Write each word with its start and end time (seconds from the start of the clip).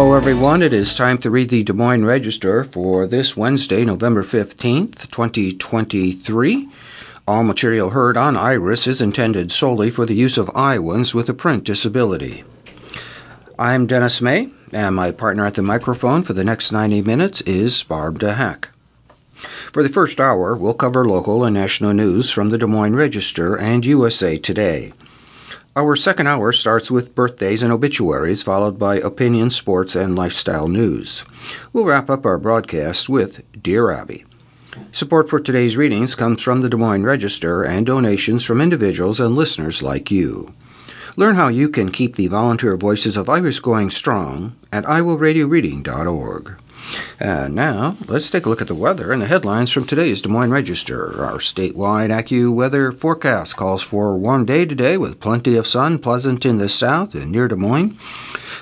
Hello, 0.00 0.14
everyone. 0.14 0.62
It 0.62 0.72
is 0.72 0.94
time 0.94 1.18
to 1.18 1.30
read 1.30 1.50
the 1.50 1.62
Des 1.62 1.74
Moines 1.74 2.06
Register 2.06 2.64
for 2.64 3.06
this 3.06 3.36
Wednesday, 3.36 3.84
November 3.84 4.24
15th, 4.24 5.10
2023. 5.10 6.68
All 7.28 7.44
material 7.44 7.90
heard 7.90 8.16
on 8.16 8.34
Iris 8.34 8.86
is 8.86 9.02
intended 9.02 9.52
solely 9.52 9.90
for 9.90 10.06
the 10.06 10.14
use 10.14 10.38
of 10.38 10.50
Iowans 10.56 11.14
with 11.14 11.28
a 11.28 11.34
print 11.34 11.64
disability. 11.64 12.44
I'm 13.58 13.86
Dennis 13.86 14.22
May, 14.22 14.48
and 14.72 14.96
my 14.96 15.12
partner 15.12 15.44
at 15.44 15.56
the 15.56 15.62
microphone 15.62 16.22
for 16.22 16.32
the 16.32 16.44
next 16.44 16.72
90 16.72 17.02
minutes 17.02 17.42
is 17.42 17.82
Barb 17.82 18.20
DeHack. 18.20 18.70
For 19.70 19.82
the 19.82 19.90
first 19.90 20.18
hour, 20.18 20.56
we'll 20.56 20.72
cover 20.72 21.04
local 21.04 21.44
and 21.44 21.52
national 21.52 21.92
news 21.92 22.30
from 22.30 22.48
the 22.48 22.56
Des 22.56 22.66
Moines 22.66 22.96
Register 22.96 23.54
and 23.54 23.84
USA 23.84 24.38
Today. 24.38 24.94
Our 25.80 25.96
second 25.96 26.26
hour 26.26 26.52
starts 26.52 26.90
with 26.90 27.14
birthdays 27.14 27.62
and 27.62 27.72
obituaries, 27.72 28.42
followed 28.42 28.78
by 28.78 28.96
opinion, 28.96 29.48
sports, 29.48 29.96
and 29.96 30.14
lifestyle 30.14 30.68
news. 30.68 31.24
We'll 31.72 31.86
wrap 31.86 32.10
up 32.10 32.26
our 32.26 32.36
broadcast 32.36 33.08
with 33.08 33.42
Dear 33.62 33.90
Abby. 33.90 34.26
Support 34.92 35.30
for 35.30 35.40
today's 35.40 35.78
readings 35.78 36.14
comes 36.14 36.42
from 36.42 36.60
the 36.60 36.68
Des 36.68 36.76
Moines 36.76 37.04
Register 37.04 37.62
and 37.62 37.86
donations 37.86 38.44
from 38.44 38.60
individuals 38.60 39.20
and 39.20 39.34
listeners 39.34 39.82
like 39.82 40.10
you. 40.10 40.52
Learn 41.16 41.36
how 41.36 41.48
you 41.48 41.70
can 41.70 41.90
keep 41.90 42.16
the 42.16 42.26
volunteer 42.26 42.76
voices 42.76 43.16
of 43.16 43.30
Iris 43.30 43.58
going 43.58 43.90
strong 43.90 44.56
at 44.70 44.84
IowaRadioReading.org. 44.84 46.59
And 47.18 47.54
now, 47.54 47.96
let's 48.08 48.30
take 48.30 48.46
a 48.46 48.48
look 48.48 48.62
at 48.62 48.68
the 48.68 48.74
weather 48.74 49.12
and 49.12 49.20
the 49.20 49.26
headlines 49.26 49.70
from 49.70 49.86
today's 49.86 50.22
Des 50.22 50.28
Moines 50.28 50.50
Register. 50.50 51.22
Our 51.22 51.38
statewide 51.38 52.10
AccuWeather 52.10 52.96
forecast 52.96 53.56
calls 53.56 53.82
for 53.82 54.12
a 54.12 54.16
warm 54.16 54.46
day 54.46 54.64
today 54.64 54.96
with 54.96 55.20
plenty 55.20 55.56
of 55.56 55.66
sun, 55.66 55.98
pleasant 55.98 56.46
in 56.46 56.56
the 56.56 56.68
south 56.68 57.14
and 57.14 57.30
near 57.30 57.48
Des 57.48 57.56
Moines. 57.56 57.98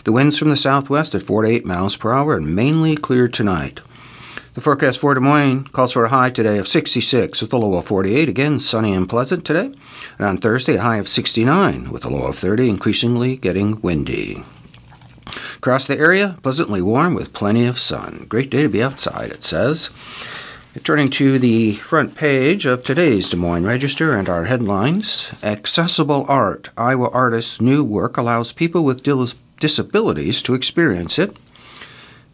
The 0.04 0.12
winds 0.12 0.38
from 0.38 0.50
the 0.50 0.56
southwest 0.56 1.14
at 1.14 1.22
4 1.22 1.42
to 1.42 1.48
8 1.48 1.66
miles 1.66 1.96
per 1.96 2.12
hour 2.12 2.36
and 2.36 2.54
mainly 2.54 2.96
clear 2.96 3.28
tonight. 3.28 3.80
The 4.54 4.60
forecast 4.60 4.98
for 4.98 5.14
Des 5.14 5.20
Moines 5.20 5.64
calls 5.68 5.92
for 5.92 6.04
a 6.04 6.08
high 6.08 6.30
today 6.30 6.58
of 6.58 6.66
66 6.66 7.40
with 7.40 7.52
a 7.52 7.56
low 7.56 7.78
of 7.78 7.84
48. 7.84 8.28
Again, 8.28 8.58
sunny 8.58 8.92
and 8.92 9.08
pleasant 9.08 9.44
today. 9.44 9.72
And 10.18 10.26
on 10.26 10.38
Thursday, 10.38 10.74
a 10.74 10.82
high 10.82 10.96
of 10.96 11.06
69 11.06 11.90
with 11.92 12.04
a 12.04 12.08
low 12.08 12.26
of 12.26 12.36
30, 12.36 12.68
increasingly 12.68 13.36
getting 13.36 13.80
windy. 13.82 14.42
Across 15.56 15.86
the 15.86 15.98
area, 15.98 16.36
pleasantly 16.42 16.82
warm 16.82 17.14
with 17.14 17.32
plenty 17.32 17.66
of 17.66 17.78
sun. 17.78 18.26
Great 18.28 18.50
day 18.50 18.62
to 18.62 18.68
be 18.68 18.82
outside, 18.82 19.30
it 19.30 19.44
says. 19.44 19.90
Turning 20.84 21.08
to 21.08 21.38
the 21.38 21.74
front 21.74 22.14
page 22.14 22.64
of 22.64 22.84
today's 22.84 23.30
Des 23.30 23.36
Moines 23.36 23.64
Register 23.64 24.14
and 24.14 24.28
our 24.28 24.44
headlines 24.44 25.32
Accessible 25.42 26.24
Art. 26.28 26.70
Iowa 26.76 27.10
artists' 27.10 27.60
new 27.60 27.82
work 27.82 28.16
allows 28.16 28.52
people 28.52 28.84
with 28.84 29.02
disabilities 29.58 30.42
to 30.42 30.54
experience 30.54 31.18
it. 31.18 31.36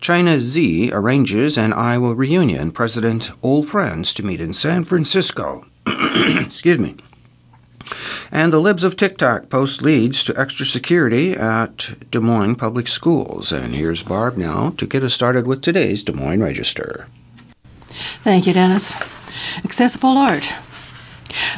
China 0.00 0.38
Xi 0.38 0.92
arranges 0.92 1.56
an 1.56 1.72
Iowa 1.72 2.14
reunion. 2.14 2.70
President 2.70 3.30
Old 3.42 3.68
Friends 3.68 4.12
to 4.14 4.22
meet 4.22 4.40
in 4.40 4.52
San 4.52 4.84
Francisco. 4.84 5.64
Excuse 5.86 6.78
me. 6.78 6.96
And 8.34 8.52
the 8.52 8.58
Libs 8.58 8.82
of 8.82 8.96
TikTok 8.96 9.48
post 9.48 9.80
leads 9.80 10.24
to 10.24 10.38
extra 10.38 10.66
security 10.66 11.34
at 11.34 11.94
Des 12.10 12.18
Moines 12.18 12.56
Public 12.56 12.88
Schools. 12.88 13.52
And 13.52 13.76
here's 13.76 14.02
Barb 14.02 14.36
now 14.36 14.70
to 14.70 14.88
get 14.88 15.04
us 15.04 15.14
started 15.14 15.46
with 15.46 15.62
today's 15.62 16.02
Des 16.02 16.14
Moines 16.14 16.42
Register. 16.42 17.06
Thank 18.24 18.48
you, 18.48 18.52
Dennis. 18.52 19.30
Accessible 19.64 20.18
art. 20.18 20.52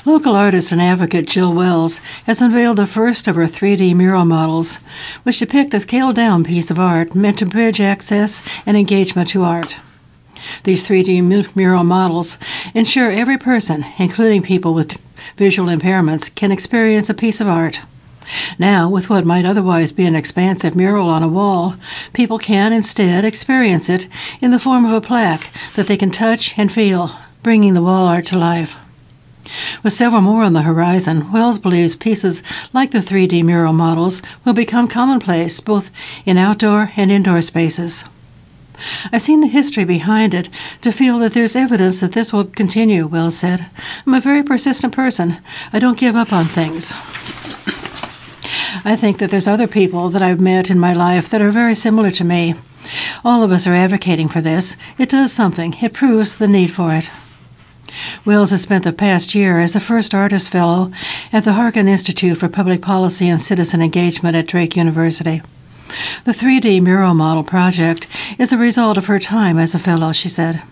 Local 0.04 0.36
artist 0.36 0.70
and 0.70 0.82
advocate 0.82 1.26
Jill 1.26 1.54
Wells 1.54 1.98
has 2.26 2.42
unveiled 2.42 2.76
the 2.76 2.86
first 2.86 3.26
of 3.26 3.36
her 3.36 3.44
3D 3.44 3.97
mural 3.97 4.26
models, 4.26 4.76
which 5.22 5.38
depict 5.38 5.72
a 5.72 5.81
scaled 5.81 6.16
down 6.16 6.44
piece 6.44 6.70
of 6.70 6.78
art 6.78 7.15
meant 7.15 7.38
to 7.38 7.47
bridge 7.47 7.81
access 7.81 8.47
and 8.66 8.76
engagement 8.76 9.31
to 9.31 9.44
art. 9.44 9.81
These 10.65 10.86
3D 10.86 11.54
mural 11.56 11.84
models 11.84 12.36
ensure 12.75 13.10
every 13.10 13.38
person, 13.38 13.86
including 13.98 14.42
people 14.42 14.75
with 14.75 15.00
visual 15.37 15.69
impairments, 15.69 16.34
can 16.34 16.53
experience 16.53 17.09
a 17.09 17.14
piece 17.14 17.41
of 17.41 17.48
art. 17.48 17.81
Now, 18.59 18.88
with 18.88 19.09
what 19.09 19.25
might 19.25 19.44
otherwise 19.44 19.92
be 19.92 20.04
an 20.04 20.16
expansive 20.16 20.75
mural 20.75 21.09
on 21.09 21.22
a 21.22 21.28
wall, 21.28 21.76
people 22.12 22.38
can 22.38 22.72
instead 22.72 23.25
experience 23.25 23.88
it 23.88 24.09
in 24.41 24.50
the 24.50 24.59
form 24.59 24.84
of 24.84 24.92
a 24.92 25.00
plaque 25.00 25.50
that 25.75 25.86
they 25.86 25.97
can 25.97 26.10
touch 26.10 26.59
and 26.59 26.70
feel, 26.72 27.16
bringing 27.42 27.75
the 27.75 27.82
wall 27.82 28.06
art 28.06 28.26
to 28.26 28.38
life. 28.38 28.76
With 29.84 29.92
several 29.92 30.22
more 30.22 30.42
on 30.42 30.54
the 30.54 30.62
horizon, 30.62 31.31
Wells 31.31 31.60
believes 31.60 31.94
pieces 31.94 32.42
like 32.72 32.91
the 32.91 32.98
3D 32.98 33.44
mural 33.44 33.72
models 33.72 34.20
will 34.44 34.54
become 34.54 34.88
commonplace 34.88 35.60
both 35.60 35.92
in 36.25 36.36
outdoor 36.36 36.91
and 36.97 37.12
indoor 37.12 37.42
spaces. 37.42 38.04
I've 39.12 39.22
seen 39.22 39.41
the 39.41 39.47
history 39.47 39.84
behind 39.84 40.34
it 40.34 40.48
to 40.82 40.92
feel 40.92 41.19
that 41.19 41.34
there's 41.34 41.56
evidence 41.56 42.00
that 42.00 42.12
this 42.12 42.32
will 42.32 42.44
continue, 42.44 43.06
Wells 43.06 43.37
said. 43.37 43.66
I'm 44.06 44.14
a 44.14 44.20
very 44.20 44.42
persistent 44.42 44.94
person. 44.94 45.38
I 45.72 45.78
don't 45.78 45.98
give 45.98 46.16
up 46.16 46.32
on 46.32 46.44
things. 46.44 46.92
I 48.84 48.94
think 48.94 49.19
that 49.19 49.31
there's 49.31 49.48
other 49.48 49.66
people 49.66 50.10
that 50.10 50.22
I've 50.22 50.41
met 50.41 50.70
in 50.70 50.78
my 50.78 50.92
life 50.92 51.28
that 51.31 51.41
are 51.41 51.50
very 51.50 51.75
similar 51.75 52.10
to 52.12 52.25
me. 52.25 52.54
All 53.25 53.42
of 53.42 53.50
us 53.50 53.66
are 53.66 53.75
advocating 53.75 54.28
for 54.28 54.41
this. 54.41 54.76
It 54.98 55.09
does 55.09 55.32
something, 55.32 55.75
it 55.82 55.92
proves 55.92 56.36
the 56.36 56.47
need 56.47 56.70
for 56.70 56.94
it. 56.94 57.10
Wells 58.25 58.50
has 58.50 58.62
spent 58.62 58.84
the 58.84 58.92
past 58.92 59.34
year 59.34 59.59
as 59.59 59.72
the 59.72 59.81
first 59.81 60.15
artist 60.15 60.48
fellow 60.48 60.92
at 61.32 61.44
the 61.44 61.54
Harkin 61.54 61.88
Institute 61.88 62.38
for 62.38 62.48
Public 62.48 62.82
Policy 62.82 63.28
and 63.28 63.41
Citizen 63.41 63.81
Engagement 63.81 64.36
at 64.36 64.47
Drake 64.47 64.76
University. 64.76 65.42
The 66.24 66.32
3D 66.32 66.82
mural 66.82 67.14
model 67.14 67.44
project 67.44 68.08
is 68.38 68.52
a 68.52 68.58
result 68.58 68.98
of 68.98 69.06
her 69.06 69.19
time 69.19 69.58
as 69.58 69.74
a 69.74 69.78
fellow, 69.78 70.12
she 70.12 70.28
said. 70.28 70.62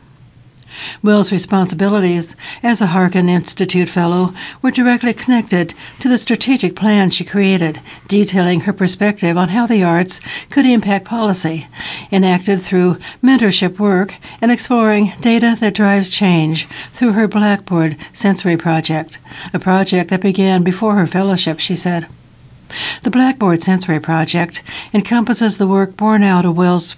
Wells' 1.02 1.32
responsibilities 1.32 2.36
as 2.62 2.80
a 2.80 2.88
Harkin 2.88 3.28
Institute 3.28 3.88
Fellow 3.88 4.34
were 4.62 4.70
directly 4.70 5.12
connected 5.12 5.74
to 6.00 6.08
the 6.08 6.18
strategic 6.18 6.74
plan 6.74 7.10
she 7.10 7.24
created, 7.24 7.80
detailing 8.08 8.60
her 8.60 8.72
perspective 8.72 9.36
on 9.36 9.50
how 9.50 9.66
the 9.66 9.84
arts 9.84 10.20
could 10.50 10.66
impact 10.66 11.04
policy, 11.04 11.68
enacted 12.10 12.60
through 12.60 12.98
mentorship 13.22 13.78
work 13.78 14.16
and 14.40 14.50
exploring 14.50 15.12
data 15.20 15.56
that 15.60 15.74
drives 15.74 16.10
change 16.10 16.66
through 16.90 17.12
her 17.12 17.28
Blackboard 17.28 17.96
Sensory 18.12 18.56
Project, 18.56 19.18
a 19.52 19.58
project 19.58 20.10
that 20.10 20.20
began 20.20 20.62
before 20.62 20.94
her 20.94 21.06
fellowship, 21.06 21.60
she 21.60 21.76
said. 21.76 22.08
The 23.02 23.10
Blackboard 23.10 23.62
Sensory 23.62 24.00
Project 24.00 24.62
encompasses 24.92 25.58
the 25.58 25.66
work 25.66 25.96
born 25.96 26.22
out 26.22 26.44
of 26.44 26.56
Wells' 26.56 26.96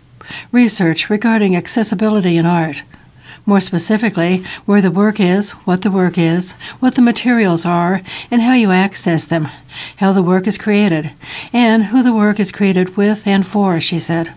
research 0.52 1.10
regarding 1.10 1.56
accessibility 1.56 2.36
in 2.36 2.46
art. 2.46 2.82
More 3.44 3.60
specifically, 3.60 4.44
where 4.64 4.82
the 4.82 4.90
work 4.90 5.20
is, 5.20 5.52
what 5.66 5.82
the 5.82 5.90
work 5.90 6.18
is, 6.18 6.52
what 6.80 6.96
the 6.96 7.02
materials 7.02 7.64
are, 7.64 8.02
and 8.30 8.42
how 8.42 8.54
you 8.54 8.72
access 8.72 9.24
them, 9.24 9.48
how 9.98 10.12
the 10.12 10.22
work 10.22 10.46
is 10.46 10.58
created, 10.58 11.12
and 11.52 11.84
who 11.84 12.02
the 12.02 12.14
work 12.14 12.40
is 12.40 12.50
created 12.50 12.96
with 12.96 13.26
and 13.26 13.46
for, 13.46 13.80
she 13.80 13.98
said. 13.98 14.32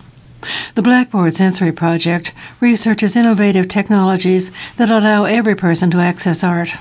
The 0.74 0.82
Blackboard 0.82 1.34
Sensory 1.34 1.72
Project 1.72 2.32
researches 2.60 3.16
innovative 3.16 3.68
technologies 3.68 4.52
that 4.76 4.90
allow 4.90 5.24
every 5.24 5.54
person 5.54 5.90
to 5.90 5.98
access 5.98 6.44
art. 6.44 6.74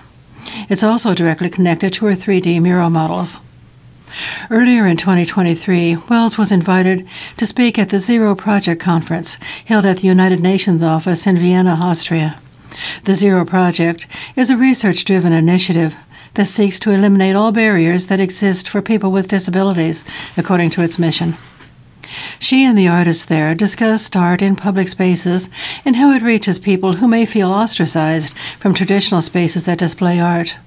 It's 0.70 0.84
also 0.84 1.14
directly 1.14 1.50
connected 1.50 1.94
to 1.94 2.06
her 2.06 2.14
3D 2.14 2.62
mural 2.62 2.90
models. 2.90 3.40
Earlier 4.50 4.86
in 4.88 4.98
2023, 4.98 5.98
Wells 6.10 6.38
was 6.38 6.52
invited 6.52 7.08
to 7.38 7.46
speak 7.46 7.78
at 7.78 7.90
the 7.90 8.00
Zero 8.00 8.36
Project 8.36 8.82
Conference 8.82 9.36
held 9.66 9.86
at 9.86 9.98
the 9.98 10.08
United 10.08 10.40
Nations 10.40 10.84
office 10.84 11.28
in 11.28 11.38
Vienna, 11.38 11.78
Austria. 11.80 12.40
The 13.04 13.16
Zero 13.16 13.46
Project 13.46 14.08
is 14.36 14.50
a 14.50 14.58
research 14.58 15.06
driven 15.06 15.34
initiative 15.34 15.98
that 16.36 16.46
seeks 16.46 16.80
to 16.80 16.92
eliminate 16.92 17.36
all 17.36 17.52
barriers 17.52 18.08
that 18.08 18.20
exist 18.20 18.70
for 18.70 18.82
people 18.82 19.12
with 19.12 19.28
disabilities, 19.28 20.06
according 20.38 20.70
to 20.72 20.84
its 20.84 21.00
mission. 21.00 21.34
She 22.40 22.64
and 22.64 22.78
the 22.78 22.88
artists 22.88 23.26
there 23.26 23.54
discussed 23.54 24.16
art 24.16 24.42
in 24.42 24.56
public 24.56 24.88
spaces 24.88 25.50
and 25.86 25.96
how 25.96 26.12
it 26.12 26.24
reaches 26.24 26.58
people 26.58 26.94
who 26.94 27.08
may 27.08 27.26
feel 27.26 27.52
ostracized 27.52 28.36
from 28.58 28.74
traditional 28.74 29.22
spaces 29.22 29.66
that 29.66 29.80
display 29.80 30.20
art. 30.20 30.58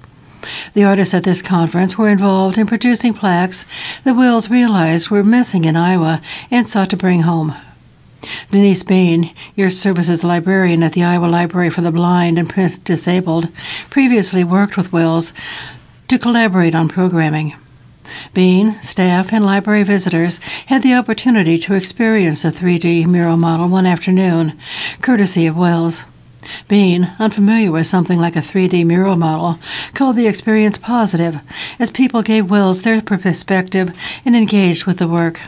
The 0.73 0.83
artists 0.83 1.13
at 1.13 1.23
this 1.23 1.41
conference 1.41 1.97
were 1.97 2.09
involved 2.09 2.57
in 2.57 2.67
producing 2.67 3.13
plaques 3.13 3.65
that 4.03 4.15
Wells 4.15 4.49
realized 4.49 5.09
were 5.09 5.23
missing 5.23 5.65
in 5.65 5.75
Iowa 5.75 6.21
and 6.51 6.67
sought 6.67 6.89
to 6.91 6.97
bring 6.97 7.21
home. 7.21 7.55
Denise 8.51 8.83
Bean, 8.83 9.33
your 9.55 9.69
services 9.69 10.23
librarian 10.23 10.83
at 10.83 10.93
the 10.93 11.03
Iowa 11.03 11.25
Library 11.25 11.69
for 11.69 11.81
the 11.81 11.91
Blind 11.91 12.39
and 12.39 12.49
Disabled, 12.83 13.49
previously 13.89 14.43
worked 14.43 14.77
with 14.77 14.93
Wells 14.93 15.33
to 16.07 16.17
collaborate 16.17 16.75
on 16.75 16.87
programming. 16.87 17.55
Bean, 18.33 18.79
staff, 18.81 19.33
and 19.33 19.45
library 19.45 19.83
visitors 19.83 20.37
had 20.67 20.83
the 20.83 20.93
opportunity 20.93 21.57
to 21.57 21.73
experience 21.73 22.43
the 22.43 22.49
3D 22.49 23.07
mural 23.07 23.37
model 23.37 23.67
one 23.67 23.85
afternoon, 23.85 24.57
courtesy 25.01 25.45
of 25.47 25.57
Wells. 25.57 26.03
Bean, 26.67 27.11
unfamiliar 27.19 27.71
with 27.71 27.87
something 27.87 28.19
like 28.19 28.35
a 28.35 28.39
3D 28.39 28.85
mural 28.85 29.15
model, 29.15 29.59
called 29.93 30.15
the 30.15 30.27
experience 30.27 30.77
positive 30.77 31.41
as 31.79 31.91
people 31.91 32.21
gave 32.21 32.49
Wells 32.49 32.81
their 32.81 33.01
perspective 33.01 33.97
and 34.25 34.35
engaged 34.35 34.85
with 34.85 34.97
the 34.99 35.07
work. 35.07 35.39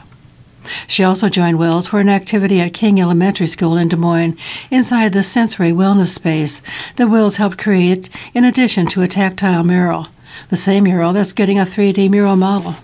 She 0.88 1.04
also 1.04 1.30
joined 1.30 1.60
Wells 1.60 1.88
for 1.88 2.00
an 2.00 2.10
activity 2.10 2.60
at 2.60 2.74
King 2.74 3.00
Elementary 3.00 3.48
School 3.48 3.78
in 3.78 3.88
Des 3.88 3.96
Moines 3.96 4.38
inside 4.72 5.14
the 5.14 5.24
sensory 5.24 5.72
wellness 5.72 6.08
space 6.08 6.62
that 6.96 7.08
Wells 7.08 7.38
helped 7.38 7.58
create 7.58 8.10
in 8.34 8.44
addition 8.44 8.88
to 8.88 9.02
a 9.02 9.08
tactile 9.08 9.64
mural, 9.64 10.08
the 10.50 10.56
same 10.56 10.86
mural 10.86 11.14
that's 11.14 11.34
getting 11.34 11.60
a 11.60 11.66
3D 11.66 12.10
mural 12.10 12.36
model. 12.36 12.76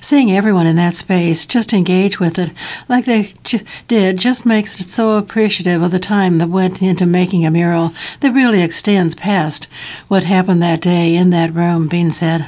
Seeing 0.00 0.32
everyone 0.32 0.66
in 0.66 0.76
that 0.76 0.94
space 0.94 1.44
just 1.44 1.72
engage 1.74 2.18
with 2.18 2.38
it 2.38 2.52
like 2.88 3.04
they 3.04 3.34
j- 3.44 3.62
did 3.86 4.16
just 4.16 4.46
makes 4.46 4.80
it 4.80 4.86
so 4.86 5.16
appreciative 5.16 5.82
of 5.82 5.90
the 5.90 5.98
time 5.98 6.38
that 6.38 6.48
went 6.48 6.80
into 6.80 7.04
making 7.04 7.44
a 7.44 7.50
mural 7.50 7.92
that 8.20 8.32
really 8.32 8.62
extends 8.62 9.14
past 9.14 9.68
what 10.08 10.22
happened 10.22 10.62
that 10.62 10.80
day 10.80 11.14
in 11.14 11.30
that 11.30 11.52
room, 11.52 11.86
Bean 11.86 12.10
said. 12.10 12.46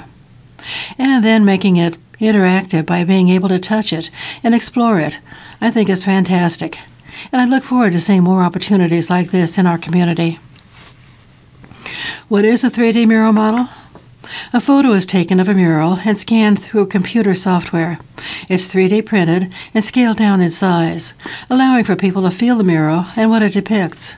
And 0.97 1.23
then 1.23 1.45
making 1.45 1.77
it 1.77 1.99
interactive 2.19 2.87
by 2.87 3.05
being 3.05 3.29
able 3.29 3.49
to 3.51 3.59
touch 3.59 3.93
it 3.93 4.11
and 4.43 4.55
explore 4.55 4.99
it, 4.99 5.21
I 5.61 5.71
think 5.71 5.91
is 5.91 6.05
fantastic. 6.05 6.79
And 7.31 7.41
I 7.43 7.45
look 7.45 7.65
forward 7.65 7.93
to 7.93 8.01
seeing 8.01 8.23
more 8.23 8.43
opportunities 8.43 9.11
like 9.11 9.31
this 9.31 9.59
in 9.59 9.67
our 9.67 9.79
community. 9.79 10.39
What 12.29 12.45
is 12.45 12.65
a 12.65 12.71
3D 12.71 13.07
mural 13.07 13.33
model? 13.33 13.69
A 14.53 14.61
photo 14.61 14.93
is 14.93 15.07
taken 15.07 15.41
of 15.41 15.49
a 15.49 15.55
mural 15.55 15.99
and 16.05 16.17
scanned 16.17 16.61
through 16.61 16.87
computer 16.87 17.35
software. 17.35 17.99
It's 18.49 18.73
3D 18.73 19.05
printed 19.07 19.53
and 19.75 19.85
scaled 19.85 20.17
down 20.17 20.41
in 20.41 20.51
size, 20.51 21.15
allowing 21.51 21.85
for 21.85 21.97
people 21.97 22.23
to 22.23 22.31
feel 22.31 22.57
the 22.57 22.65
mural 22.65 23.07
and 23.17 23.31
what 23.31 23.43
it 23.43 23.53
depicts. 23.53 24.17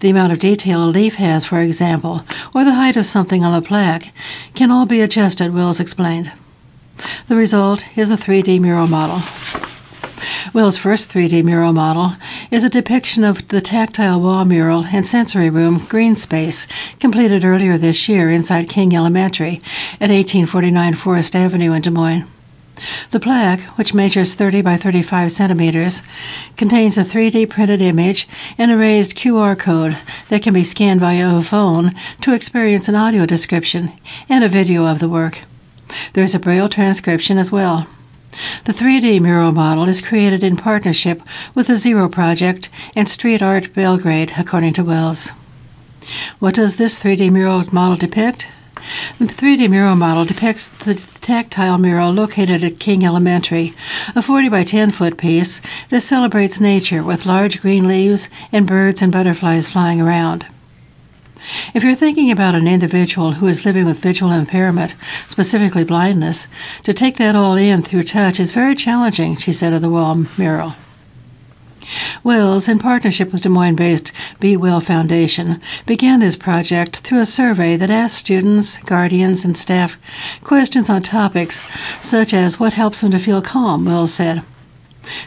The 0.00 0.10
amount 0.10 0.32
of 0.32 0.38
detail 0.38 0.84
a 0.84 0.86
leaf 0.86 1.16
has, 1.16 1.46
for 1.46 1.60
example, 1.60 2.22
or 2.54 2.64
the 2.64 2.74
height 2.74 2.96
of 2.96 3.06
something 3.06 3.44
on 3.44 3.54
a 3.54 3.62
plaque, 3.62 4.12
can 4.54 4.70
all 4.70 4.86
be 4.86 5.00
adjusted, 5.00 5.52
Wells 5.52 5.80
explained. 5.80 6.32
The 7.28 7.36
result 7.36 7.84
is 7.96 8.10
a 8.10 8.16
3D 8.16 8.60
mural 8.60 8.86
model. 8.86 9.20
Wells' 10.52 10.78
first 10.78 11.10
3D 11.10 11.44
mural 11.44 11.72
model 11.72 12.12
is 12.50 12.62
a 12.62 12.70
depiction 12.70 13.24
of 13.24 13.48
the 13.48 13.60
tactile 13.60 14.20
wall 14.20 14.44
mural 14.44 14.86
and 14.86 15.06
sensory 15.06 15.50
room 15.50 15.78
green 15.88 16.14
space 16.14 16.68
completed 17.00 17.44
earlier 17.44 17.76
this 17.76 18.08
year 18.08 18.30
inside 18.30 18.68
King 18.68 18.94
Elementary 18.94 19.56
at 19.94 20.10
1849 20.10 20.94
Forest 20.94 21.34
Avenue 21.34 21.72
in 21.72 21.82
Des 21.82 21.90
Moines. 21.90 22.26
The 23.10 23.20
plaque, 23.20 23.62
which 23.78 23.94
measures 23.94 24.34
30 24.34 24.62
by 24.62 24.76
35 24.76 25.32
centimeters, 25.32 26.02
contains 26.56 26.96
a 26.96 27.02
3D 27.02 27.48
printed 27.48 27.80
image 27.80 28.28
and 28.56 28.70
a 28.70 28.76
raised 28.76 29.16
QR 29.16 29.58
code 29.58 29.96
that 30.28 30.42
can 30.42 30.54
be 30.54 30.64
scanned 30.64 31.00
via 31.00 31.36
a 31.36 31.42
phone 31.42 31.94
to 32.20 32.34
experience 32.34 32.88
an 32.88 32.94
audio 32.94 33.26
description 33.26 33.92
and 34.28 34.44
a 34.44 34.48
video 34.48 34.86
of 34.86 35.00
the 35.00 35.08
work. 35.08 35.40
There's 36.12 36.34
a 36.34 36.38
Braille 36.38 36.68
transcription 36.68 37.38
as 37.38 37.50
well. 37.50 37.88
The 38.64 38.72
3D 38.72 39.20
mural 39.20 39.52
model 39.52 39.88
is 39.88 40.00
created 40.00 40.42
in 40.42 40.56
partnership 40.56 41.22
with 41.54 41.68
the 41.68 41.76
Zero 41.76 42.08
Project 42.08 42.68
and 42.94 43.08
Street 43.08 43.42
Art 43.42 43.72
Belgrade, 43.72 44.34
according 44.38 44.74
to 44.74 44.84
Wells. 44.84 45.30
What 46.38 46.54
does 46.54 46.76
this 46.76 47.02
3D 47.02 47.30
mural 47.30 47.64
model 47.72 47.96
depict? 47.96 48.48
The 49.18 49.24
3D 49.24 49.68
mural 49.68 49.96
model 49.96 50.24
depicts 50.24 50.68
the 50.68 50.94
tactile 51.20 51.78
mural 51.78 52.12
located 52.12 52.62
at 52.62 52.78
King 52.78 53.04
Elementary, 53.04 53.74
a 54.14 54.22
40 54.22 54.48
by 54.48 54.62
10 54.62 54.92
foot 54.92 55.16
piece 55.16 55.60
that 55.90 56.02
celebrates 56.02 56.60
nature 56.60 57.02
with 57.02 57.26
large 57.26 57.60
green 57.60 57.88
leaves 57.88 58.28
and 58.52 58.66
birds 58.66 59.02
and 59.02 59.10
butterflies 59.10 59.70
flying 59.70 60.00
around. 60.00 60.46
If 61.74 61.84
you're 61.84 61.94
thinking 61.94 62.30
about 62.30 62.54
an 62.54 62.66
individual 62.66 63.32
who 63.32 63.46
is 63.46 63.64
living 63.64 63.86
with 63.86 64.00
visual 64.00 64.32
impairment, 64.32 64.94
specifically 65.28 65.84
blindness, 65.84 66.48
to 66.84 66.92
take 66.92 67.16
that 67.16 67.36
all 67.36 67.56
in 67.56 67.82
through 67.82 68.04
touch 68.04 68.40
is 68.40 68.52
very 68.52 68.74
challenging, 68.74 69.36
she 69.36 69.52
said 69.52 69.72
of 69.72 69.82
the 69.82 69.90
wall 69.90 70.24
mural. 70.38 70.74
Wells, 72.24 72.68
in 72.68 72.78
partnership 72.78 73.32
with 73.32 73.42
Des 73.42 73.48
Moines 73.48 73.76
based 73.76 74.12
Be 74.40 74.56
Well 74.56 74.80
Foundation, 74.80 75.60
began 75.86 76.20
this 76.20 76.34
project 76.34 76.98
through 76.98 77.20
a 77.20 77.26
survey 77.26 77.76
that 77.76 77.90
asked 77.90 78.16
students, 78.16 78.78
guardians, 78.78 79.44
and 79.44 79.56
staff 79.56 79.96
questions 80.42 80.90
on 80.90 81.02
topics 81.02 81.68
such 82.04 82.34
as 82.34 82.58
what 82.58 82.72
helps 82.72 83.00
them 83.00 83.12
to 83.12 83.18
feel 83.18 83.40
calm, 83.40 83.84
Wells 83.84 84.14
said. 84.14 84.42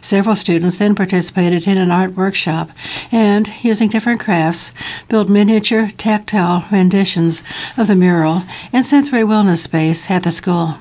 Several 0.01 0.35
students 0.35 0.77
then 0.77 0.95
participated 0.95 1.67
in 1.67 1.77
an 1.77 1.91
art 1.91 2.15
workshop 2.15 2.71
and, 3.11 3.51
using 3.63 3.89
different 3.89 4.19
crafts, 4.19 4.73
built 5.07 5.29
miniature 5.29 5.89
tactile 5.97 6.65
renditions 6.71 7.43
of 7.77 7.87
the 7.87 7.95
mural 7.95 8.43
and 8.71 8.85
sensory 8.85 9.23
wellness 9.23 9.57
space 9.57 10.09
at 10.09 10.23
the 10.23 10.31
school. 10.31 10.77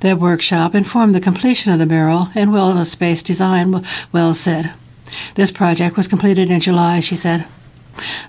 That 0.00 0.18
workshop 0.18 0.74
informed 0.74 1.14
the 1.14 1.20
completion 1.20 1.72
of 1.72 1.78
the 1.78 1.86
mural 1.86 2.28
and 2.34 2.50
wellness 2.50 2.86
space 2.86 3.22
design, 3.22 3.84
Wells 4.12 4.40
said. 4.40 4.74
This 5.34 5.50
project 5.50 5.96
was 5.96 6.08
completed 6.08 6.50
in 6.50 6.60
July, 6.60 7.00
she 7.00 7.16
said. 7.16 7.46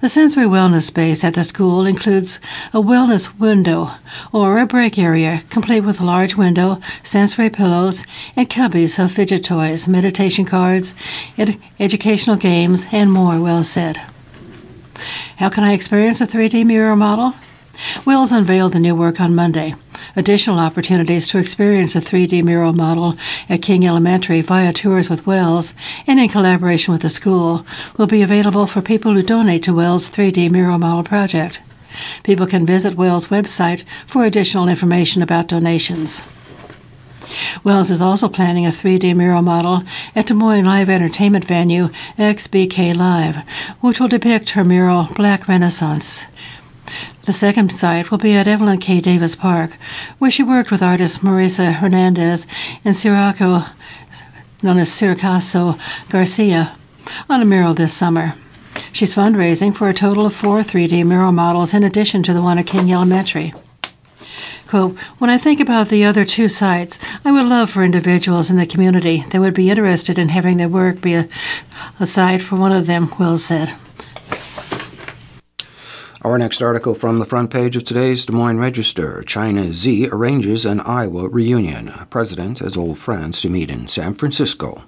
The 0.02 0.10
sensory 0.10 0.46
wellness 0.46 0.84
space 0.84 1.24
at 1.24 1.34
the 1.34 1.44
school 1.44 1.86
includes 1.86 2.40
a 2.74 2.82
wellness 2.82 3.40
window 3.40 3.92
or 4.32 4.60
a 4.60 4.66
break 4.66 4.98
area 5.00 5.42
complete 5.50 5.82
with 5.82 6.02
a 6.02 6.06
large 6.06 6.36
window, 6.36 6.80
sensory 7.04 7.50
pillows, 7.50 8.06
and 8.36 8.50
cubbies 8.50 9.04
of 9.04 9.12
fidget 9.12 9.44
toys, 9.44 9.88
meditation 9.88 10.46
cards, 10.46 10.96
ed- 11.38 11.58
educational 11.80 12.36
games, 12.36 12.88
and 12.92 13.12
more, 13.12 13.42
Wells 13.42 13.70
said. 13.70 13.98
How 15.38 15.50
can 15.50 15.64
I 15.64 15.74
experience 15.74 16.22
a 16.22 16.28
3D 16.28 16.66
mural 16.66 16.96
model? 16.96 17.34
Wells 18.06 18.32
unveiled 18.32 18.74
the 18.74 18.80
new 18.80 18.96
work 18.96 19.20
on 19.20 19.34
Monday. 19.36 19.76
Additional 20.16 20.60
opportunities 20.60 21.28
to 21.28 21.40
experience 21.40 21.96
a 21.96 22.00
3D 22.00 22.44
mural 22.44 22.72
model 22.72 23.16
at 23.50 23.64
King 23.64 23.84
Elementary 23.86 24.42
via 24.42 24.72
tours 24.72 25.10
with 25.10 25.26
Wells 25.26 25.74
and 26.06 26.20
in 26.20 26.30
collaboration 26.30 26.94
with 26.94 27.02
the 27.02 27.10
school 27.10 27.66
will 27.98 28.06
be 28.06 28.22
available 28.22 28.68
for 28.68 28.82
people 28.82 29.14
who 29.14 29.24
donate 29.24 29.64
to 29.64 29.74
Wells' 29.74 30.12
3D 30.12 30.52
mural 30.52 30.78
model 30.78 31.04
project. 31.04 31.64
People 32.24 32.46
can 32.46 32.64
visit 32.64 32.94
Wells' 32.96 33.30
website 33.30 33.84
for 34.06 34.24
additional 34.24 34.68
information 34.68 35.24
about 35.24 35.48
donations. 35.48 36.22
Wells 37.64 37.90
is 37.90 38.02
also 38.02 38.30
planning 38.30 38.68
a 38.68 38.70
3D 38.70 39.16
mural 39.16 39.42
model 39.42 39.82
at 40.16 40.28
Des 40.28 40.36
Moines 40.36 40.66
live 40.66 40.90
entertainment 40.92 41.46
venue 41.46 41.90
XBK 42.20 42.96
Live, 42.96 43.38
which 43.82 44.00
will 44.00 44.08
depict 44.08 44.52
her 44.52 44.64
mural 44.64 45.08
Black 45.16 45.48
Renaissance. 45.48 46.28
The 47.26 47.34
second 47.34 47.72
site 47.72 48.12
will 48.12 48.18
be 48.18 48.34
at 48.34 48.48
Evelyn 48.48 48.80
K. 48.80 49.00
Davis 49.00 49.36
Park, 49.36 49.72
where 50.20 50.32
she 50.32 50.44
worked 50.44 50.72
with 50.72 50.84
artist 50.84 51.22
Marisa 51.22 51.74
Hernandez 51.74 52.46
and 52.84 52.96
Siraco, 52.96 53.70
known 54.62 54.78
as 54.78 54.90
Siracaso 54.90 55.80
Garcia, 56.10 56.76
on 57.30 57.42
a 57.42 57.46
mural 57.46 57.74
this 57.74 57.94
summer. 57.94 58.36
She's 58.92 59.16
fundraising 59.16 59.76
for 59.76 59.90
a 59.90 59.94
total 59.94 60.26
of 60.26 60.34
four 60.34 60.60
3D 60.60 61.06
mural 61.06 61.32
models 61.32 61.74
in 61.74 61.84
addition 61.84 62.24
to 62.24 62.34
the 62.34 62.42
one 62.42 62.58
at 62.58 62.68
King 62.68 62.92
Elementary. 62.92 63.54
Quote, 64.68 64.98
when 65.20 65.30
I 65.30 65.38
think 65.38 65.60
about 65.60 65.90
the 65.90 66.04
other 66.04 66.26
two 66.26 66.50
sites, 66.50 66.98
I 67.24 67.32
would 67.32 67.46
love 67.46 67.70
for 67.70 67.84
individuals 67.84 68.50
in 68.50 68.56
the 68.58 68.66
community 68.66 69.24
that 69.30 69.40
would 69.40 69.54
be 69.54 69.70
interested 69.70 70.18
in 70.18 70.30
having 70.30 70.58
their 70.58 70.68
work 70.68 71.00
be 71.00 71.14
a, 71.14 71.28
a 72.00 72.06
site 72.06 72.42
for 72.42 72.56
one 72.56 72.72
of 72.72 72.88
them, 72.88 73.12
Wells 73.20 73.46
said. 73.46 73.76
Our 76.24 76.38
next 76.38 76.62
article 76.62 76.96
from 76.96 77.20
the 77.20 77.26
front 77.26 77.52
page 77.52 77.76
of 77.76 77.84
today's 77.84 78.26
Des 78.26 78.32
Moines 78.32 78.58
Register 78.58 79.22
China 79.24 79.74
Xi 79.74 80.08
arranges 80.08 80.66
an 80.66 80.80
Iowa 80.80 81.28
reunion. 81.28 81.92
President 82.10 82.62
as 82.62 82.78
old 82.78 82.98
friends 82.98 83.42
to 83.42 83.50
meet 83.50 83.70
in 83.70 83.90
San 83.90 84.14
Francisco. 84.14 84.84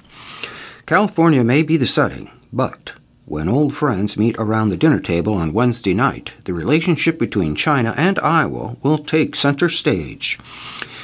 California 0.86 1.44
may 1.44 1.62
be 1.62 1.76
the 1.76 1.86
setting, 1.86 2.32
but 2.54 2.94
when 3.26 3.50
old 3.50 3.76
friends 3.76 4.18
meet 4.18 4.38
around 4.38 4.70
the 4.70 4.78
dinner 4.78 5.02
table 5.02 5.34
on 5.34 5.52
Wednesday 5.52 5.94
night, 5.94 6.36
the 6.46 6.54
relationship 6.54 7.20
between 7.20 7.54
China 7.54 7.94
and 7.98 8.18
Iowa 8.20 8.78
will 8.82 8.98
take 8.98 9.36
center 9.36 9.68
stage. 9.68 10.40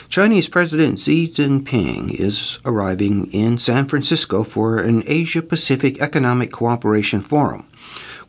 Chinese 0.07 0.47
President 0.47 0.97
Xi 0.97 1.27
Jinping 1.27 2.09
is 2.09 2.59
arriving 2.63 3.29
in 3.33 3.57
San 3.57 3.85
Francisco 3.85 4.45
for 4.45 4.77
an 4.77 5.03
Asia 5.07 5.41
Pacific 5.41 6.01
Economic 6.01 6.53
Cooperation 6.53 7.19
Forum 7.19 7.65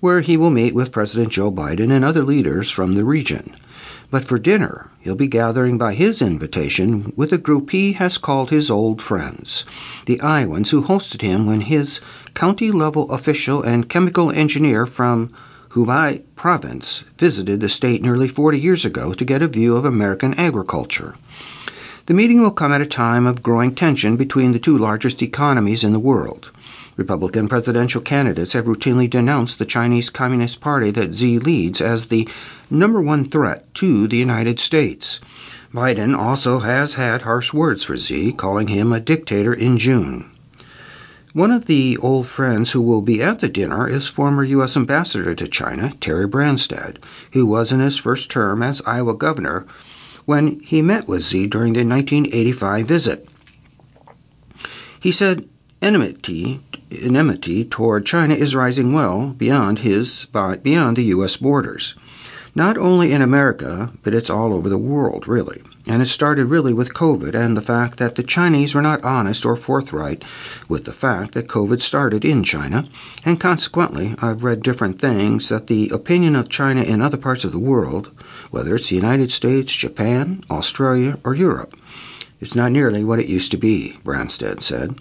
where 0.02 0.20
he 0.20 0.36
will 0.36 0.50
meet 0.50 0.74
with 0.74 0.90
President 0.90 1.30
Joe 1.30 1.52
Biden 1.52 1.92
and 1.92 2.04
other 2.04 2.24
leaders 2.24 2.72
from 2.72 2.96
the 2.96 3.04
region. 3.04 3.56
But 4.10 4.24
for 4.24 4.36
dinner, 4.36 4.90
he'll 4.98 5.14
be 5.14 5.28
gathering 5.28 5.78
by 5.78 5.94
his 5.94 6.20
invitation 6.20 7.12
with 7.14 7.32
a 7.32 7.38
group 7.38 7.70
he 7.70 7.92
has 7.92 8.18
called 8.18 8.50
his 8.50 8.68
old 8.68 9.00
friends, 9.00 9.64
the 10.06 10.20
Iowans 10.20 10.70
who 10.70 10.82
hosted 10.82 11.22
him 11.22 11.46
when 11.46 11.60
his 11.60 12.00
county 12.34 12.72
level 12.72 13.08
official 13.12 13.62
and 13.62 13.88
chemical 13.88 14.32
engineer 14.32 14.86
from 14.86 15.32
Hebei 15.70 16.24
province 16.34 17.04
visited 17.16 17.60
the 17.60 17.68
state 17.68 18.02
nearly 18.02 18.26
40 18.26 18.58
years 18.58 18.84
ago 18.84 19.14
to 19.14 19.24
get 19.24 19.40
a 19.40 19.46
view 19.46 19.76
of 19.76 19.84
American 19.84 20.34
agriculture. 20.34 21.14
The 22.06 22.14
meeting 22.14 22.42
will 22.42 22.50
come 22.50 22.72
at 22.72 22.80
a 22.80 22.86
time 22.86 23.24
of 23.24 23.44
growing 23.44 23.72
tension 23.72 24.16
between 24.16 24.50
the 24.50 24.58
two 24.58 24.76
largest 24.76 25.22
economies 25.22 25.84
in 25.84 25.92
the 25.92 26.00
world. 26.00 26.50
Republican 26.96 27.48
presidential 27.48 28.00
candidates 28.00 28.52
have 28.52 28.66
routinely 28.66 29.08
denounced 29.08 29.58
the 29.58 29.64
Chinese 29.64 30.10
Communist 30.10 30.60
Party 30.60 30.90
that 30.90 31.14
Xi 31.14 31.38
leads 31.38 31.80
as 31.80 32.08
the 32.08 32.28
number 32.70 33.00
one 33.00 33.24
threat 33.24 33.72
to 33.74 34.06
the 34.06 34.18
United 34.18 34.60
States. 34.60 35.20
Biden 35.72 36.16
also 36.16 36.58
has 36.58 36.94
had 36.94 37.22
harsh 37.22 37.54
words 37.54 37.84
for 37.84 37.96
Xi, 37.96 38.32
calling 38.32 38.68
him 38.68 38.92
a 38.92 39.00
dictator 39.00 39.54
in 39.54 39.78
June. 39.78 40.30
One 41.32 41.50
of 41.50 41.64
the 41.64 41.96
old 41.96 42.26
friends 42.28 42.72
who 42.72 42.82
will 42.82 43.00
be 43.00 43.22
at 43.22 43.40
the 43.40 43.48
dinner 43.48 43.88
is 43.88 44.06
former 44.06 44.44
U.S. 44.44 44.76
Ambassador 44.76 45.34
to 45.34 45.48
China, 45.48 45.94
Terry 45.98 46.28
Branstad, 46.28 46.98
who 47.32 47.46
was 47.46 47.72
in 47.72 47.80
his 47.80 47.96
first 47.96 48.30
term 48.30 48.62
as 48.62 48.82
Iowa 48.84 49.14
governor 49.14 49.66
when 50.26 50.60
he 50.60 50.82
met 50.82 51.08
with 51.08 51.24
Xi 51.24 51.46
during 51.46 51.72
the 51.72 51.86
1985 51.86 52.86
visit. 52.86 53.28
He 55.00 55.10
said 55.10 55.48
enmity, 55.80 56.60
enmity 57.00 57.64
toward 57.64 58.06
China 58.06 58.34
is 58.34 58.54
rising 58.54 58.92
well 58.92 59.30
beyond 59.30 59.80
his 59.80 60.26
beyond 60.26 60.96
the 60.96 61.04
U.S. 61.04 61.36
borders 61.36 61.94
not 62.54 62.76
only 62.76 63.12
in 63.12 63.22
America, 63.22 63.92
but 64.02 64.12
it's 64.12 64.28
all 64.28 64.52
over 64.52 64.68
the 64.68 64.78
world, 64.78 65.26
really. 65.26 65.62
And 65.88 66.02
it 66.02 66.06
started 66.06 66.46
really 66.46 66.72
with 66.72 66.94
COVID 66.94 67.34
and 67.34 67.56
the 67.56 67.62
fact 67.62 67.98
that 67.98 68.14
the 68.14 68.22
Chinese 68.22 68.74
were 68.74 68.82
not 68.82 69.02
honest 69.02 69.44
or 69.44 69.56
forthright 69.56 70.22
with 70.68 70.84
the 70.84 70.92
fact 70.92 71.32
that 71.32 71.48
COVID 71.48 71.80
started 71.80 72.24
in 72.24 72.44
China. 72.44 72.86
And 73.24 73.40
consequently, 73.40 74.14
I've 74.20 74.44
read 74.44 74.62
different 74.62 75.00
things 75.00 75.48
that 75.48 75.66
the 75.66 75.88
opinion 75.88 76.36
of 76.36 76.48
China 76.48 76.82
in 76.82 77.00
other 77.00 77.16
parts 77.16 77.44
of 77.44 77.52
the 77.52 77.58
world, 77.58 78.14
whether 78.50 78.74
it's 78.74 78.90
the 78.90 78.96
United 78.96 79.32
States, 79.32 79.74
Japan, 79.74 80.44
Australia, 80.50 81.18
or 81.24 81.34
Europe, 81.34 81.74
is 82.40 82.54
not 82.54 82.70
nearly 82.70 83.02
what 83.02 83.18
it 83.18 83.28
used 83.28 83.50
to 83.52 83.56
be, 83.56 83.98
Branstad 84.04 84.62
said. 84.62 85.00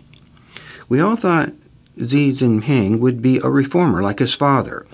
We 0.87 0.99
all 0.99 1.15
thought 1.15 1.53
Xi 1.97 2.31
Jinping 2.31 2.99
would 2.99 3.21
be 3.21 3.37
a 3.37 3.49
reformer 3.49 4.01
like 4.01 4.19
his 4.19 4.33
father 4.33 4.85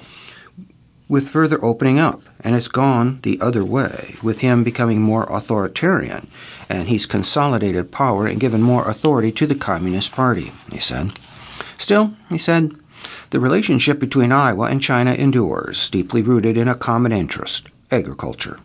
with 1.09 1.29
further 1.29 1.63
opening 1.63 1.99
up, 1.99 2.21
and 2.41 2.55
it's 2.55 2.67
gone 2.67 3.19
the 3.21 3.39
other 3.39 3.63
way, 3.63 4.15
with 4.21 4.39
him 4.39 4.63
becoming 4.63 5.01
more 5.01 5.23
authoritarian, 5.31 6.27
and 6.67 6.89
he's 6.89 7.05
consolidated 7.05 7.91
power 7.91 8.27
and 8.27 8.39
given 8.39 8.61
more 8.61 8.89
authority 8.89 9.31
to 9.31 9.47
the 9.47 9.55
Communist 9.55 10.11
Party, 10.11 10.51
he 10.71 10.79
said. 10.79 11.17
Still, 11.77 12.15
he 12.29 12.37
said, 12.37 12.71
the 13.29 13.39
relationship 13.39 13.99
between 13.99 14.31
Iowa 14.31 14.69
and 14.69 14.81
China 14.81 15.13
endures, 15.13 15.89
deeply 15.89 16.21
rooted 16.21 16.57
in 16.57 16.67
a 16.67 16.75
common 16.75 17.11
interest 17.11 17.67
agriculture. 17.91 18.59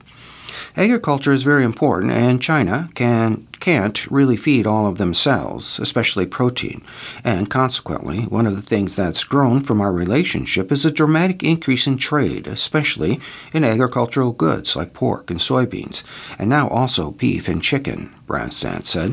Agriculture 0.77 1.33
is 1.33 1.43
very 1.43 1.65
important, 1.65 2.13
and 2.13 2.43
China 2.43 2.89
can, 2.95 3.47
can't 3.63 4.11
really 4.11 4.37
feed 4.37 4.67
all 4.67 4.89
of 4.89 4.99
themselves, 4.99 5.79
especially 5.79 6.27
protein. 6.27 6.83
And 7.23 7.49
consequently, 7.49 8.23
one 8.23 8.45
of 8.45 8.57
the 8.57 8.61
things 8.61 8.97
that's 8.97 9.23
grown 9.23 9.61
from 9.61 9.81
our 9.81 9.93
relationship 9.93 10.73
is 10.73 10.85
a 10.85 10.91
dramatic 10.91 11.45
increase 11.45 11.87
in 11.87 11.97
trade, 11.97 12.49
especially 12.49 13.21
in 13.53 13.63
agricultural 13.63 14.33
goods 14.33 14.75
like 14.75 14.95
pork 14.95 15.31
and 15.31 15.39
soybeans, 15.39 16.03
and 16.41 16.51
now 16.51 16.67
also 16.71 17.13
beef 17.13 17.47
and 17.47 17.63
chicken, 17.63 18.13
Branstad 18.27 18.85
said. 18.85 19.13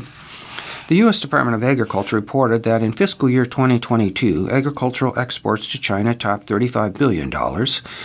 The 0.88 0.96
U.S. 0.96 1.20
Department 1.20 1.54
of 1.54 1.62
Agriculture 1.62 2.16
reported 2.16 2.64
that 2.64 2.82
in 2.82 2.90
fiscal 2.90 3.30
year 3.30 3.46
2022, 3.46 4.50
agricultural 4.50 5.16
exports 5.16 5.70
to 5.70 5.80
China 5.80 6.12
topped 6.12 6.48
$35 6.48 6.98
billion, 6.98 7.30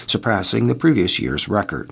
surpassing 0.05 0.67
the 0.67 0.75
previous 0.75 1.17
year's 1.17 1.49
record. 1.49 1.89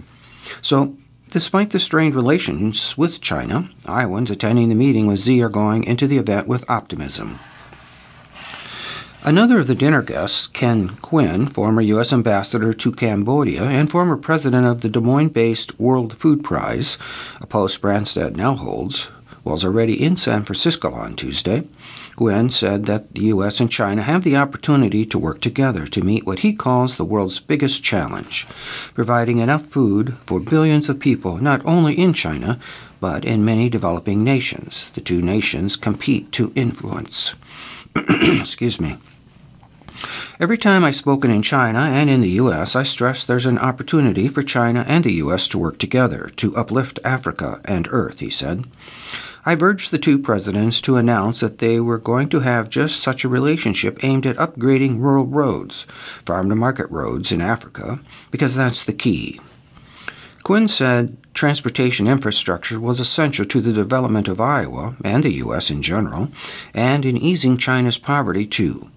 So, 0.62 0.96
Despite 1.34 1.72
the 1.72 1.80
strained 1.80 2.14
relations 2.14 2.96
with 2.96 3.20
China, 3.20 3.68
Iowans 3.88 4.30
attending 4.30 4.70
the 4.70 4.76
meeting 4.76 5.08
with 5.08 5.20
Xi 5.20 5.42
are 5.42 5.50
going 5.50 5.84
into 5.84 6.06
the 6.06 6.20
event 6.20 6.48
with 6.48 6.70
optimism. 6.70 7.40
Another 9.24 9.58
of 9.58 9.66
the 9.66 9.74
dinner 9.74 10.04
guests, 10.04 10.46
Ken 10.46 10.90
Quinn, 11.02 11.48
former 11.48 11.82
U.S. 11.82 12.14
ambassador 12.14 12.72
to 12.74 12.92
Cambodia 12.92 13.64
and 13.64 13.90
former 13.90 14.16
president 14.16 14.68
of 14.68 14.82
the 14.82 14.90
Des 14.90 15.00
Moines 15.00 15.30
based 15.30 15.80
World 15.80 16.16
Food 16.16 16.44
Prize, 16.44 17.00
a 17.42 17.48
post 17.48 17.82
Branstad 17.82 18.36
now 18.36 18.54
holds, 18.54 19.10
was 19.44 19.66
already 19.66 20.04
in 20.04 20.16
San 20.16 20.44
Francisco 20.44 20.94
on 20.94 21.16
Tuesday. 21.16 21.64
Quinn 22.16 22.50
said 22.50 22.86
that 22.86 23.16
the 23.16 23.26
U.S. 23.26 23.60
and 23.60 23.72
China 23.72 24.04
have 24.04 24.24
the 24.24 24.36
opportunity 24.36 25.06
to 25.06 25.18
work 25.18 25.42
together 25.42 25.88
to 25.88 26.04
meet 26.04 26.26
what 26.26 26.40
he 26.40 26.54
calls 26.54 26.96
the 26.96 27.06
world's 27.06 27.40
biggest 27.40 27.84
challenge 27.84 28.48
providing 28.94 29.40
enough 29.40 29.66
food 29.66 30.14
for 30.20 30.40
billions 30.40 30.90
of 30.90 31.00
people, 31.00 31.38
not 31.38 31.66
only 31.66 31.98
in 31.98 32.14
China, 32.14 32.60
but 33.00 33.26
in 33.26 33.44
many 33.44 33.68
developing 33.68 34.24
nations. 34.24 34.92
The 34.92 35.02
two 35.02 35.22
nations 35.22 35.76
compete 35.76 36.32
to 36.34 36.54
influence. 36.56 37.34
Excuse 37.96 38.80
me. 38.80 38.98
Every 40.40 40.58
time 40.58 40.84
I've 40.84 40.96
spoken 40.96 41.32
in 41.32 41.42
China 41.42 41.80
and 41.80 42.10
in 42.10 42.22
the 42.22 42.30
U.S., 42.30 42.76
I 42.76 42.84
stress 42.84 43.24
there's 43.24 43.46
an 43.46 43.58
opportunity 43.58 44.28
for 44.28 44.44
China 44.44 44.84
and 44.88 45.04
the 45.04 45.14
U.S. 45.14 45.48
to 45.50 45.58
work 45.58 45.78
together 45.78 46.30
to 46.38 46.56
uplift 46.56 47.00
Africa 47.04 47.62
and 47.66 47.88
Earth, 47.92 48.20
he 48.20 48.30
said. 48.30 48.66
I've 49.46 49.62
urged 49.62 49.92
the 49.92 49.98
two 49.98 50.20
presidents 50.20 50.80
to 50.82 50.96
announce 50.96 51.42
that 51.42 51.58
they 51.58 51.80
were 51.80 51.98
going 51.98 52.30
to 52.30 52.40
have 52.40 52.70
just 52.70 53.02
such 53.02 53.26
a 53.26 53.30
relationship 53.30 54.02
aimed 54.04 54.26
at 54.26 54.38
upgrading 54.38 55.00
rural 55.00 55.26
roads, 55.26 55.86
farm 56.26 56.48
to 56.50 56.56
market 56.56 56.90
roads 56.90 57.32
in 57.32 57.42
Africa, 57.42 58.00
because 58.32 58.56
that's 58.56 58.86
the 58.86 58.94
key. 58.94 59.42
Quinn 60.44 60.68
said 60.70 61.18
transportation 61.34 62.08
infrastructure 62.08 62.80
was 62.80 63.00
essential 63.00 63.46
to 63.46 63.60
the 63.60 63.74
development 63.74 64.30
of 64.30 64.40
Iowa 64.40 64.96
and 65.04 65.24
the 65.24 65.34
U.S. 65.34 65.70
in 65.70 65.82
general, 65.82 66.30
and 66.74 67.06
in 67.06 67.18
easing 67.18 67.58
China's 67.58 67.98
poverty 67.98 68.46
too. 68.46 68.90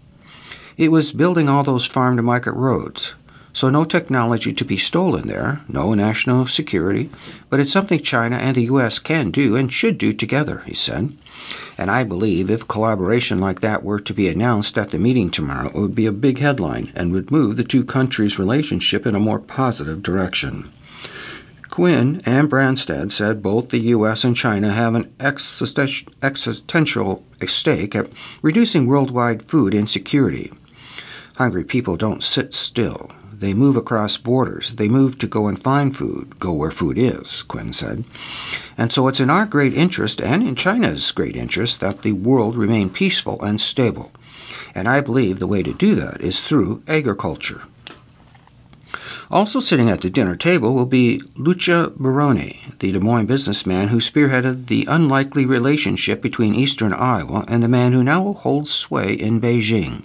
It 0.76 0.92
was 0.92 1.12
building 1.12 1.48
all 1.48 1.64
those 1.64 1.86
farm 1.86 2.16
to 2.16 2.22
market 2.22 2.52
roads, 2.52 3.14
so 3.56 3.70
no 3.70 3.84
technology 3.86 4.52
to 4.52 4.66
be 4.66 4.76
stolen 4.76 5.28
there, 5.28 5.62
no 5.66 5.94
national 5.94 6.46
security, 6.46 7.08
but 7.48 7.58
it's 7.58 7.72
something 7.72 7.98
China 7.98 8.36
and 8.36 8.54
the 8.54 8.64
U.S. 8.64 8.98
can 8.98 9.30
do 9.30 9.56
and 9.56 9.72
should 9.72 9.96
do 9.96 10.12
together, 10.12 10.62
he 10.66 10.74
said. 10.74 11.16
And 11.78 11.90
I 11.90 12.04
believe 12.04 12.50
if 12.50 12.68
collaboration 12.68 13.38
like 13.38 13.60
that 13.62 13.82
were 13.82 13.98
to 13.98 14.12
be 14.12 14.28
announced 14.28 14.76
at 14.76 14.90
the 14.90 14.98
meeting 14.98 15.30
tomorrow, 15.30 15.68
it 15.70 15.74
would 15.74 15.94
be 15.94 16.04
a 16.04 16.12
big 16.12 16.38
headline 16.38 16.92
and 16.94 17.12
would 17.12 17.30
move 17.30 17.56
the 17.56 17.64
two 17.64 17.82
countries' 17.82 18.38
relationship 18.38 19.06
in 19.06 19.14
a 19.14 19.18
more 19.18 19.40
positive 19.40 20.02
direction. 20.02 20.70
Quinn 21.70 22.20
and 22.26 22.50
Branstad 22.50 23.10
said 23.10 23.40
both 23.40 23.70
the 23.70 23.78
U.S. 23.78 24.22
and 24.22 24.36
China 24.36 24.70
have 24.70 24.94
an 24.94 25.10
existential 26.22 27.24
stake 27.46 27.94
at 27.96 28.10
reducing 28.42 28.86
worldwide 28.86 29.42
food 29.42 29.72
insecurity. 29.72 30.52
Hungry 31.36 31.64
people 31.64 31.96
don't 31.96 32.22
sit 32.22 32.52
still. 32.52 33.10
They 33.38 33.52
move 33.52 33.76
across 33.76 34.16
borders. 34.16 34.76
They 34.76 34.88
move 34.88 35.18
to 35.18 35.26
go 35.26 35.46
and 35.46 35.60
find 35.60 35.94
food, 35.94 36.38
go 36.38 36.52
where 36.52 36.70
food 36.70 36.96
is, 36.96 37.42
Quinn 37.42 37.74
said. 37.74 38.04
And 38.78 38.90
so 38.90 39.08
it's 39.08 39.20
in 39.20 39.28
our 39.28 39.44
great 39.44 39.74
interest 39.74 40.22
and 40.22 40.42
in 40.42 40.54
China's 40.54 41.12
great 41.12 41.36
interest 41.36 41.80
that 41.80 42.00
the 42.00 42.12
world 42.12 42.56
remain 42.56 42.88
peaceful 42.88 43.42
and 43.42 43.60
stable. 43.60 44.10
And 44.74 44.88
I 44.88 45.02
believe 45.02 45.38
the 45.38 45.46
way 45.46 45.62
to 45.62 45.74
do 45.74 45.94
that 45.96 46.22
is 46.22 46.40
through 46.40 46.82
agriculture. 46.88 47.62
Also 49.30 49.60
sitting 49.60 49.90
at 49.90 50.00
the 50.00 50.08
dinner 50.08 50.36
table 50.36 50.72
will 50.72 50.86
be 50.86 51.20
Luca 51.34 51.92
Barone, 51.94 52.56
the 52.78 52.92
Des 52.92 53.00
Moines 53.00 53.26
businessman 53.26 53.88
who 53.88 53.98
spearheaded 53.98 54.68
the 54.68 54.86
unlikely 54.88 55.44
relationship 55.44 56.22
between 56.22 56.54
eastern 56.54 56.94
Iowa 56.94 57.44
and 57.48 57.62
the 57.62 57.68
man 57.68 57.92
who 57.92 58.02
now 58.02 58.32
holds 58.32 58.70
sway 58.70 59.12
in 59.12 59.42
Beijing. 59.42 60.04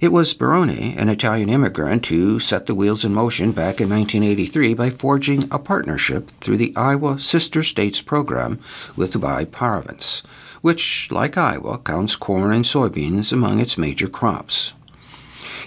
It 0.00 0.12
was 0.12 0.32
Barone, 0.32 0.96
an 0.96 1.10
Italian 1.10 1.50
immigrant, 1.50 2.06
who 2.06 2.40
set 2.40 2.64
the 2.64 2.74
wheels 2.74 3.04
in 3.04 3.12
motion 3.12 3.52
back 3.52 3.82
in 3.82 3.90
1983 3.90 4.72
by 4.72 4.88
forging 4.88 5.46
a 5.50 5.58
partnership 5.58 6.30
through 6.40 6.56
the 6.56 6.72
Iowa 6.74 7.18
Sister 7.18 7.62
States 7.62 8.00
program 8.00 8.60
with 8.96 9.12
Hebei 9.12 9.50
province, 9.50 10.22
which, 10.62 11.10
like 11.10 11.36
Iowa, 11.36 11.76
counts 11.80 12.16
corn 12.16 12.50
and 12.50 12.64
soybeans 12.64 13.30
among 13.30 13.60
its 13.60 13.76
major 13.76 14.08
crops. 14.08 14.72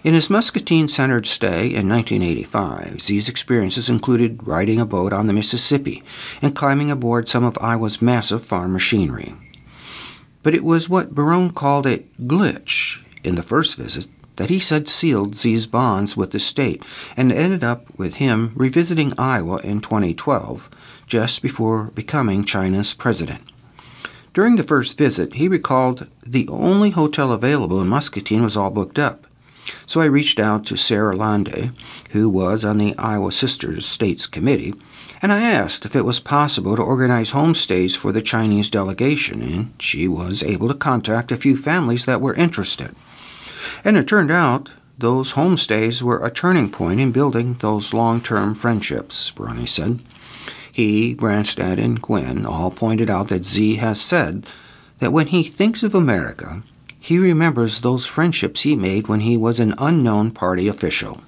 In 0.03 0.15
his 0.15 0.31
Muscatine 0.31 0.87
centered 0.87 1.27
stay 1.27 1.67
in 1.67 1.87
1985, 1.87 3.03
Xi's 3.03 3.29
experiences 3.29 3.87
included 3.87 4.47
riding 4.47 4.79
a 4.79 4.85
boat 4.87 5.13
on 5.13 5.27
the 5.27 5.33
Mississippi 5.33 6.01
and 6.41 6.55
climbing 6.55 6.89
aboard 6.89 7.29
some 7.29 7.43
of 7.43 7.55
Iowa's 7.61 8.01
massive 8.01 8.43
farm 8.43 8.73
machinery. 8.73 9.35
But 10.41 10.55
it 10.55 10.63
was 10.63 10.89
what 10.89 11.13
Barone 11.13 11.51
called 11.51 11.85
a 11.85 11.99
glitch 12.19 12.99
in 13.23 13.35
the 13.35 13.43
first 13.43 13.77
visit 13.77 14.07
that 14.35 14.49
he 14.49 14.59
said 14.59 14.87
sealed 14.87 15.35
Xi's 15.35 15.67
bonds 15.67 16.17
with 16.17 16.31
the 16.31 16.39
state 16.39 16.83
and 17.15 17.31
ended 17.31 17.63
up 17.63 17.85
with 17.97 18.15
him 18.15 18.51
revisiting 18.55 19.13
Iowa 19.17 19.57
in 19.57 19.81
2012, 19.81 20.69
just 21.07 21.41
before 21.41 21.85
becoming 21.95 22.43
China's 22.43 22.93
president. 22.93 23.41
During 24.33 24.55
the 24.55 24.63
first 24.63 24.97
visit, 24.97 25.35
he 25.35 25.47
recalled 25.47 26.07
the 26.25 26.47
only 26.49 26.89
hotel 26.89 27.31
available 27.31 27.79
in 27.81 27.87
Muscatine 27.87 28.43
was 28.43 28.57
all 28.57 28.71
booked 28.71 28.97
up. 28.97 29.27
So 29.85 30.01
I 30.01 30.05
reached 30.05 30.39
out 30.39 30.65
to 30.65 30.75
Sarah 30.75 31.15
Lande, 31.15 31.71
who 32.11 32.29
was 32.29 32.65
on 32.65 32.79
the 32.79 32.97
Iowa 32.97 33.31
Sisters 33.31 33.85
States 33.85 34.25
Committee, 34.25 34.73
and 35.21 35.31
I 35.31 35.41
asked 35.41 35.85
if 35.85 35.95
it 35.95 36.03
was 36.03 36.19
possible 36.19 36.75
to 36.75 36.81
organize 36.81 37.31
homestays 37.31 37.95
for 37.95 38.11
the 38.11 38.21
Chinese 38.21 38.69
delegation, 38.69 39.41
and 39.41 39.73
she 39.79 40.07
was 40.07 40.43
able 40.43 40.67
to 40.67 40.73
contact 40.73 41.31
a 41.31 41.37
few 41.37 41.55
families 41.55 42.05
that 42.05 42.19
were 42.19 42.33
interested. 42.33 42.93
And 43.83 43.97
it 43.97 44.07
turned 44.07 44.31
out 44.31 44.71
those 44.97 45.33
homestays 45.33 46.01
were 46.01 46.23
a 46.23 46.31
turning 46.31 46.69
point 46.69 46.99
in 46.99 47.11
building 47.11 47.55
those 47.55 47.93
long 47.93 48.21
term 48.21 48.55
friendships, 48.55 49.31
Barone 49.31 49.67
said. 49.67 49.99
He, 50.71 51.15
Branstad, 51.15 51.77
and 51.77 52.01
Quinn 52.01 52.45
all 52.45 52.71
pointed 52.71 53.09
out 53.09 53.27
that 53.29 53.45
Xi 53.45 53.75
has 53.75 54.01
said 54.01 54.47
that 54.99 55.13
when 55.13 55.27
he 55.27 55.43
thinks 55.43 55.83
of 55.83 55.93
America, 55.93 56.63
he 56.99 57.19
remembers 57.19 57.81
those 57.81 58.05
friendships 58.05 58.61
he 58.61 58.75
made 58.75 59.07
when 59.07 59.19
he 59.19 59.35
was 59.35 59.59
an 59.59 59.75
unknown 59.77 60.31
party 60.31 60.67
official. 60.67 61.21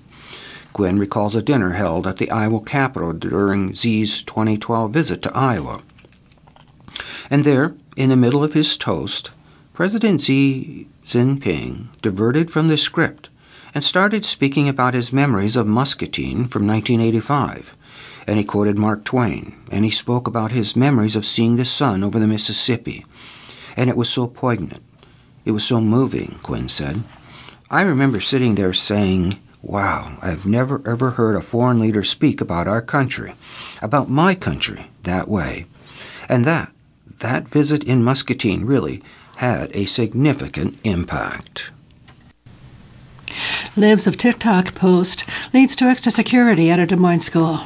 Quinn 0.74 0.98
recalls 0.98 1.36
a 1.36 1.42
dinner 1.42 1.74
held 1.74 2.08
at 2.08 2.18
the 2.18 2.32
Iowa 2.32 2.62
Capitol 2.62 3.14
during 3.14 3.74
Xi's 3.74 4.24
2012 4.24 4.92
visit 4.92 5.22
to 5.22 5.38
Iowa. 5.38 5.82
And 7.30 7.44
there, 7.44 7.76
in 7.96 8.10
the 8.10 8.18
middle 8.18 8.44
of 8.44 8.54
his 8.54 8.78
toast, 8.78 9.32
President 9.74 10.22
Xi 10.22 10.88
Jinping 11.06 11.90
diverted 12.02 12.50
from 12.50 12.68
the 12.68 12.78
script 12.78 13.30
and 13.76 13.84
started 13.84 14.26
speaking 14.26 14.68
about 14.68 14.96
his 14.96 15.14
memories 15.14 15.56
of 15.56 15.68
Muscatine 15.68 16.48
from 16.48 16.66
1985. 16.66 17.76
And 18.26 18.40
he 18.40 18.44
quoted 18.44 18.78
Mark 18.78 19.06
Twain, 19.06 19.56
and 19.70 19.86
he 19.86 19.92
spoke 19.92 20.28
about 20.28 20.52
his 20.52 20.76
memories 20.76 21.16
of 21.16 21.26
seeing 21.26 21.58
the 21.58 21.66
sun 21.66 22.04
over 22.04 22.20
the 22.20 22.26
Mississippi. 22.26 23.06
And 23.78 23.90
it 23.90 23.98
was 23.98 24.10
so 24.10 24.28
poignant. 24.28 24.82
It 25.46 25.52
was 25.52 25.64
so 25.64 25.80
moving, 25.80 26.40
Quinn 26.42 26.70
said. 26.70 27.04
I 27.70 27.84
remember 27.84 28.20
sitting 28.20 28.56
there 28.56 28.74
saying, 28.74 29.40
Wow, 29.62 30.18
I've 30.22 30.48
never 30.48 30.82
ever 30.88 31.12
heard 31.12 31.36
a 31.36 31.42
foreign 31.42 31.80
leader 31.80 32.04
speak 32.04 32.42
about 32.42 32.68
our 32.68 32.82
country, 32.82 33.36
about 33.82 34.10
my 34.10 34.34
country, 34.34 34.88
that 35.04 35.28
way. 35.28 35.68
And 36.28 36.46
that, 36.46 36.72
that 37.20 37.48
visit 37.48 37.84
in 37.84 38.04
Muscatine 38.04 38.66
really 38.66 39.04
had 39.38 39.76
a 39.76 39.86
significant 39.86 40.80
impact. 40.84 41.72
Libs 43.76 44.08
of 44.08 44.18
TikTok 44.18 44.74
post 44.76 45.26
leads 45.54 45.76
to 45.76 45.86
extra 45.86 46.12
security 46.12 46.72
at 46.72 46.80
a 46.80 46.86
Des 46.86 46.96
Moines 46.96 47.26
school. 47.26 47.62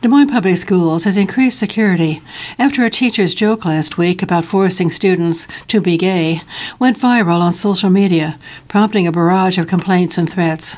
Des 0.00 0.08
Moines 0.08 0.30
Public 0.30 0.56
Schools 0.56 1.04
has 1.04 1.16
increased 1.16 1.58
security 1.58 2.22
after 2.58 2.84
a 2.84 2.90
teacher's 2.90 3.34
joke 3.34 3.64
last 3.64 3.98
week 3.98 4.22
about 4.22 4.44
forcing 4.44 4.90
students 4.90 5.48
to 5.68 5.80
be 5.80 5.96
gay 5.96 6.42
went 6.78 6.98
viral 6.98 7.40
on 7.40 7.52
social 7.52 7.90
media, 7.90 8.38
prompting 8.68 9.06
a 9.06 9.12
barrage 9.12 9.58
of 9.58 9.66
complaints 9.66 10.18
and 10.18 10.30
threats. 10.30 10.76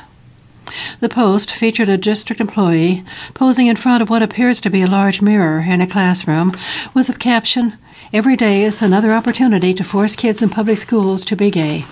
The 0.99 1.09
post 1.09 1.51
featured 1.51 1.89
a 1.89 1.97
district 1.97 2.39
employee 2.39 3.03
posing 3.33 3.67
in 3.67 3.75
front 3.75 4.01
of 4.03 4.09
what 4.09 4.21
appears 4.21 4.61
to 4.61 4.69
be 4.69 4.81
a 4.81 4.87
large 4.87 5.21
mirror 5.21 5.65
in 5.67 5.81
a 5.81 5.87
classroom 5.87 6.55
with 6.93 7.07
the 7.07 7.13
caption, 7.13 7.77
Every 8.11 8.35
day 8.35 8.63
is 8.63 8.81
another 8.81 9.11
opportunity 9.11 9.71
to 9.75 9.83
force 9.83 10.15
kids 10.15 10.41
in 10.41 10.49
public 10.49 10.79
schools 10.79 11.23
to 11.25 11.35
be 11.35 11.51
gay. 11.51 11.85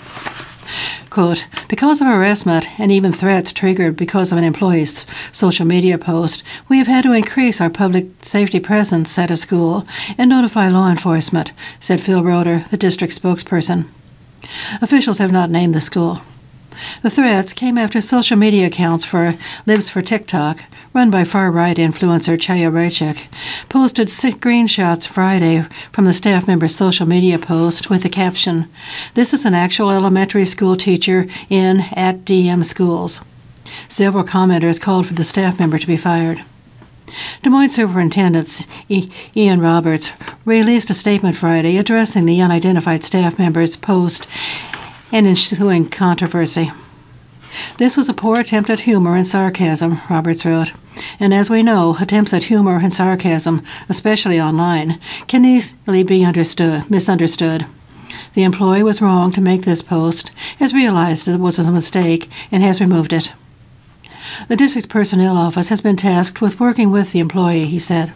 Quote, 1.11 1.47
because 1.69 2.01
of 2.01 2.07
harassment 2.07 2.79
and 2.79 2.91
even 2.91 3.13
threats 3.13 3.53
triggered 3.53 3.95
because 3.95 4.31
of 4.31 4.39
an 4.39 4.43
employee's 4.43 5.05
social 5.31 5.67
media 5.67 5.99
post, 5.99 6.41
we 6.67 6.79
have 6.79 6.87
had 6.87 7.03
to 7.03 7.11
increase 7.11 7.61
our 7.61 7.69
public 7.69 8.07
safety 8.23 8.59
presence 8.59 9.15
at 9.19 9.29
a 9.29 9.37
school 9.37 9.85
and 10.17 10.27
notify 10.27 10.67
law 10.69 10.89
enforcement, 10.89 11.51
said 11.79 12.01
Phil 12.01 12.23
Roeder, 12.23 12.65
the 12.71 12.77
district 12.77 13.13
spokesperson. 13.13 13.85
Officials 14.81 15.19
have 15.19 15.31
not 15.31 15.51
named 15.51 15.75
the 15.75 15.81
school. 15.81 16.21
The 17.01 17.09
threats 17.09 17.53
came 17.53 17.77
after 17.77 18.01
social 18.01 18.37
media 18.37 18.67
accounts 18.67 19.05
for 19.05 19.35
Libs 19.65 19.89
for 19.89 20.01
TikTok, 20.01 20.63
run 20.93 21.09
by 21.09 21.23
far 21.23 21.51
right 21.51 21.77
influencer 21.77 22.37
Chaya 22.37 22.71
Raichik, 22.71 23.27
posted 23.69 24.07
screenshots 24.07 25.07
Friday 25.07 25.61
from 25.91 26.05
the 26.05 26.13
staff 26.13 26.47
member's 26.47 26.75
social 26.75 27.05
media 27.05 27.37
post 27.37 27.89
with 27.89 28.03
the 28.03 28.09
caption 28.09 28.67
This 29.13 29.33
is 29.33 29.45
an 29.45 29.53
actual 29.53 29.91
elementary 29.91 30.45
school 30.45 30.75
teacher 30.75 31.27
in 31.49 31.81
at 31.95 32.25
DM 32.25 32.63
schools. 32.65 33.21
Several 33.87 34.23
commenters 34.23 34.81
called 34.81 35.07
for 35.07 35.13
the 35.13 35.23
staff 35.23 35.59
member 35.59 35.77
to 35.77 35.87
be 35.87 35.97
fired. 35.97 36.43
Des 37.41 37.49
Moines 37.49 37.73
Superintendent 37.73 38.67
Ian 39.35 39.61
Roberts 39.61 40.11
released 40.45 40.89
a 40.89 40.93
statement 40.93 41.35
Friday 41.35 41.77
addressing 41.77 42.25
the 42.25 42.41
unidentified 42.41 43.03
staff 43.03 43.39
member's 43.39 43.77
post 43.77 44.27
and 45.11 45.27
ensuing 45.27 45.89
controversy. 45.89 46.71
This 47.77 47.97
was 47.97 48.09
a 48.09 48.13
poor 48.13 48.39
attempt 48.39 48.69
at 48.69 48.81
humor 48.81 49.15
and 49.15 49.25
sarcasm, 49.25 49.99
Roberts 50.09 50.45
wrote. 50.45 50.73
And 51.19 51.33
as 51.33 51.49
we 51.49 51.63
know, 51.63 51.97
attempts 51.99 52.33
at 52.33 52.45
humor 52.45 52.79
and 52.81 52.93
sarcasm, 52.93 53.63
especially 53.89 54.39
online, 54.39 54.99
can 55.27 55.45
easily 55.45 56.03
be 56.03 56.25
understood, 56.25 56.89
misunderstood. 56.89 57.65
The 58.33 58.43
employee 58.43 58.83
was 58.83 59.01
wrong 59.01 59.31
to 59.33 59.41
make 59.41 59.63
this 59.63 59.81
post, 59.81 60.29
has 60.59 60.73
realized 60.73 61.27
it 61.27 61.39
was 61.39 61.57
a 61.59 61.71
mistake, 61.71 62.29
and 62.51 62.61
has 62.63 62.81
removed 62.81 63.13
it. 63.13 63.33
The 64.47 64.55
district's 64.55 64.87
personnel 64.87 65.37
office 65.37 65.69
has 65.69 65.81
been 65.81 65.95
tasked 65.95 66.41
with 66.41 66.59
working 66.59 66.91
with 66.91 67.11
the 67.11 67.19
employee, 67.19 67.65
he 67.65 67.79
said. 67.79 68.13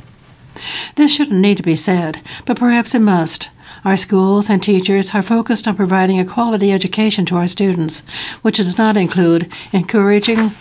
This 0.95 1.13
shouldn't 1.13 1.39
need 1.39 1.57
to 1.57 1.63
be 1.63 1.75
said, 1.75 2.21
but 2.45 2.57
perhaps 2.59 2.93
it 2.93 2.99
must. 2.99 3.49
Our 3.83 3.97
schools 3.97 4.47
and 4.47 4.61
teachers 4.61 5.15
are 5.15 5.23
focused 5.23 5.67
on 5.67 5.75
providing 5.75 6.19
a 6.19 6.25
quality 6.25 6.71
education 6.71 7.25
to 7.25 7.37
our 7.37 7.47
students, 7.47 8.01
which 8.43 8.57
does 8.57 8.77
not 8.77 8.95
include 8.95 9.51
encouraging 9.73 10.51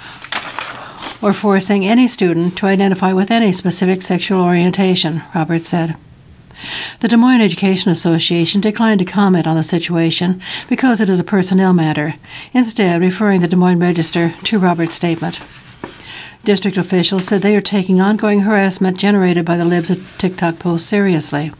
or 1.23 1.35
forcing 1.35 1.85
any 1.85 2.09
student 2.09 2.57
to 2.57 2.67
identify 2.67 3.13
with 3.13 3.31
any 3.31 3.53
specific 3.53 4.01
sexual 4.01 4.41
orientation, 4.41 5.23
Roberts 5.35 5.69
said. 5.69 5.97
The 7.01 7.09
Des 7.09 7.17
Moines 7.17 7.43
Education 7.43 7.91
Association 7.91 8.61
declined 8.63 9.01
to 9.01 9.05
comment 9.05 9.47
on 9.47 9.57
the 9.57 9.63
situation 9.63 10.41
because 10.69 11.01
it 11.01 11.09
is 11.11 11.21
a 11.21 11.25
personnel 11.25 11.75
matter, 11.75 12.15
instead, 12.55 13.03
referring 13.03 13.43
the 13.43 13.49
Des 13.49 13.57
Moines 13.57 13.81
Register 13.81 14.35
to 14.45 14.59
Roberts' 14.59 14.95
statement. 14.95 15.43
District 16.45 16.79
officials 16.79 17.27
said 17.27 17.43
they 17.43 17.57
are 17.57 17.61
taking 17.61 18.01
ongoing 18.01 18.41
harassment 18.41 18.97
generated 18.97 19.45
by 19.45 19.59
the 19.59 19.65
libs 19.67 19.91
of 19.91 20.17
TikTok 20.19 20.59
posts 20.59 20.89
seriously. 20.89 21.53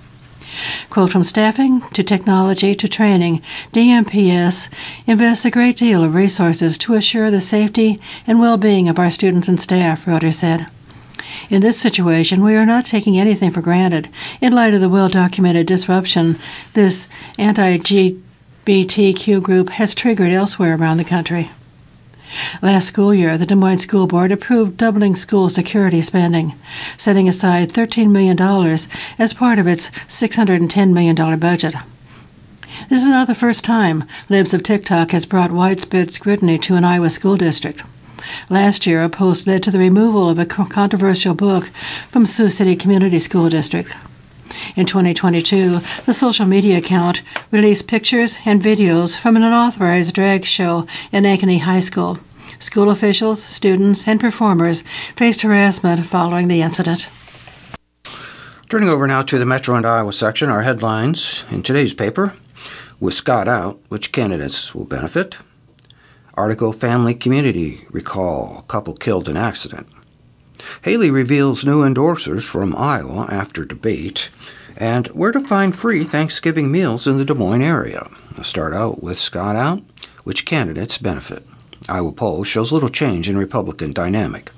Quote 0.89 1.11
From 1.11 1.25
staffing 1.25 1.83
to 1.93 2.03
technology 2.03 2.75
to 2.75 2.89
training, 2.89 3.43
DMPS 3.73 4.69
invests 5.07 5.45
a 5.45 5.51
great 5.51 5.77
deal 5.77 6.03
of 6.03 6.15
resources 6.15 6.79
to 6.79 6.95
assure 6.95 7.31
the 7.31 7.41
safety 7.41 8.01
and 8.27 8.41
well 8.41 8.57
being 8.57 8.89
of 8.89 8.99
our 8.99 9.11
students 9.11 9.49
and 9.49 9.61
staff, 9.61 10.07
Roeder 10.07 10.33
said. 10.33 10.67
In 11.49 11.63
this 11.63 11.81
situation, 11.81 12.43
we 12.43 12.55
are 12.55 12.67
not 12.67 12.85
taking 12.85 13.19
anything 13.19 13.51
for 13.51 13.61
granted 13.61 14.09
in 14.41 14.53
light 14.53 14.75
of 14.75 14.81
the 14.81 14.89
well 14.89 15.09
documented 15.09 15.67
disruption 15.67 16.37
this 16.75 17.09
anti 17.39 17.79
GBTQ 17.79 19.43
group 19.43 19.71
has 19.71 19.95
triggered 19.95 20.33
elsewhere 20.33 20.77
around 20.77 20.97
the 20.97 21.05
country. 21.05 21.51
Last 22.63 22.87
school 22.87 23.15
year, 23.15 23.37
the 23.37 23.47
Des 23.47 23.55
Moines 23.55 23.83
School 23.83 24.07
Board 24.07 24.33
approved 24.33 24.77
doubling 24.77 25.15
school 25.15 25.49
security 25.49 26.01
spending, 26.01 26.55
setting 26.97 27.29
aside 27.29 27.71
$13 27.71 28.11
million 28.11 28.41
as 29.19 29.33
part 29.33 29.59
of 29.59 29.67
its 29.67 29.91
$610 29.91 30.93
million 30.93 31.39
budget. 31.39 31.75
This 32.89 33.03
is 33.03 33.09
not 33.09 33.27
the 33.27 33.35
first 33.35 33.65
time 33.65 34.05
Libs 34.29 34.55
of 34.55 34.63
TikTok 34.63 35.11
has 35.11 35.27
brought 35.27 35.51
widespread 35.51 36.11
scrutiny 36.11 36.59
to 36.59 36.77
an 36.77 36.85
Iowa 36.85 37.11
school 37.11 37.37
district. 37.37 37.83
Last 38.49 38.87
year, 38.87 39.03
a 39.03 39.09
post 39.09 39.47
led 39.47 39.63
to 39.65 39.71
the 39.71 39.79
removal 39.79 40.29
of 40.29 40.39
a 40.39 40.47
controversial 40.47 41.35
book 41.35 41.67
from 42.09 42.27
Sioux 42.27 42.49
City 42.49 42.77
Community 42.77 43.19
School 43.19 43.49
District. 43.49 43.95
In 44.77 44.87
2022, 44.87 45.79
the 46.07 46.15
social 46.15 46.47
media 46.47 46.79
account 46.79 47.23
released 47.51 47.87
pictures 47.87 48.39
and 48.45 48.63
videos 48.63 49.19
from 49.19 49.37
an 49.37 49.43
unauthorized 49.43 50.15
drag 50.15 50.45
show 50.45 50.87
in 51.13 51.25
Ankeny 51.25 51.61
High 51.61 51.81
School. 51.81 52.19
School 52.59 52.91
officials, 52.91 53.43
students, 53.43 54.07
and 54.07 54.21
performers 54.21 54.83
faced 55.17 55.43
harassment 55.43 56.05
following 56.07 56.49
the 56.49 56.63
incident. 56.63 57.09
Turning 58.69 58.89
over 58.89 59.07
now 59.07 59.23
to 59.23 59.39
the 59.39 59.47
Metro 59.47 59.75
and 59.75 59.87
Iowa 59.87 60.13
section, 60.13 60.49
our 60.49 60.63
headlines 60.63 61.45
in 61.51 61.63
today's 61.63 61.95
paper 61.95 62.35
with 63.01 63.15
Scott 63.15 63.49
out, 63.49 63.81
which 63.89 64.13
candidates 64.13 64.75
will 64.75 64.85
benefit? 64.85 65.39
Article 66.35 66.73
Family 66.73 67.15
Community 67.15 67.87
Recall 67.91 68.63
Couple 68.69 68.95
Killed 68.95 69.29
in 69.29 69.37
Accident. 69.37 69.89
Haley 70.83 71.11
reveals 71.11 71.65
new 71.65 71.83
endorsers 71.83 72.43
from 72.43 72.75
Iowa 72.77 73.27
after 73.31 73.65
debate, 73.65 74.31
and 74.77 75.07
where 75.09 75.33
to 75.33 75.41
find 75.41 75.75
free 75.75 76.05
Thanksgiving 76.05 76.71
meals 76.71 77.07
in 77.07 77.19
the 77.19 77.25
Des 77.25 77.35
Moines 77.35 77.63
area. 77.63 78.11
I'll 78.37 78.45
start 78.45 78.73
out 78.73 79.03
with 79.03 79.19
Scott 79.19 79.57
out, 79.57 79.83
which 80.25 80.45
candidates 80.47 80.99
benefit. 80.99 81.47
Iowa 81.89 82.13
poll 82.13 82.45
shows 82.45 82.73
little 82.73 82.89
change 82.89 83.29
in 83.29 83.39
Republican 83.39 83.93
dynamic. 83.93 84.53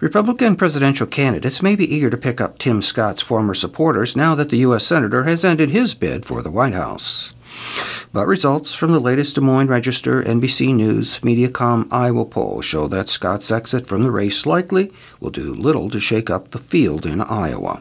Republican 0.00 0.56
presidential 0.56 1.06
candidates 1.06 1.62
may 1.62 1.76
be 1.76 1.94
eager 1.94 2.08
to 2.08 2.16
pick 2.16 2.40
up 2.40 2.58
Tim 2.58 2.80
Scott's 2.80 3.22
former 3.22 3.52
supporters 3.52 4.16
now 4.16 4.34
that 4.34 4.48
the 4.48 4.58
U.S. 4.58 4.86
Senator 4.86 5.24
has 5.24 5.44
ended 5.44 5.70
his 5.70 5.94
bid 5.94 6.24
for 6.24 6.42
the 6.42 6.50
White 6.50 6.72
House. 6.72 7.34
But 8.12 8.26
results 8.26 8.74
from 8.74 8.92
the 8.92 8.98
latest 8.98 9.36
Des 9.36 9.40
Moines 9.40 9.68
Register, 9.68 10.22
NBC 10.22 10.74
News, 10.74 11.20
Mediacom 11.20 11.86
Iowa 11.92 12.24
poll 12.24 12.60
show 12.60 12.88
that 12.88 13.08
Scott's 13.08 13.52
exit 13.52 13.86
from 13.86 14.02
the 14.02 14.10
race 14.10 14.46
likely 14.46 14.92
will 15.20 15.30
do 15.30 15.54
little 15.54 15.88
to 15.90 16.00
shake 16.00 16.28
up 16.28 16.50
the 16.50 16.58
field 16.58 17.06
in 17.06 17.20
Iowa. 17.20 17.80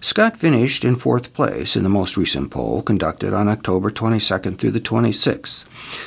Scott 0.00 0.36
finished 0.36 0.84
in 0.84 0.96
fourth 0.96 1.32
place 1.32 1.76
in 1.76 1.84
the 1.84 1.88
most 1.88 2.16
recent 2.16 2.50
poll 2.50 2.82
conducted 2.82 3.32
on 3.32 3.48
October 3.48 3.88
22nd 3.88 4.58
through 4.58 4.72
the 4.72 4.80
26th, 4.80 5.64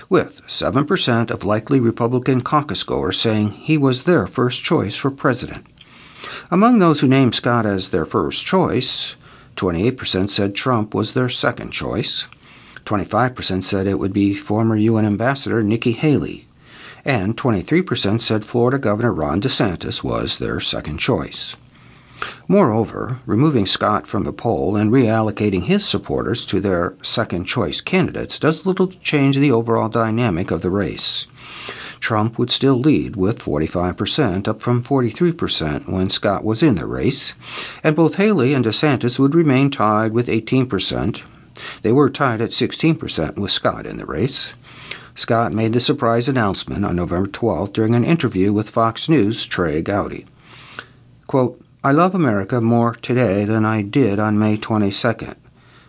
with 0.10 0.46
7% 0.48 1.32
of 1.32 1.46
likely 1.46 1.80
Republican 1.80 2.42
caucus 2.42 2.84
goers 2.84 3.18
saying 3.18 3.52
he 3.52 3.78
was 3.78 4.04
their 4.04 4.28
first 4.28 4.64
choice 4.64 4.98
for 4.98 5.10
president. 5.10 5.66
Among 6.52 6.80
those 6.80 7.00
who 7.00 7.08
named 7.08 7.36
Scott 7.36 7.66
as 7.66 7.92
their 7.92 8.06
first 8.06 8.46
choice, 8.46 9.16
28% 9.56 10.30
said 10.30 10.54
Trump 10.54 10.94
was 10.94 11.14
their 11.14 11.30
second 11.30 11.72
choice, 11.72 12.28
25% 12.86 13.64
said 13.64 13.88
it 13.88 14.00
would 14.00 14.14
be 14.14 14.34
former 14.34 14.76
UN 14.76 15.06
Ambassador 15.06 15.64
Nikki 15.64 15.92
Haley, 15.92 16.48
and 17.04 17.36
23% 17.36 18.22
said 18.22 18.46
Florida 18.46 18.78
Governor 18.78 19.14
Ron 19.14 19.42
DeSantis 19.42 20.04
was 20.04 20.38
their 20.38 20.60
second 20.60 20.98
choice. 20.98 21.56
Moreover, 22.48 23.20
removing 23.26 23.66
Scott 23.66 24.08
from 24.08 24.24
the 24.24 24.32
poll 24.32 24.76
and 24.76 24.92
reallocating 24.92 25.64
his 25.64 25.88
supporters 25.88 26.46
to 26.46 26.62
their 26.62 26.96
second 27.02 27.46
choice 27.46 27.82
candidates 27.82 28.40
does 28.40 28.66
little 28.66 28.88
to 28.88 29.00
change 29.00 29.38
the 29.38 29.52
overall 29.52 29.90
dynamic 29.90 30.52
of 30.52 30.62
the 30.62 30.70
race. 30.70 31.28
Trump 32.00 32.38
would 32.38 32.52
still 32.52 32.80
lead 32.80 33.16
with 33.16 33.42
45%, 33.42 34.48
up 34.48 34.62
from 34.62 34.84
43% 34.84 35.88
when 35.88 36.10
Scott 36.10 36.44
was 36.44 36.62
in 36.62 36.76
the 36.76 36.86
race, 36.86 37.34
and 37.84 37.96
both 37.96 38.16
Haley 38.16 38.54
and 38.54 38.64
DeSantis 38.64 39.18
would 39.18 39.34
remain 39.34 39.72
tied 39.72 40.14
with 40.14 40.28
18%. 40.28 41.24
They 41.82 41.92
were 41.92 42.10
tied 42.10 42.42
at 42.42 42.50
16% 42.50 43.36
with 43.36 43.52
Scott 43.52 43.86
in 43.86 43.98
the 43.98 44.06
race. 44.06 44.54
Scott 45.16 45.54
made 45.54 45.74
the 45.74 45.80
surprise 45.80 46.28
announcement 46.28 46.84
on 46.84 46.96
November 46.96 47.30
12th 47.30 47.74
during 47.74 47.96
an 47.96 48.04
interview 48.04 48.52
with 48.52 48.70
Fox 48.70 49.08
News' 49.08 49.46
Trey 49.46 49.82
Gowdy. 49.82 50.26
Quote, 51.28 51.62
I 51.84 51.92
love 51.92 52.14
America 52.14 52.60
more 52.60 52.96
today 52.96 53.46
than 53.46 53.64
I 53.64 53.82
did 53.82 54.20
on 54.20 54.40
May 54.40 54.58
22nd. 54.58 55.36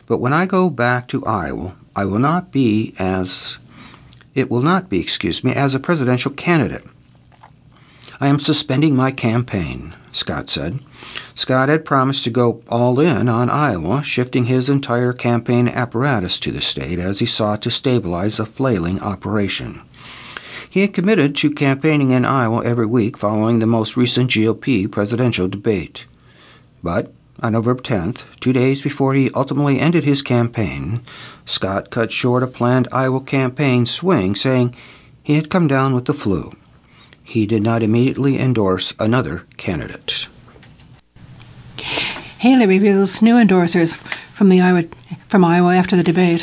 But 0.07 0.19
when 0.19 0.33
I 0.33 0.47
go 0.47 0.71
back 0.71 1.09
to 1.09 1.25
Iowa, 1.25 1.75
I 1.97 2.05
will 2.05 2.19
not 2.19 2.53
be 2.53 2.95
as 2.99 3.59
it 4.35 4.51
will 4.51 4.61
not 4.61 4.91
be, 4.91 5.01
excuse 5.01 5.43
me, 5.43 5.55
as 5.55 5.75
a 5.75 5.81
presidential 5.81 6.31
candidate. 6.31 6.85
I 8.21 8.29
am 8.29 8.39
suspending 8.39 8.95
my 8.95 9.11
campaign, 9.11 9.95
Scott 10.13 10.51
said. 10.51 10.81
Scott 11.37 11.69
had 11.69 11.85
promised 11.85 12.25
to 12.25 12.31
go 12.31 12.63
all 12.67 12.99
in 12.99 13.29
on 13.29 13.51
Iowa, 13.51 14.03
shifting 14.03 14.47
his 14.47 14.71
entire 14.71 15.13
campaign 15.13 15.69
apparatus 15.69 16.41
to 16.41 16.51
the 16.51 16.63
state 16.63 16.99
as 16.99 17.19
he 17.19 17.27
sought 17.27 17.61
to 17.63 17.71
stabilize 17.71 18.41
a 18.41 18.47
flailing 18.47 19.01
operation. 19.03 19.83
He 20.69 20.81
had 20.81 20.95
committed 20.95 21.37
to 21.37 21.51
campaigning 21.51 22.11
in 22.11 22.25
Iowa 22.25 22.65
every 22.65 22.87
week 22.87 23.19
following 23.19 23.59
the 23.59 23.67
most 23.67 23.99
recent 23.99 24.31
GOP 24.31 24.91
presidential 24.91 25.47
debate. 25.47 26.07
But 26.83 27.13
on 27.43 27.53
November 27.53 27.83
10th, 27.83 28.25
two 28.41 28.55
days 28.55 28.81
before 28.81 29.13
he 29.13 29.31
ultimately 29.33 29.79
ended 29.79 30.05
his 30.05 30.23
campaign, 30.23 31.03
Scott 31.45 31.91
cut 31.91 32.13
short 32.13 32.45
a 32.45 32.47
planned 32.47 32.89
Iowa 32.91 33.21
campaign 33.21 33.85
swing, 33.85 34.37
saying 34.37 34.75
he 35.23 35.35
had 35.35 35.51
come 35.51 35.69
down 35.69 35.95
with 35.95 36.07
the 36.07 36.15
flu. 36.15 36.53
He 37.23 37.45
did 37.45 37.63
not 37.63 37.83
immediately 37.83 38.39
endorse 38.39 38.95
another 38.99 39.47
candidate. 39.59 40.29
Haley 42.39 42.67
reveals 42.67 43.23
new 43.23 43.37
endorsers 43.37 43.95
from 43.95 44.51
the 44.51 44.61
Iowa 44.61 44.83
from 45.27 45.43
Iowa 45.43 45.75
after 45.75 45.97
the 45.97 46.03
debate. 46.03 46.43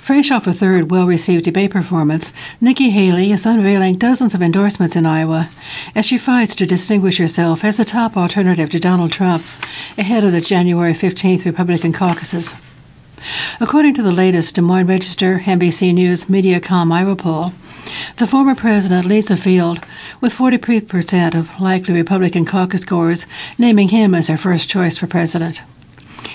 Fresh 0.00 0.30
off 0.30 0.46
a 0.46 0.52
third 0.54 0.90
well 0.90 1.06
received 1.06 1.44
debate 1.44 1.70
performance, 1.70 2.32
Nikki 2.58 2.88
Haley 2.88 3.30
is 3.30 3.44
unveiling 3.44 3.98
dozens 3.98 4.32
of 4.32 4.40
endorsements 4.40 4.96
in 4.96 5.04
Iowa 5.04 5.50
as 5.94 6.06
she 6.06 6.16
fights 6.16 6.54
to 6.56 6.66
distinguish 6.66 7.18
herself 7.18 7.64
as 7.64 7.76
the 7.76 7.84
top 7.84 8.16
alternative 8.16 8.70
to 8.70 8.80
Donald 8.80 9.12
Trump 9.12 9.42
ahead 9.98 10.24
of 10.24 10.32
the 10.32 10.40
January 10.40 10.94
15th 10.94 11.44
Republican 11.44 11.92
caucuses. 11.92 12.54
According 13.60 13.92
to 13.94 14.02
the 14.02 14.12
latest 14.12 14.54
Des 14.54 14.62
Moines 14.62 14.86
Register 14.86 15.40
NBC 15.40 15.92
News 15.92 16.24
Mediacom 16.24 16.90
Iowa 16.90 17.14
poll, 17.14 17.52
the 18.16 18.26
former 18.26 18.54
president 18.54 19.06
leads 19.06 19.28
the 19.28 19.36
field 19.36 19.80
with 20.20 20.34
43% 20.34 21.34
of 21.34 21.60
likely 21.60 21.94
Republican 21.94 22.44
caucus 22.44 22.84
goers 22.84 23.26
naming 23.58 23.88
him 23.88 24.14
as 24.14 24.26
their 24.26 24.36
first 24.36 24.68
choice 24.68 24.98
for 24.98 25.06
president. 25.06 25.62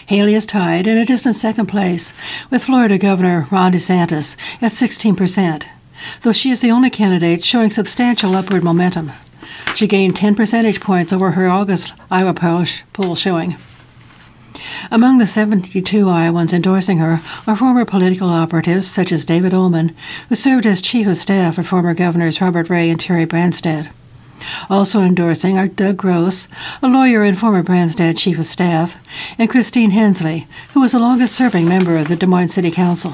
Haley 0.08 0.34
is 0.34 0.46
tied 0.46 0.88
in 0.88 0.98
a 0.98 1.06
distant 1.06 1.36
second 1.36 1.68
place 1.68 2.14
with 2.50 2.64
Florida 2.64 2.98
Governor 2.98 3.48
Ron 3.52 3.74
DeSantis 3.74 4.38
at 4.62 4.72
16%, 4.72 5.66
though 6.22 6.34
she 6.34 6.52
is 6.52 6.62
the 6.62 6.72
only 6.72 6.90
candidate 6.90 7.44
showing 7.44 7.70
substantial 7.70 8.36
upward 8.36 8.64
momentum. 8.64 9.12
She 9.76 9.88
gained 9.88 10.16
10 10.16 10.36
percentage 10.36 10.80
points 10.80 11.12
over 11.12 11.32
her 11.32 11.48
August 11.48 11.94
Iowa 12.12 12.34
poll 12.34 13.16
showing. 13.16 13.56
Among 14.92 15.18
the 15.18 15.28
72 15.28 16.10
Iowans 16.10 16.54
endorsing 16.54 17.00
her 17.00 17.20
are 17.48 17.56
former 17.56 17.86
political 17.86 18.30
operatives 18.30 18.88
such 18.88 19.12
as 19.12 19.26
David 19.26 19.54
Oman, 19.54 19.96
who 20.30 20.36
served 20.36 20.66
as 20.66 20.82
chief 20.82 21.08
of 21.08 21.18
staff 21.18 21.56
for 21.56 21.64
former 21.64 21.94
governors 21.94 22.42
Robert 22.42 22.70
Ray 22.70 22.90
and 22.90 23.00
Terry 23.00 23.26
Branstad. 23.26 23.92
Also 24.70 25.02
endorsing 25.02 25.58
are 25.58 25.68
Doug 25.68 25.98
Gross, 25.98 26.48
a 26.82 26.88
lawyer 26.88 27.24
and 27.24 27.38
former 27.38 27.64
Branstad 27.64 28.18
Chief 28.18 28.38
of 28.38 28.46
Staff, 28.46 28.98
and 29.38 29.50
Christine 29.50 29.92
Hensley, 29.92 30.48
who 30.74 30.82
was 30.82 30.92
the 30.92 31.00
longest 31.00 31.36
serving 31.36 31.68
member 31.68 31.98
of 31.98 32.08
the 32.08 32.16
Des 32.16 32.26
Moines 32.26 32.50
City 32.50 32.72
Council. 32.72 33.14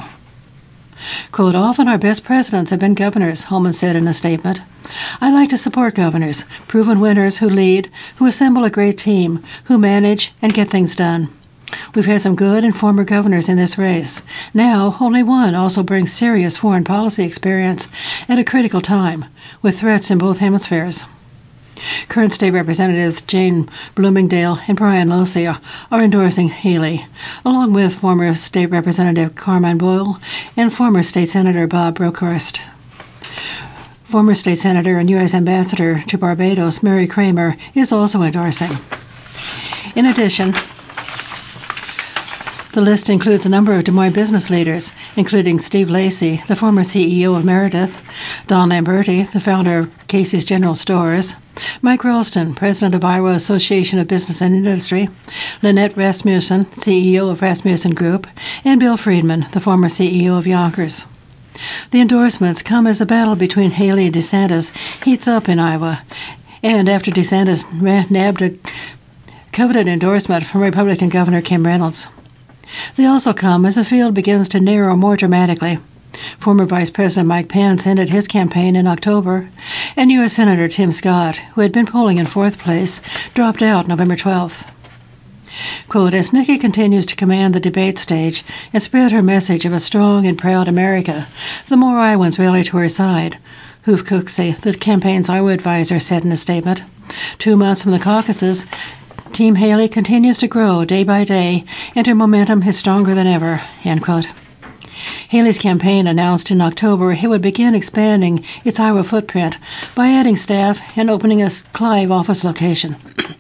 Quote, 1.31 1.55
often 1.55 1.88
our 1.88 1.97
best 1.97 2.23
presidents 2.23 2.71
have 2.71 2.79
been 2.79 2.93
governors, 2.93 3.45
Oman 3.51 3.73
said 3.73 3.95
in 3.95 4.07
a 4.07 4.13
statement. 4.13 4.62
I 5.21 5.31
like 5.31 5.49
to 5.49 5.57
support 5.57 5.95
governors, 5.95 6.43
proven 6.67 6.99
winners 6.99 7.38
who 7.38 7.49
lead, 7.49 7.89
who 8.17 8.25
assemble 8.25 8.63
a 8.63 8.69
great 8.69 8.97
team, 8.97 9.43
who 9.65 9.77
manage 9.77 10.33
and 10.41 10.53
get 10.53 10.69
things 10.69 10.95
done. 10.95 11.29
We've 11.95 12.05
had 12.05 12.21
some 12.21 12.36
good 12.36 12.63
and 12.63 12.75
former 12.75 13.03
governors 13.03 13.49
in 13.49 13.58
this 13.58 13.77
race. 13.77 14.21
Now, 14.53 14.97
only 14.99 15.23
one 15.23 15.55
also 15.55 15.84
brings 15.84 16.12
serious 16.12 16.58
foreign 16.58 16.84
policy 16.84 17.23
experience 17.23 17.88
at 18.27 18.39
a 18.39 18.43
critical 18.43 18.82
time, 18.82 19.25
with 19.62 19.79
threats 19.79 20.12
in 20.12 20.17
both 20.17 20.39
hemispheres. 20.39 21.05
Current 22.10 22.34
state 22.34 22.51
representatives 22.51 23.21
Jane 23.21 23.69
Bloomingdale 23.95 24.60
and 24.67 24.77
Brian 24.77 25.10
Lohse 25.10 25.60
are 25.91 26.01
endorsing 26.01 26.49
Haley, 26.49 27.05
along 27.45 27.73
with 27.73 27.95
former 27.95 28.34
state 28.34 28.67
representative 28.67 29.36
Carmine 29.36 29.79
Boal 29.79 30.21
and 30.58 30.73
former 30.73 31.03
state 31.03 31.29
senator 31.29 31.67
Bob 31.67 31.97
Brunkhorst. 31.97 32.60
Former 34.03 34.34
state 34.34 34.58
senator 34.58 34.97
and 34.97 35.10
U.S. 35.12 35.34
ambassador 35.34 36.01
to 36.08 36.17
Barbados 36.17 36.82
Mary 36.82 37.08
Kramer 37.08 37.55
is 37.75 37.91
also 37.91 38.23
endorsing. 38.23 38.71
In 39.95 40.05
addition, 40.05 40.53
the 42.73 42.82
list 42.82 43.10
includes 43.10 43.45
a 43.45 43.49
number 43.49 43.73
of 43.73 43.84
Des 43.84 43.91
Moines 43.91 44.13
business 44.13 44.49
leaders, 44.51 44.93
including 45.17 45.58
Steve 45.58 45.89
Lacy, 45.89 46.41
the 46.47 46.55
former 46.55 46.84
CEO 46.84 47.36
of 47.36 47.43
Meredith, 47.43 48.08
Don 48.45 48.69
Lamberti, 48.69 49.32
the 49.32 49.39
founder 49.39 49.79
of 49.79 50.08
Casey's 50.08 50.45
General 50.45 50.75
Stores, 50.75 51.36
Mike 51.82 52.03
Ralston, 52.03 52.53
president 52.53 52.93
of 52.93 53.03
Iowa 53.03 53.32
Association 53.32 53.97
of 53.97 54.08
Business 54.08 54.41
and 54.41 54.53
Industry, 54.53 55.10
Lynette 55.63 55.97
Rasmussen, 55.97 56.65
CEO 56.65 57.32
of 57.32 57.41
Rasmussen 57.41 57.95
Group, 57.95 58.27
and 58.63 58.79
Bill 58.79 58.97
Friedman, 58.97 59.47
the 59.51 59.60
former 59.60 59.88
CEO 59.88 60.38
of 60.38 60.45
Younkers. 60.45 61.05
The 61.89 62.01
endorsements 62.01 62.62
come 62.62 62.86
as 62.86 63.01
a 63.01 63.05
battle 63.05 63.36
between 63.36 63.71
Haley 63.71 64.05
and 64.05 64.15
DeSantis 64.15 65.03
heats 65.03 65.27
up 65.27 65.49
in 65.49 65.60
Iowa, 65.60 66.03
and 66.62 66.88
after 66.88 67.10
DeSantis 67.10 67.65
nabbed 68.12 68.41
a 68.43 68.58
coveted 69.51 69.88
endorsement 69.88 70.45
from 70.45 70.62
Republican 70.62 71.10
Governor 71.10 71.41
Kim 71.41 71.65
Reynolds. 71.65 72.08
They 72.95 73.05
also 73.05 73.34
come 73.34 73.65
as 73.65 73.75
the 73.75 73.84
field 73.84 74.13
begins 74.13 74.49
to 74.49 74.60
narrow 74.60 74.95
more 74.95 75.17
dramatically. 75.17 75.79
Former 76.39 76.65
Vice 76.65 76.89
President 76.89 77.27
Mike 77.27 77.49
Pence 77.49 77.86
ended 77.88 78.10
his 78.10 78.27
campaign 78.27 78.75
in 78.75 78.88
October, 78.88 79.49
and 79.95 80.12
U.S. 80.12 80.34
Senator 80.34 80.67
Tim 80.67 80.91
Scott, 80.91 81.38
who 81.53 81.62
had 81.62 81.71
been 81.71 81.86
polling 81.86 82.17
in 82.17 82.25
fourth 82.25 82.60
place, 82.60 83.01
dropped 83.34 83.62
out 83.62 83.88
November 83.88 84.15
12th. 84.15 84.69
Quote, 85.88 86.13
as 86.13 86.32
Nikki 86.32 86.58
continues 86.58 87.05
to 87.08 87.15
command 87.15 87.53
the 87.53 87.60
debate 87.60 87.97
stage 87.97 88.43
and 88.71 88.82
spread 88.82 89.12
her 89.12 89.21
message 89.21 89.65
of 89.65 89.73
a 89.73 89.79
strong 89.79 90.25
and 90.25 90.38
proud 90.38 90.67
America, 90.67 91.27
the 91.67 91.77
more 91.77 91.97
Iowans 91.97 92.39
rally 92.39 92.63
to 92.63 92.77
her 92.77 92.89
side, 92.89 93.38
Hoof 93.84 94.03
Cooksey, 94.03 94.60
the 94.60 94.73
campaign's 94.73 95.29
Iowa 95.29 95.51
advisor, 95.51 95.99
said 95.99 96.23
in 96.23 96.32
a 96.32 96.38
statement. 96.38 96.82
Two 97.39 97.58
months 97.58 97.82
from 97.82 97.91
the 97.91 97.99
caucuses, 97.99 98.65
Team 99.34 99.56
Haley 99.56 99.88
continues 99.88 100.38
to 100.39 100.48
grow 100.48 100.84
day 100.86 101.04
by 101.04 101.24
day, 101.24 101.63
and 101.96 102.06
her 102.08 102.15
momentum 102.15 102.63
is 102.63 102.78
stronger 102.78 103.15
than 103.15 103.28
ever. 103.28 103.62
End 103.84 104.04
quote. 104.04 104.28
Haley's 105.30 105.60
campaign 105.60 106.08
announced 106.08 106.52
in 106.52 106.60
October 106.60 107.12
it 107.12 107.28
would 107.28 107.42
begin 107.42 107.76
expanding 107.76 108.44
its 108.65 108.80
Iowa 108.80 109.04
footprint 109.04 109.58
by 109.96 110.08
adding 110.10 110.36
staff 110.36 110.98
and 110.98 111.10
opening 111.10 111.42
a 111.42 111.50
Clive 111.72 112.12
office 112.12 112.44
location. 112.44 112.96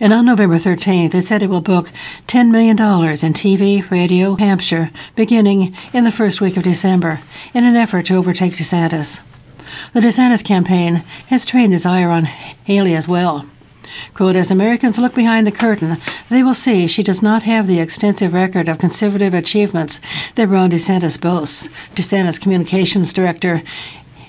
And 0.00 0.12
on 0.12 0.26
November 0.26 0.56
13th, 0.56 1.14
it 1.14 1.22
said 1.22 1.42
it 1.42 1.50
will 1.50 1.60
book 1.60 1.90
$10 2.26 2.50
million 2.50 2.76
in 2.76 3.32
TV, 3.32 3.88
radio, 3.90 4.34
Hampshire, 4.36 4.90
beginning 5.14 5.76
in 5.92 6.04
the 6.04 6.10
first 6.10 6.40
week 6.40 6.56
of 6.56 6.62
December, 6.62 7.20
in 7.52 7.64
an 7.64 7.76
effort 7.76 8.06
to 8.06 8.16
overtake 8.16 8.54
DeSantis. 8.54 9.20
The 9.92 10.00
DeSantis 10.00 10.44
campaign 10.44 10.96
has 11.28 11.44
trained 11.44 11.74
its 11.74 11.86
ire 11.86 12.08
on 12.08 12.24
Haley 12.24 12.94
as 12.94 13.08
well. 13.08 13.46
Quote, 14.14 14.36
as 14.36 14.50
Americans 14.50 14.98
look 14.98 15.14
behind 15.14 15.46
the 15.46 15.52
curtain, 15.52 15.96
they 16.28 16.42
will 16.42 16.54
see 16.54 16.86
she 16.86 17.02
does 17.02 17.22
not 17.22 17.42
have 17.42 17.66
the 17.66 17.80
extensive 17.80 18.32
record 18.32 18.68
of 18.68 18.78
conservative 18.78 19.34
achievements 19.34 20.00
that 20.34 20.48
Ron 20.48 20.70
DeSantis 20.70 21.20
boasts, 21.20 21.68
DeSantis 21.94 22.40
communications 22.40 23.12
director 23.12 23.62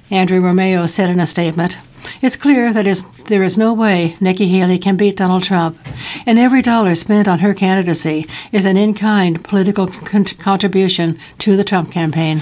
Andrew 0.10 0.42
Romeo 0.42 0.86
said 0.88 1.10
in 1.10 1.20
a 1.20 1.26
statement. 1.26 1.78
It's 2.22 2.36
clear 2.36 2.74
that 2.74 2.88
is, 2.88 3.06
there 3.28 3.44
is 3.44 3.58
no 3.58 3.74
way 3.74 4.18
Nikki 4.20 4.48
Haley 4.48 4.78
can 4.78 4.98
beat 4.98 5.18
Donald 5.18 5.44
Trump, 5.44 5.80
and 6.26 6.38
every 6.38 6.62
dollar 6.62 6.96
spent 6.96 7.28
on 7.28 7.40
her 7.40 7.54
candidacy 7.54 8.28
is 8.52 8.66
an 8.66 8.76
in 8.76 8.94
kind 8.94 9.44
political 9.44 9.88
con- 9.88 10.26
contribution 10.26 11.18
to 11.40 11.56
the 11.56 11.64
Trump 11.64 11.92
campaign. 11.92 12.40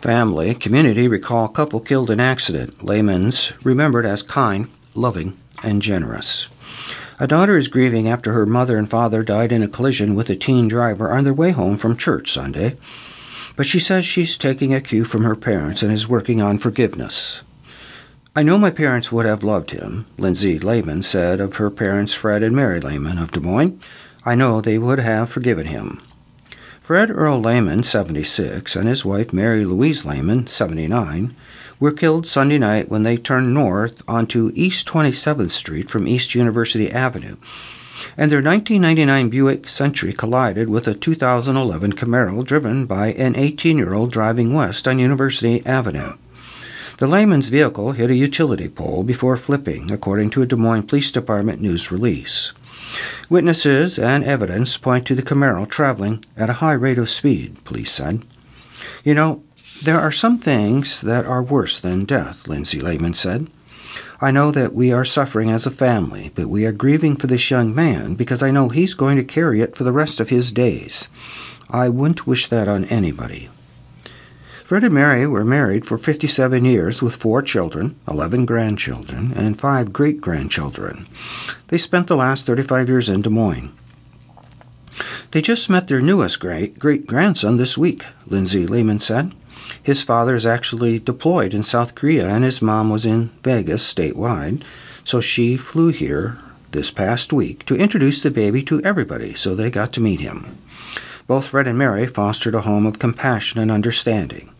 Family, 0.00 0.54
community 0.54 1.08
recall 1.08 1.46
couple 1.48 1.78
killed 1.78 2.10
in 2.10 2.20
accident. 2.20 2.82
Layman's 2.82 3.52
remembered 3.62 4.06
as 4.06 4.22
kind, 4.22 4.70
loving, 4.94 5.38
and 5.62 5.82
generous. 5.82 6.48
A 7.18 7.26
daughter 7.26 7.58
is 7.58 7.68
grieving 7.68 8.08
after 8.08 8.32
her 8.32 8.46
mother 8.46 8.78
and 8.78 8.88
father 8.88 9.22
died 9.22 9.52
in 9.52 9.62
a 9.62 9.68
collision 9.68 10.14
with 10.14 10.30
a 10.30 10.36
teen 10.36 10.68
driver 10.68 11.10
on 11.10 11.24
their 11.24 11.34
way 11.34 11.50
home 11.50 11.76
from 11.76 11.98
church 11.98 12.32
Sunday. 12.32 12.78
But 13.56 13.66
she 13.66 13.78
says 13.78 14.06
she's 14.06 14.38
taking 14.38 14.72
a 14.72 14.80
cue 14.80 15.04
from 15.04 15.22
her 15.22 15.36
parents 15.36 15.82
and 15.82 15.92
is 15.92 16.08
working 16.08 16.40
on 16.40 16.56
forgiveness. 16.56 17.42
I 18.34 18.42
know 18.42 18.56
my 18.56 18.70
parents 18.70 19.12
would 19.12 19.26
have 19.26 19.44
loved 19.44 19.72
him, 19.72 20.06
Lindsay 20.16 20.58
Layman 20.58 21.02
said 21.02 21.40
of 21.40 21.56
her 21.56 21.68
parents 21.68 22.14
Fred 22.14 22.42
and 22.42 22.56
Mary 22.56 22.80
Layman 22.80 23.18
of 23.18 23.32
Des 23.32 23.40
Moines. 23.40 23.78
I 24.24 24.34
know 24.34 24.62
they 24.62 24.78
would 24.78 25.00
have 25.00 25.28
forgiven 25.28 25.66
him. 25.66 26.00
Fred 26.80 27.10
Earl 27.10 27.40
Layman, 27.40 27.82
76, 27.82 28.74
and 28.74 28.88
his 28.88 29.04
wife 29.04 29.32
Mary 29.32 29.64
Louise 29.64 30.04
Layman, 30.04 30.46
79, 30.46 31.36
were 31.78 31.92
killed 31.92 32.26
Sunday 32.26 32.58
night 32.58 32.88
when 32.88 33.02
they 33.02 33.16
turned 33.16 33.54
north 33.54 34.02
onto 34.08 34.50
East 34.54 34.88
27th 34.88 35.50
Street 35.50 35.90
from 35.90 36.08
East 36.08 36.34
University 36.34 36.90
Avenue, 36.90 37.36
and 38.16 38.32
their 38.32 38.42
1999 38.42 39.28
Buick 39.28 39.68
Century 39.68 40.12
collided 40.12 40.68
with 40.68 40.88
a 40.88 40.94
2011 40.94 41.92
Camaro 41.92 42.44
driven 42.44 42.86
by 42.86 43.08
an 43.12 43.36
18 43.36 43.76
year 43.76 43.92
old 43.92 44.10
driving 44.10 44.54
west 44.54 44.88
on 44.88 44.98
University 44.98 45.64
Avenue. 45.66 46.14
The 46.96 47.06
Layman's 47.06 47.50
vehicle 47.50 47.92
hit 47.92 48.10
a 48.10 48.14
utility 48.14 48.68
pole 48.68 49.04
before 49.04 49.36
flipping, 49.36 49.90
according 49.90 50.30
to 50.30 50.42
a 50.42 50.46
Des 50.46 50.56
Moines 50.56 50.82
Police 50.82 51.12
Department 51.12 51.60
news 51.60 51.92
release. 51.92 52.52
Witnesses 53.28 53.98
and 53.98 54.24
evidence 54.24 54.76
point 54.76 55.06
to 55.06 55.14
the 55.14 55.22
Camaro 55.22 55.68
traveling 55.68 56.24
at 56.36 56.50
a 56.50 56.54
high 56.54 56.72
rate 56.72 56.98
of 56.98 57.10
speed, 57.10 57.64
police 57.64 57.92
said. 57.92 58.24
You 59.04 59.14
know, 59.14 59.42
there 59.82 59.98
are 59.98 60.12
some 60.12 60.38
things 60.38 61.00
that 61.00 61.24
are 61.24 61.42
worse 61.42 61.80
than 61.80 62.04
death, 62.04 62.46
Lindsay 62.48 62.80
Layman 62.80 63.14
said. 63.14 63.48
I 64.20 64.30
know 64.30 64.50
that 64.50 64.74
we 64.74 64.92
are 64.92 65.04
suffering 65.04 65.50
as 65.50 65.64
a 65.64 65.70
family, 65.70 66.30
but 66.34 66.48
we 66.48 66.66
are 66.66 66.72
grieving 66.72 67.16
for 67.16 67.26
this 67.26 67.50
young 67.50 67.74
man 67.74 68.14
because 68.14 68.42
I 68.42 68.50
know 68.50 68.68
he's 68.68 68.92
going 68.92 69.16
to 69.16 69.24
carry 69.24 69.62
it 69.62 69.74
for 69.74 69.84
the 69.84 69.92
rest 69.92 70.20
of 70.20 70.28
his 70.28 70.52
days. 70.52 71.08
I 71.70 71.88
wouldn't 71.88 72.26
wish 72.26 72.46
that 72.48 72.68
on 72.68 72.84
anybody. 72.86 73.48
Fred 74.70 74.84
and 74.84 74.94
Mary 74.94 75.26
were 75.26 75.44
married 75.44 75.84
for 75.84 75.98
57 75.98 76.64
years 76.64 77.02
with 77.02 77.16
four 77.16 77.42
children, 77.42 77.98
11 78.06 78.46
grandchildren, 78.46 79.32
and 79.34 79.58
five 79.58 79.92
great 79.92 80.20
grandchildren. 80.20 81.08
They 81.66 81.76
spent 81.76 82.06
the 82.06 82.16
last 82.16 82.46
35 82.46 82.88
years 82.88 83.08
in 83.08 83.20
Des 83.22 83.30
Moines. 83.30 83.76
They 85.32 85.42
just 85.42 85.70
met 85.70 85.88
their 85.88 86.00
newest 86.00 86.38
great 86.38 86.78
great 86.78 87.08
grandson 87.08 87.56
this 87.56 87.76
week, 87.76 88.04
Lindsay 88.28 88.64
Layman 88.64 89.00
said. 89.00 89.32
His 89.82 90.04
father 90.04 90.36
is 90.36 90.46
actually 90.46 91.00
deployed 91.00 91.52
in 91.52 91.64
South 91.64 91.96
Korea, 91.96 92.28
and 92.28 92.44
his 92.44 92.62
mom 92.62 92.90
was 92.90 93.04
in 93.04 93.30
Vegas 93.42 93.82
statewide, 93.92 94.62
so 95.02 95.20
she 95.20 95.56
flew 95.56 95.88
here 95.88 96.38
this 96.70 96.92
past 96.92 97.32
week 97.32 97.66
to 97.66 97.74
introduce 97.74 98.22
the 98.22 98.30
baby 98.30 98.62
to 98.62 98.80
everybody 98.82 99.34
so 99.34 99.56
they 99.56 99.68
got 99.68 99.92
to 99.94 100.00
meet 100.00 100.20
him. 100.20 100.56
Both 101.26 101.48
Fred 101.48 101.66
and 101.66 101.76
Mary 101.76 102.06
fostered 102.06 102.54
a 102.54 102.60
home 102.60 102.86
of 102.86 103.00
compassion 103.00 103.58
and 103.58 103.72
understanding. 103.72 104.52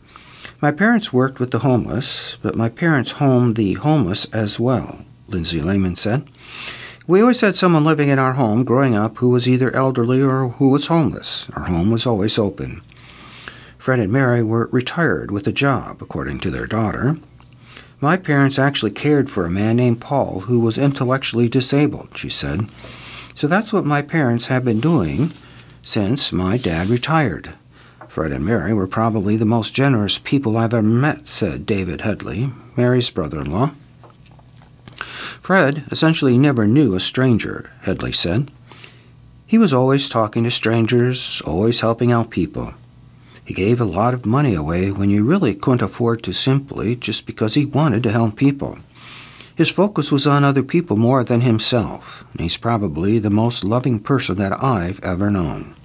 My 0.62 0.70
parents 0.70 1.10
worked 1.10 1.40
with 1.40 1.52
the 1.52 1.60
homeless, 1.60 2.36
but 2.42 2.54
my 2.54 2.68
parents 2.68 3.12
homed 3.12 3.56
the 3.56 3.74
homeless 3.74 4.26
as 4.26 4.60
well, 4.60 5.06
Lindsay 5.26 5.62
Layman 5.62 5.96
said. 5.96 6.28
We 7.06 7.22
always 7.22 7.40
had 7.40 7.56
someone 7.56 7.82
living 7.82 8.10
in 8.10 8.18
our 8.18 8.34
home 8.34 8.64
growing 8.64 8.94
up 8.94 9.16
who 9.16 9.30
was 9.30 9.48
either 9.48 9.74
elderly 9.74 10.20
or 10.20 10.48
who 10.50 10.68
was 10.68 10.88
homeless. 10.88 11.48
Our 11.54 11.64
home 11.64 11.90
was 11.90 12.04
always 12.04 12.38
open. 12.38 12.82
Fred 13.78 14.00
and 14.00 14.12
Mary 14.12 14.42
were 14.42 14.68
retired 14.70 15.30
with 15.30 15.46
a 15.46 15.52
job, 15.52 16.02
according 16.02 16.40
to 16.40 16.50
their 16.50 16.66
daughter. 16.66 17.16
My 17.98 18.18
parents 18.18 18.58
actually 18.58 18.90
cared 18.90 19.30
for 19.30 19.46
a 19.46 19.50
man 19.50 19.76
named 19.76 20.02
Paul 20.02 20.40
who 20.40 20.60
was 20.60 20.76
intellectually 20.76 21.48
disabled, 21.48 22.18
she 22.18 22.28
said. 22.28 22.68
So 23.34 23.46
that's 23.46 23.72
what 23.72 23.86
my 23.86 24.02
parents 24.02 24.48
have 24.48 24.66
been 24.66 24.80
doing 24.80 25.32
since 25.82 26.32
my 26.32 26.58
dad 26.58 26.88
retired. 26.88 27.54
Fred 28.10 28.32
and 28.32 28.44
Mary 28.44 28.74
were 28.74 28.88
probably 28.88 29.36
the 29.36 29.44
most 29.44 29.72
generous 29.72 30.18
people 30.18 30.56
I've 30.56 30.74
ever 30.74 30.82
met, 30.82 31.28
said 31.28 31.64
David 31.64 32.00
Headley, 32.00 32.50
Mary's 32.76 33.08
brother 33.08 33.40
in 33.40 33.52
law. 33.52 33.70
Fred 35.40 35.84
essentially 35.92 36.36
never 36.36 36.66
knew 36.66 36.96
a 36.96 37.00
stranger, 37.00 37.70
Headley 37.82 38.10
said. 38.10 38.50
He 39.46 39.58
was 39.58 39.72
always 39.72 40.08
talking 40.08 40.42
to 40.42 40.50
strangers, 40.50 41.40
always 41.46 41.82
helping 41.82 42.10
out 42.10 42.30
people. 42.30 42.74
He 43.44 43.54
gave 43.54 43.80
a 43.80 43.84
lot 43.84 44.12
of 44.12 44.26
money 44.26 44.56
away 44.56 44.90
when 44.90 45.10
you 45.10 45.24
really 45.24 45.54
couldn't 45.54 45.80
afford 45.80 46.24
to 46.24 46.32
simply 46.32 46.96
just 46.96 47.26
because 47.26 47.54
he 47.54 47.64
wanted 47.64 48.02
to 48.02 48.10
help 48.10 48.34
people. 48.34 48.76
His 49.54 49.70
focus 49.70 50.10
was 50.10 50.26
on 50.26 50.42
other 50.42 50.64
people 50.64 50.96
more 50.96 51.22
than 51.22 51.42
himself, 51.42 52.24
and 52.32 52.40
he's 52.40 52.56
probably 52.56 53.20
the 53.20 53.30
most 53.30 53.62
loving 53.62 54.00
person 54.00 54.36
that 54.38 54.60
I've 54.60 54.98
ever 55.04 55.30
known. 55.30 55.76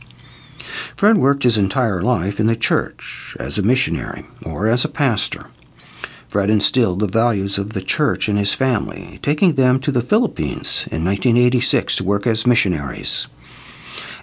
Fred 0.95 1.17
worked 1.17 1.43
his 1.43 1.58
entire 1.58 2.01
life 2.01 2.39
in 2.39 2.47
the 2.47 2.56
church 2.56 3.36
as 3.39 3.58
a 3.58 3.63
missionary 3.63 4.25
or 4.43 4.67
as 4.67 4.86
a 4.86 4.89
pastor. 4.89 5.47
Fred 6.28 6.49
instilled 6.49 6.99
the 6.99 7.08
values 7.08 7.58
of 7.58 7.73
the 7.73 7.82
church 7.82 8.28
in 8.28 8.36
his 8.36 8.54
family, 8.54 9.19
taking 9.21 9.54
them 9.54 9.80
to 9.80 9.91
the 9.91 10.01
Philippines 10.01 10.88
in 10.91 11.06
1986 11.06 11.95
to 11.95 12.04
work 12.04 12.28
as 12.28 12.45
missionaries. 12.45 13.28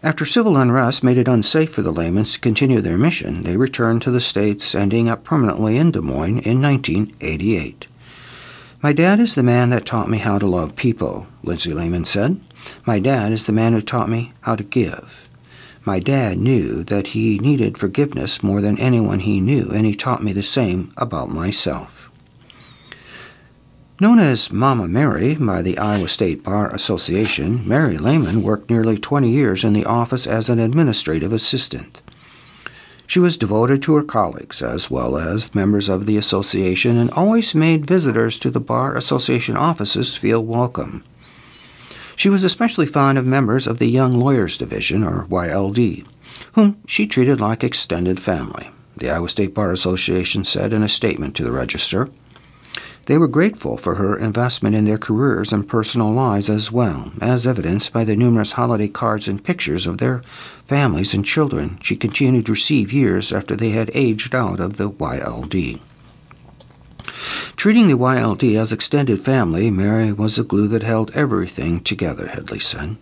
After 0.02 0.26
civil 0.26 0.57
unrest 0.57 1.05
made 1.05 1.16
it 1.16 1.28
unsafe 1.28 1.70
for 1.70 1.83
the 1.83 1.92
Laymans 1.92 2.35
to 2.35 2.40
continue 2.40 2.81
their 2.81 2.98
mission, 2.98 3.44
they 3.44 3.57
returned 3.57 4.02
to 4.02 4.11
the 4.11 4.20
States, 4.20 4.74
ending 4.74 5.09
up 5.09 5.22
permanently 5.22 5.76
in 5.78 5.92
Des 5.92 6.00
Moines 6.00 6.40
in 6.40 6.61
1988. 6.61 7.87
My 8.83 8.92
dad 8.92 9.20
is 9.20 9.37
the 9.37 9.44
man 9.44 9.70
that 9.70 9.87
taught 9.87 10.11
me 10.11 10.18
how 10.18 10.40
to 10.40 10.46
love 10.46 10.74
people, 10.74 11.28
Lindsay 11.44 11.72
Layman 11.72 12.05
said. 12.05 12.40
My 12.85 12.98
dad 12.98 13.31
is 13.31 13.46
the 13.46 13.52
man 13.52 13.74
who 13.74 13.81
taught 13.81 14.11
me 14.11 14.33
how 14.40 14.57
to 14.57 14.64
give. 14.64 15.21
My 15.84 15.98
dad 15.98 16.38
knew 16.38 16.84
that 16.84 17.08
he 17.08 17.40
needed 17.40 17.76
forgiveness 17.76 18.42
more 18.42 18.60
than 18.60 18.78
anyone 18.78 19.20
he 19.20 19.40
knew, 19.40 19.68
and 19.74 19.84
he 19.84 19.96
taught 19.96 20.22
me 20.22 20.32
the 20.32 20.42
same 20.42 20.92
about 20.96 21.28
myself. 21.28 22.08
Known 24.00 24.20
as 24.20 24.52
Mama 24.52 24.86
Mary 24.86 25.34
by 25.34 25.60
the 25.60 25.78
Iowa 25.78 26.08
State 26.08 26.44
Bar 26.44 26.72
Association, 26.72 27.66
Mary 27.66 27.98
Layman 27.98 28.42
worked 28.42 28.70
nearly 28.70 28.96
20 28.96 29.28
years 29.28 29.64
in 29.64 29.72
the 29.72 29.84
office 29.84 30.26
as 30.26 30.48
an 30.48 30.60
administrative 30.60 31.32
assistant. 31.32 32.00
She 33.06 33.18
was 33.18 33.36
devoted 33.36 33.82
to 33.82 33.94
her 33.94 34.04
colleagues 34.04 34.62
as 34.62 34.90
well 34.90 35.18
as 35.18 35.54
members 35.54 35.88
of 35.88 36.06
the 36.06 36.16
association 36.16 36.96
and 36.96 37.10
always 37.10 37.54
made 37.54 37.86
visitors 37.86 38.38
to 38.38 38.50
the 38.50 38.60
Bar 38.60 38.96
Association 38.96 39.56
offices 39.56 40.16
feel 40.16 40.44
welcome. 40.44 41.04
She 42.22 42.28
was 42.28 42.44
especially 42.44 42.87
fond 42.87 43.18
of 43.18 43.26
members 43.26 43.66
of 43.66 43.78
the 43.78 43.88
Young 43.88 44.12
Lawyers 44.12 44.56
Division, 44.56 45.02
or 45.02 45.26
YLD, 45.28 46.06
whom 46.52 46.76
she 46.87 47.04
treated 47.04 47.40
like 47.40 47.64
extended 47.64 48.20
family, 48.20 48.70
the 48.96 49.11
Iowa 49.11 49.28
State 49.28 49.54
Bar 49.54 49.72
Association 49.72 50.44
said 50.44 50.72
in 50.72 50.85
a 50.85 50.88
statement 50.88 51.35
to 51.35 51.42
the 51.42 51.50
Register. 51.50 52.11
They 53.06 53.18
were 53.18 53.26
grateful 53.26 53.76
for 53.76 53.96
her 53.96 54.16
investment 54.16 54.76
in 54.76 54.85
their 54.85 54.98
careers 54.98 55.52
and 55.52 55.68
personal 55.68 56.12
lives 56.12 56.48
as 56.48 56.70
well, 56.70 57.11
as 57.20 57.44
evidenced 57.44 57.92
by 57.92 58.04
the 58.04 58.14
numerous 58.14 58.52
holiday 58.52 58.87
cards 58.87 59.26
and 59.26 59.42
pictures 59.42 59.88
of 59.88 59.98
their 59.98 60.22
families 60.62 61.14
and 61.14 61.24
children 61.24 61.80
she 61.82 61.96
continued 61.96 62.46
to 62.46 62.52
receive 62.52 62.92
years 62.92 63.32
after 63.32 63.56
they 63.56 63.70
had 63.70 63.90
aged 63.94 64.32
out 64.32 64.61
of 64.61 64.76
the 64.76 64.88
YLD. 64.88 65.80
Treating 67.56 67.88
the 67.88 67.96
YLD 67.96 68.58
as 68.58 68.72
extended 68.72 69.20
family, 69.20 69.70
Mary 69.70 70.12
was 70.12 70.36
the 70.36 70.44
glue 70.44 70.68
that 70.68 70.82
held 70.82 71.10
everything 71.12 71.80
together, 71.80 72.28
Headley 72.28 72.58
said. 72.58 72.96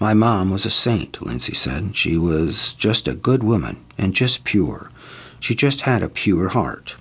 My 0.00 0.14
mom 0.14 0.50
was 0.50 0.64
a 0.64 0.70
saint, 0.70 1.20
Lindsay 1.20 1.54
said. 1.54 1.96
She 1.96 2.16
was 2.16 2.74
just 2.74 3.08
a 3.08 3.14
good 3.14 3.42
woman 3.42 3.84
and 3.96 4.14
just 4.14 4.44
pure. 4.44 4.90
She 5.40 5.54
just 5.54 5.82
had 5.82 6.02
a 6.02 6.08
pure 6.08 6.50
heart. 6.50 6.96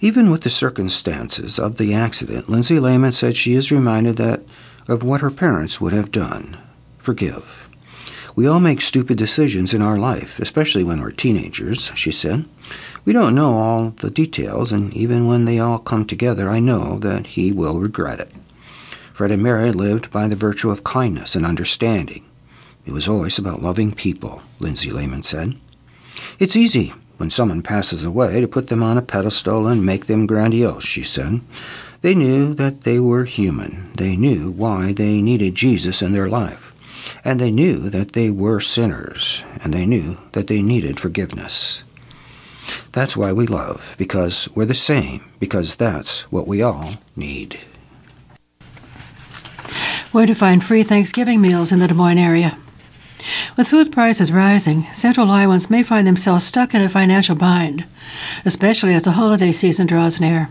Even 0.00 0.30
with 0.30 0.42
the 0.42 0.50
circumstances 0.50 1.58
of 1.58 1.76
the 1.76 1.94
accident, 1.94 2.48
Lindsay 2.48 2.78
Layman 2.78 3.12
said 3.12 3.36
she 3.36 3.54
is 3.54 3.72
reminded 3.72 4.16
that 4.16 4.42
of 4.88 5.02
what 5.02 5.20
her 5.20 5.30
parents 5.30 5.80
would 5.80 5.92
have 5.92 6.10
done. 6.10 6.56
Forgive. 6.98 7.68
We 8.34 8.46
all 8.46 8.60
make 8.60 8.80
stupid 8.80 9.18
decisions 9.18 9.74
in 9.74 9.82
our 9.82 9.98
life, 9.98 10.38
especially 10.40 10.84
when 10.84 11.00
we're 11.00 11.10
teenagers, 11.10 11.90
she 11.94 12.12
said. 12.12 12.46
We 13.04 13.12
don't 13.12 13.34
know 13.34 13.54
all 13.54 13.90
the 13.90 14.10
details, 14.10 14.72
and 14.72 14.92
even 14.92 15.26
when 15.26 15.46
they 15.46 15.58
all 15.58 15.78
come 15.78 16.04
together, 16.04 16.48
I 16.48 16.60
know 16.60 16.98
that 16.98 17.28
he 17.28 17.50
will 17.50 17.80
regret 17.80 18.20
it. 18.20 18.30
Fred 19.14 19.30
and 19.30 19.42
Mary 19.42 19.72
lived 19.72 20.10
by 20.10 20.28
the 20.28 20.36
virtue 20.36 20.70
of 20.70 20.84
kindness 20.84 21.34
and 21.34 21.46
understanding. 21.46 22.24
It 22.86 22.92
was 22.92 23.08
always 23.08 23.38
about 23.38 23.62
loving 23.62 23.92
people, 23.92 24.42
Lindsay 24.58 24.90
Layman 24.90 25.22
said. 25.22 25.56
It's 26.38 26.56
easy 26.56 26.92
when 27.16 27.30
someone 27.30 27.62
passes 27.62 28.04
away 28.04 28.40
to 28.40 28.48
put 28.48 28.68
them 28.68 28.82
on 28.82 28.96
a 28.96 29.02
pedestal 29.02 29.66
and 29.66 29.84
make 29.84 30.06
them 30.06 30.26
grandiose, 30.26 30.84
she 30.84 31.02
said. 31.02 31.40
They 32.02 32.14
knew 32.14 32.54
that 32.54 32.82
they 32.82 32.98
were 32.98 33.24
human. 33.24 33.92
They 33.94 34.16
knew 34.16 34.50
why 34.50 34.94
they 34.94 35.20
needed 35.20 35.54
Jesus 35.54 36.00
in 36.00 36.12
their 36.12 36.28
life. 36.28 36.74
And 37.24 37.38
they 37.38 37.50
knew 37.50 37.90
that 37.90 38.12
they 38.12 38.30
were 38.30 38.60
sinners, 38.60 39.44
and 39.62 39.74
they 39.74 39.84
knew 39.84 40.16
that 40.32 40.46
they 40.46 40.62
needed 40.62 40.98
forgiveness. 40.98 41.82
That's 42.92 43.16
why 43.16 43.32
we 43.32 43.46
love, 43.46 43.94
because 43.98 44.48
we're 44.54 44.64
the 44.64 44.74
same, 44.74 45.24
because 45.38 45.76
that's 45.76 46.22
what 46.32 46.48
we 46.48 46.60
all 46.60 46.94
need. 47.14 47.60
Where 50.12 50.26
to 50.26 50.34
find 50.34 50.62
free 50.62 50.82
Thanksgiving 50.82 51.40
meals 51.40 51.70
in 51.70 51.78
the 51.78 51.86
Des 51.86 51.94
Moines 51.94 52.18
area. 52.18 52.58
With 53.56 53.68
food 53.68 53.92
prices 53.92 54.32
rising, 54.32 54.84
Central 54.92 55.30
Iowans 55.30 55.70
may 55.70 55.84
find 55.84 56.06
themselves 56.06 56.44
stuck 56.44 56.74
in 56.74 56.80
a 56.80 56.88
financial 56.88 57.36
bind, 57.36 57.84
especially 58.44 58.94
as 58.94 59.02
the 59.02 59.12
holiday 59.12 59.52
season 59.52 59.86
draws 59.86 60.20
near. 60.20 60.48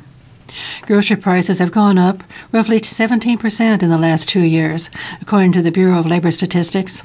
Grocery 0.84 1.18
prices 1.18 1.60
have 1.60 1.72
gone 1.72 1.98
up 1.98 2.24
roughly 2.52 2.80
17% 2.80 3.84
in 3.84 3.90
the 3.90 3.98
last 3.98 4.30
two 4.30 4.42
years, 4.42 4.90
according 5.22 5.52
to 5.54 5.62
the 5.62 5.72
Bureau 5.72 6.00
of 6.00 6.06
Labor 6.06 6.32
Statistics. 6.32 7.04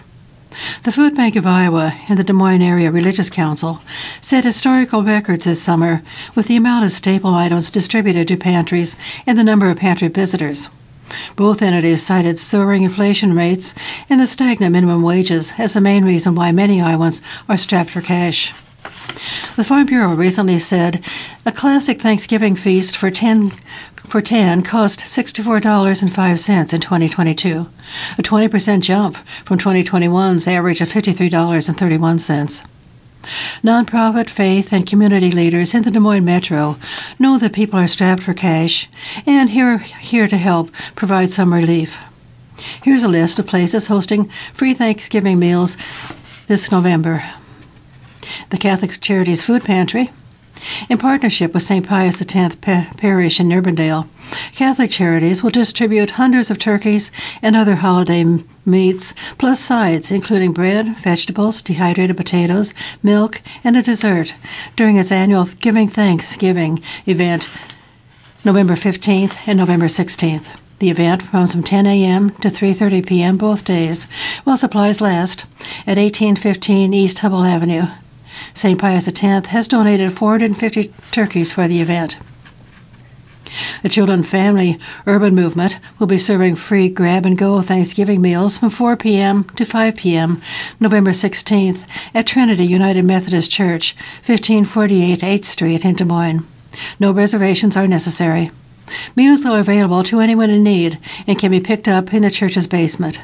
The 0.82 0.92
Food 0.92 1.16
Bank 1.16 1.36
of 1.36 1.46
Iowa 1.46 1.94
and 2.08 2.18
the 2.18 2.24
Des 2.24 2.32
Moines 2.32 2.62
Area 2.62 2.90
Religious 2.90 3.30
Council 3.30 3.80
set 4.20 4.44
historical 4.44 5.02
records 5.02 5.44
this 5.44 5.62
summer 5.62 6.02
with 6.34 6.46
the 6.46 6.56
amount 6.56 6.84
of 6.84 6.92
staple 6.92 7.34
items 7.34 7.70
distributed 7.70 8.28
to 8.28 8.36
pantries 8.36 8.96
and 9.26 9.38
the 9.38 9.44
number 9.44 9.70
of 9.70 9.78
pantry 9.78 10.08
visitors. 10.08 10.70
Both 11.36 11.62
entities 11.62 12.02
cited 12.02 12.38
soaring 12.38 12.82
inflation 12.82 13.34
rates 13.34 13.74
and 14.08 14.20
the 14.20 14.26
stagnant 14.26 14.72
minimum 14.72 15.02
wages 15.02 15.52
as 15.58 15.74
the 15.74 15.80
main 15.80 16.04
reason 16.04 16.34
why 16.34 16.52
many 16.52 16.80
Iowans 16.80 17.20
are 17.48 17.56
strapped 17.56 17.90
for 17.90 18.00
cash. 18.00 18.52
The 19.56 19.64
Farm 19.64 19.86
Bureau 19.86 20.14
recently 20.14 20.58
said 20.58 21.04
a 21.46 21.52
classic 21.52 22.00
Thanksgiving 22.00 22.54
feast 22.54 22.96
for 22.96 23.10
10 23.10 23.52
for 24.06 24.20
10 24.20 24.62
cost 24.62 25.00
$64.05 25.00 26.72
in 26.72 26.80
2022, 26.80 27.68
a 28.18 28.22
20% 28.22 28.80
jump 28.80 29.16
from 29.44 29.58
2021's 29.58 30.46
average 30.46 30.80
of 30.80 30.88
$53.31. 30.88 32.66
Nonprofit, 33.62 34.28
faith, 34.28 34.72
and 34.72 34.86
community 34.86 35.30
leaders 35.30 35.74
in 35.74 35.82
the 35.82 35.90
Des 35.90 35.98
Moines 35.98 36.24
Metro 36.24 36.76
know 37.18 37.38
that 37.38 37.52
people 37.52 37.78
are 37.78 37.88
strapped 37.88 38.22
for 38.22 38.34
cash 38.34 38.88
and 39.26 39.50
here 39.50 39.78
here 39.78 40.28
to 40.28 40.36
help 40.36 40.70
provide 40.94 41.30
some 41.30 41.52
relief. 41.52 41.98
Here's 42.82 43.02
a 43.02 43.08
list 43.08 43.38
of 43.38 43.46
places 43.46 43.86
hosting 43.86 44.28
free 44.52 44.74
Thanksgiving 44.74 45.38
meals 45.38 45.76
this 46.46 46.70
November. 46.70 47.24
The 48.50 48.58
Catholic 48.58 49.00
Charities 49.00 49.42
Food 49.42 49.64
Pantry, 49.64 50.10
in 50.88 50.98
partnership 50.98 51.54
with 51.54 51.62
St. 51.62 51.86
Pius 51.86 52.20
X 52.22 52.56
Parish 52.60 53.40
in 53.40 53.48
Urbandale, 53.48 54.08
Catholic 54.52 54.90
Charities 54.90 55.42
will 55.42 55.50
distribute 55.50 56.12
hundreds 56.12 56.50
of 56.50 56.58
turkeys 56.58 57.10
and 57.42 57.54
other 57.54 57.76
holiday 57.76 58.24
meats, 58.64 59.14
plus 59.38 59.60
sides 59.60 60.10
including 60.10 60.52
bread, 60.52 60.96
vegetables, 60.96 61.62
dehydrated 61.62 62.16
potatoes, 62.16 62.74
milk, 63.02 63.42
and 63.62 63.76
a 63.76 63.82
dessert 63.82 64.34
during 64.76 64.96
its 64.96 65.12
annual 65.12 65.46
Giving 65.60 65.88
Thanksgiving 65.88 66.82
event 67.06 67.48
November 68.44 68.74
15th 68.74 69.48
and 69.48 69.58
November 69.58 69.86
16th. 69.86 70.60
The 70.80 70.90
event 70.90 71.32
runs 71.32 71.52
from 71.52 71.62
10 71.62 71.86
a.m. 71.86 72.30
to 72.42 72.48
3:30 72.48 73.06
p.m. 73.06 73.36
both 73.36 73.64
days, 73.64 74.04
while 74.44 74.56
supplies 74.56 75.00
last, 75.00 75.46
at 75.86 75.96
1815 75.96 76.92
East 76.92 77.18
Hubbell 77.18 77.46
Avenue. 77.46 77.86
St. 78.54 78.78
Pius 78.78 79.08
X 79.08 79.46
has 79.48 79.68
donated 79.68 80.12
450 80.12 80.88
turkeys 81.10 81.52
for 81.52 81.68
the 81.68 81.80
event. 81.80 82.18
The 83.82 83.88
Children 83.88 84.22
Family 84.22 84.78
Urban 85.06 85.34
Movement 85.34 85.78
will 85.98 86.06
be 86.06 86.18
serving 86.18 86.56
free 86.56 86.88
grab 86.88 87.26
and 87.26 87.36
go 87.36 87.60
Thanksgiving 87.60 88.20
meals 88.20 88.58
from 88.58 88.70
4 88.70 88.96
p.m. 88.96 89.44
to 89.56 89.64
5 89.64 89.96
p.m. 89.96 90.40
November 90.80 91.10
16th 91.10 91.86
at 92.14 92.26
Trinity 92.26 92.64
United 92.64 93.04
Methodist 93.04 93.50
Church, 93.50 93.94
1548 94.24 95.20
8th 95.20 95.44
Street 95.44 95.84
in 95.84 95.94
Des 95.94 96.04
Moines. 96.04 96.46
No 96.98 97.12
reservations 97.12 97.76
are 97.76 97.86
necessary. 97.86 98.50
Meals 99.16 99.44
are 99.44 99.60
available 99.60 100.02
to 100.04 100.20
anyone 100.20 100.50
in 100.50 100.62
need 100.62 100.98
and 101.26 101.38
can 101.38 101.50
be 101.50 101.60
picked 101.60 101.88
up 101.88 102.12
in 102.12 102.22
the 102.22 102.30
church's 102.30 102.66
basement. 102.66 103.20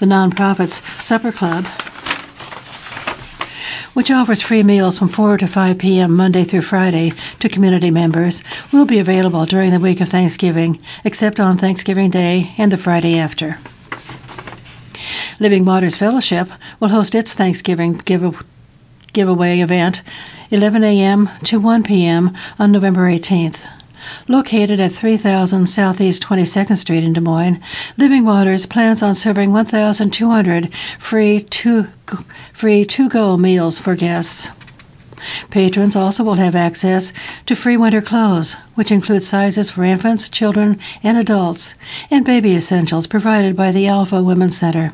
The 0.00 0.06
nonprofit's 0.06 0.82
Supper 1.02 1.32
Club 1.32 1.64
which 3.94 4.10
offers 4.10 4.42
free 4.42 4.62
meals 4.62 4.98
from 4.98 5.08
4 5.08 5.38
to 5.38 5.46
5 5.46 5.78
p.m. 5.78 6.14
Monday 6.14 6.44
through 6.44 6.62
Friday 6.62 7.12
to 7.40 7.48
community 7.48 7.90
members, 7.90 8.42
will 8.72 8.84
be 8.84 8.98
available 8.98 9.46
during 9.46 9.70
the 9.70 9.80
week 9.80 10.00
of 10.00 10.08
Thanksgiving, 10.08 10.78
except 11.04 11.40
on 11.40 11.56
Thanksgiving 11.56 12.10
Day 12.10 12.52
and 12.58 12.70
the 12.70 12.76
Friday 12.76 13.18
after. 13.18 13.58
Living 15.40 15.64
Waters 15.64 15.96
Fellowship 15.96 16.48
will 16.78 16.88
host 16.88 17.14
its 17.14 17.34
Thanksgiving 17.34 17.94
give- 18.04 18.44
giveaway 19.12 19.60
event 19.60 20.02
11 20.50 20.84
a.m. 20.84 21.30
to 21.44 21.58
1 21.58 21.82
p.m. 21.82 22.36
on 22.58 22.70
November 22.70 23.08
18th. 23.08 23.66
Located 24.28 24.80
at 24.80 24.92
3000 24.92 25.66
Southeast 25.66 26.22
22nd 26.22 26.76
Street 26.76 27.04
in 27.04 27.12
Des 27.12 27.20
Moines, 27.20 27.60
Living 27.96 28.24
Waters 28.24 28.66
plans 28.66 29.02
on 29.02 29.14
serving 29.14 29.52
1,200 29.52 30.74
free 30.98 31.42
to 31.42 31.88
free 32.52 32.84
to-go 32.84 33.36
meals 33.36 33.78
for 33.78 33.94
guests. 33.94 34.48
Patrons 35.50 35.96
also 35.96 36.22
will 36.22 36.34
have 36.34 36.54
access 36.54 37.12
to 37.46 37.54
free 37.54 37.76
winter 37.76 38.02
clothes, 38.02 38.54
which 38.74 38.92
include 38.92 39.22
sizes 39.22 39.70
for 39.70 39.82
infants, 39.82 40.28
children, 40.28 40.78
and 41.02 41.16
adults, 41.16 41.74
and 42.10 42.24
baby 42.24 42.54
essentials 42.54 43.06
provided 43.06 43.56
by 43.56 43.72
the 43.72 43.86
Alpha 43.86 44.22
Women's 44.22 44.56
Center. 44.56 44.92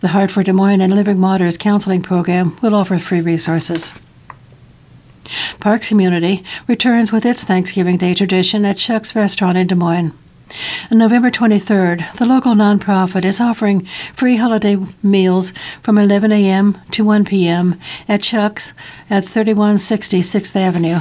The 0.00 0.08
Hartford 0.08 0.46
Des 0.46 0.52
Moines 0.52 0.80
and 0.80 0.94
Living 0.94 1.20
Waters 1.20 1.56
Counseling 1.56 2.02
Program 2.02 2.56
will 2.62 2.74
offer 2.74 2.98
free 2.98 3.20
resources. 3.20 3.94
Parks 5.60 5.88
Community 5.88 6.44
returns 6.66 7.12
with 7.12 7.26
its 7.26 7.44
Thanksgiving 7.44 7.96
Day 7.96 8.14
tradition 8.14 8.64
at 8.64 8.76
Chuck's 8.76 9.14
Restaurant 9.14 9.58
in 9.58 9.66
Des 9.66 9.74
Moines. 9.74 10.12
On 10.90 10.98
November 10.98 11.30
23rd, 11.30 12.16
the 12.16 12.26
local 12.26 12.54
nonprofit 12.54 13.24
is 13.24 13.40
offering 13.40 13.84
free 14.12 14.36
holiday 14.36 14.76
meals 15.02 15.52
from 15.82 15.98
11 15.98 16.30
a.m. 16.30 16.78
to 16.92 17.04
1 17.04 17.24
p.m. 17.24 17.78
at 18.08 18.22
Chuck's 18.22 18.72
at 19.10 19.24
3160 19.24 20.20
6th 20.20 20.56
Avenue, 20.56 20.98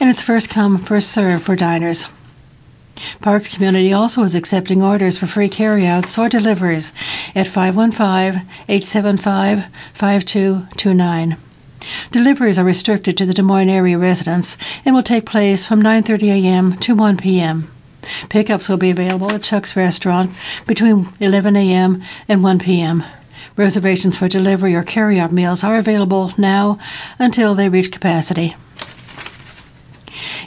and 0.00 0.08
it's 0.08 0.22
first 0.22 0.48
come, 0.50 0.78
first 0.78 1.10
served 1.10 1.44
for 1.44 1.56
diners. 1.56 2.06
Parks 3.20 3.52
Community 3.52 3.92
also 3.92 4.22
is 4.22 4.34
accepting 4.34 4.82
orders 4.82 5.18
for 5.18 5.26
free 5.26 5.48
carryouts 5.48 6.18
or 6.18 6.28
deliveries 6.28 6.92
at 7.34 7.46
515 7.46 8.46
875 8.68 9.64
5229. 9.94 11.36
Deliveries 12.10 12.58
are 12.58 12.64
restricted 12.64 13.16
to 13.16 13.26
the 13.26 13.34
Des 13.34 13.42
Moines 13.42 13.68
area 13.68 13.98
residents 13.98 14.56
and 14.84 14.94
will 14.94 15.02
take 15.02 15.26
place 15.26 15.66
from 15.66 15.82
9:30 15.82 16.44
a.m. 16.44 16.76
to 16.78 16.94
1 16.94 17.16
p.m. 17.16 17.70
Pickups 18.28 18.68
will 18.68 18.76
be 18.76 18.90
available 18.90 19.32
at 19.32 19.42
Chuck's 19.42 19.76
Restaurant 19.76 20.30
between 20.66 21.08
11 21.20 21.56
a.m. 21.56 22.02
and 22.28 22.42
1 22.42 22.58
p.m. 22.58 23.04
Reservations 23.56 24.16
for 24.16 24.28
delivery 24.28 24.74
or 24.74 24.82
carryout 24.82 25.32
meals 25.32 25.62
are 25.62 25.76
available 25.76 26.32
now 26.38 26.78
until 27.18 27.54
they 27.54 27.68
reach 27.68 27.92
capacity. 27.92 28.54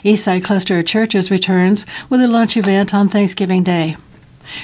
Eastside 0.02 0.44
Cluster 0.44 0.78
of 0.78 0.86
Churches 0.86 1.30
returns 1.30 1.86
with 2.10 2.20
a 2.20 2.28
lunch 2.28 2.56
event 2.56 2.92
on 2.92 3.08
Thanksgiving 3.08 3.62
Day. 3.62 3.96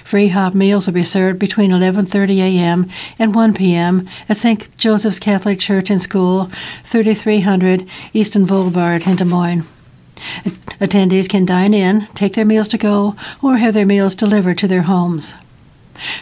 Free 0.04 0.28
hot 0.28 0.54
meals 0.54 0.86
will 0.86 0.94
be 0.94 1.02
served 1.02 1.38
between 1.38 1.70
11:30 1.70 2.38
a.m. 2.38 2.88
and 3.18 3.34
1 3.34 3.54
p.m. 3.54 4.08
at 4.28 4.36
St. 4.36 4.76
Joseph's 4.76 5.18
Catholic 5.18 5.58
Church 5.58 5.90
and 5.90 6.02
School, 6.02 6.50
3300 6.84 7.86
Easton 8.12 8.46
Boulevard 8.46 9.06
in 9.06 9.16
Des 9.16 9.24
Moines. 9.24 9.66
Attendees 10.80 11.28
can 11.28 11.44
dine 11.44 11.74
in, 11.74 12.06
take 12.14 12.34
their 12.34 12.44
meals 12.44 12.68
to 12.68 12.78
go, 12.78 13.14
or 13.42 13.56
have 13.56 13.74
their 13.74 13.86
meals 13.86 14.14
delivered 14.14 14.58
to 14.58 14.68
their 14.68 14.82
homes. 14.82 15.34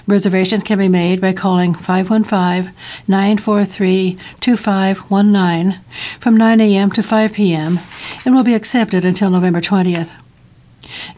Reservations 0.07 0.65
can 0.65 0.79
be 0.79 0.89
made 0.89 1.21
by 1.21 1.33
calling 1.33 1.75
515 1.75 2.75
943 3.07 4.19
2519 4.41 5.81
from 6.19 6.37
9 6.37 6.61
a.m. 6.61 6.91
to 6.91 7.03
5 7.03 7.33
p.m. 7.33 7.79
and 8.25 8.35
will 8.35 8.43
be 8.43 8.55
accepted 8.55 9.05
until 9.05 9.31
November 9.31 9.61
20th. 9.61 10.11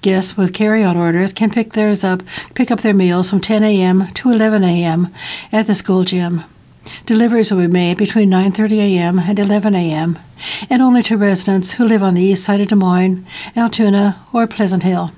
Guests 0.02 0.36
with 0.36 0.52
carryout 0.52 0.96
orders 0.96 1.32
can 1.32 1.50
pick 1.50 1.72
theirs 1.72 2.04
up, 2.04 2.22
pick 2.54 2.70
up 2.70 2.80
their 2.80 2.94
meals 2.94 3.30
from 3.30 3.40
10 3.40 3.62
a.m. 3.62 4.08
to 4.14 4.30
11 4.30 4.64
a.m. 4.64 5.08
at 5.52 5.66
the 5.66 5.74
school 5.74 6.04
gym. 6.04 6.44
Deliveries 7.06 7.50
will 7.50 7.60
be 7.60 7.66
made 7.66 7.96
between 7.96 8.30
9:30 8.30 8.78
a.m. 8.78 9.18
and 9.18 9.38
11 9.38 9.74
a.m. 9.74 10.18
and 10.68 10.82
only 10.82 11.02
to 11.04 11.16
residents 11.16 11.72
who 11.72 11.84
live 11.84 12.02
on 12.02 12.14
the 12.14 12.22
east 12.22 12.44
side 12.44 12.60
of 12.60 12.68
Des 12.68 12.74
Moines, 12.74 13.26
Altoona, 13.56 14.20
or 14.32 14.46
Pleasant 14.46 14.82
Hill. 14.82 15.12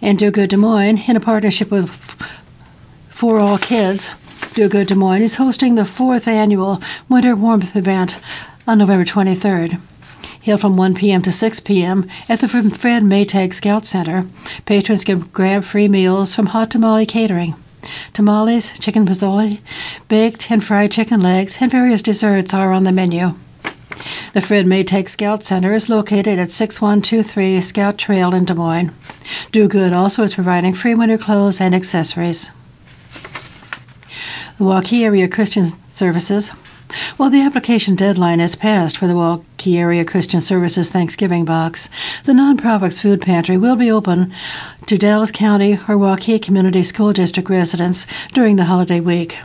And 0.00 0.18
Do 0.18 0.30
Good 0.30 0.50
Des 0.50 0.56
Moines, 0.56 1.08
in 1.08 1.16
a 1.16 1.20
partnership 1.20 1.70
with 1.70 1.90
For 3.08 3.38
All 3.38 3.58
Kids, 3.58 4.10
Do 4.54 4.68
Good 4.68 4.88
Des 4.88 4.94
Moines 4.94 5.22
is 5.22 5.36
hosting 5.36 5.74
the 5.74 5.84
fourth 5.84 6.28
annual 6.28 6.80
Winter 7.08 7.34
Warmth 7.34 7.74
event 7.76 8.20
on 8.66 8.78
November 8.78 9.04
23rd. 9.04 9.80
Held 10.44 10.60
from 10.60 10.76
1 10.76 10.94
p.m. 10.94 11.22
to 11.22 11.32
6 11.32 11.60
p.m. 11.60 12.06
at 12.28 12.40
the 12.40 12.48
Fred 12.48 13.02
Maytag 13.02 13.54
Scout 13.54 13.86
Center, 13.86 14.28
patrons 14.66 15.02
can 15.02 15.20
grab 15.20 15.64
free 15.64 15.88
meals 15.88 16.34
from 16.34 16.46
Hot 16.46 16.70
Tamale 16.70 17.06
Catering. 17.06 17.54
Tamales, 18.12 18.78
chicken 18.78 19.06
pozole, 19.06 19.60
baked 20.06 20.50
and 20.50 20.62
fried 20.62 20.92
chicken 20.92 21.22
legs, 21.22 21.56
and 21.62 21.70
various 21.70 22.02
desserts 22.02 22.52
are 22.52 22.72
on 22.72 22.84
the 22.84 22.92
menu. 22.92 23.34
The 24.34 24.42
Fred 24.42 24.66
Maytag 24.66 25.08
Scout 25.08 25.42
Center 25.42 25.72
is 25.72 25.88
located 25.88 26.38
at 26.38 26.50
6123 26.50 27.62
Scout 27.62 27.96
Trail 27.96 28.34
in 28.34 28.44
Des 28.44 28.52
Moines. 28.52 28.92
Do 29.50 29.66
Good 29.66 29.94
also 29.94 30.24
is 30.24 30.34
providing 30.34 30.74
free 30.74 30.94
winter 30.94 31.16
clothes 31.16 31.58
and 31.58 31.74
accessories. 31.74 32.50
The 34.58 34.64
Waukee 34.64 35.04
Area 35.04 35.26
Christian 35.26 35.68
Services 35.88 36.50
well, 37.18 37.30
the 37.30 37.42
application 37.42 37.96
deadline 37.96 38.38
has 38.38 38.54
passed 38.54 38.96
for 38.96 39.06
the 39.06 39.14
Waukee 39.14 39.76
Area 39.78 40.04
Christian 40.04 40.40
Services 40.40 40.90
Thanksgiving 40.90 41.44
box. 41.44 41.88
The 42.24 42.32
nonprofit's 42.32 43.00
food 43.00 43.20
pantry 43.20 43.56
will 43.56 43.76
be 43.76 43.90
open 43.90 44.32
to 44.86 44.98
Dallas 44.98 45.32
County 45.32 45.74
or 45.74 45.96
Waukee 45.96 46.42
Community 46.42 46.82
School 46.82 47.12
District 47.12 47.48
residents 47.48 48.06
during 48.32 48.56
the 48.56 48.64
holiday 48.64 49.00
week. 49.00 49.38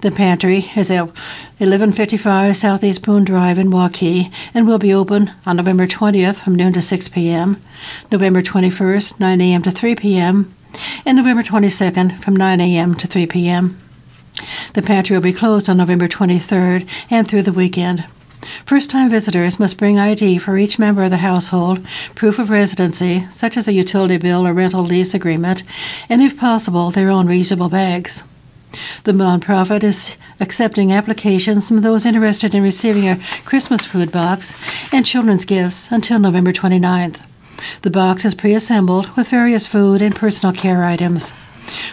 The 0.00 0.10
pantry 0.10 0.66
is 0.76 0.90
at 0.90 1.06
1155 1.58 2.56
Southeast 2.56 3.04
Boone 3.04 3.24
Drive 3.24 3.58
in 3.58 3.68
Waukee 3.68 4.32
and 4.54 4.66
will 4.66 4.78
be 4.78 4.92
open 4.92 5.32
on 5.44 5.56
November 5.56 5.86
20th 5.86 6.42
from 6.42 6.54
noon 6.54 6.72
to 6.72 6.82
6 6.82 7.08
p.m., 7.08 7.62
November 8.10 8.42
21st, 8.42 9.20
9 9.20 9.40
a.m. 9.40 9.62
to 9.62 9.70
3 9.70 9.94
p.m., 9.96 10.54
and 11.04 11.16
November 11.16 11.42
22nd 11.42 12.18
from 12.20 12.36
9 12.36 12.60
a.m. 12.60 12.94
to 12.94 13.06
3 13.06 13.26
p.m. 13.26 13.78
The 14.74 14.82
pantry 14.82 15.16
will 15.16 15.22
be 15.22 15.32
closed 15.32 15.68
on 15.68 15.76
November 15.76 16.08
23rd 16.08 16.88
and 17.10 17.26
through 17.26 17.42
the 17.42 17.52
weekend. 17.52 18.04
First 18.64 18.90
time 18.90 19.10
visitors 19.10 19.58
must 19.58 19.78
bring 19.78 19.98
ID 19.98 20.38
for 20.38 20.56
each 20.56 20.78
member 20.78 21.02
of 21.02 21.10
the 21.10 21.18
household, 21.18 21.84
proof 22.14 22.38
of 22.38 22.50
residency, 22.50 23.26
such 23.30 23.56
as 23.56 23.66
a 23.66 23.72
utility 23.72 24.18
bill 24.18 24.46
or 24.46 24.52
rental 24.52 24.82
lease 24.82 25.14
agreement, 25.14 25.62
and 26.08 26.22
if 26.22 26.36
possible, 26.38 26.90
their 26.90 27.10
own 27.10 27.26
reusable 27.26 27.70
bags. 27.70 28.22
The 29.04 29.12
nonprofit 29.12 29.82
is 29.82 30.16
accepting 30.40 30.92
applications 30.92 31.68
from 31.68 31.80
those 31.80 32.04
interested 32.04 32.54
in 32.54 32.62
receiving 32.62 33.08
a 33.08 33.20
Christmas 33.44 33.86
food 33.86 34.12
box 34.12 34.54
and 34.92 35.06
children's 35.06 35.44
gifts 35.44 35.90
until 35.90 36.18
November 36.18 36.52
29th. 36.52 37.24
The 37.82 37.90
box 37.90 38.24
is 38.24 38.34
pre 38.34 38.54
assembled 38.54 39.16
with 39.16 39.28
various 39.28 39.66
food 39.66 40.02
and 40.02 40.14
personal 40.14 40.54
care 40.54 40.84
items. 40.84 41.32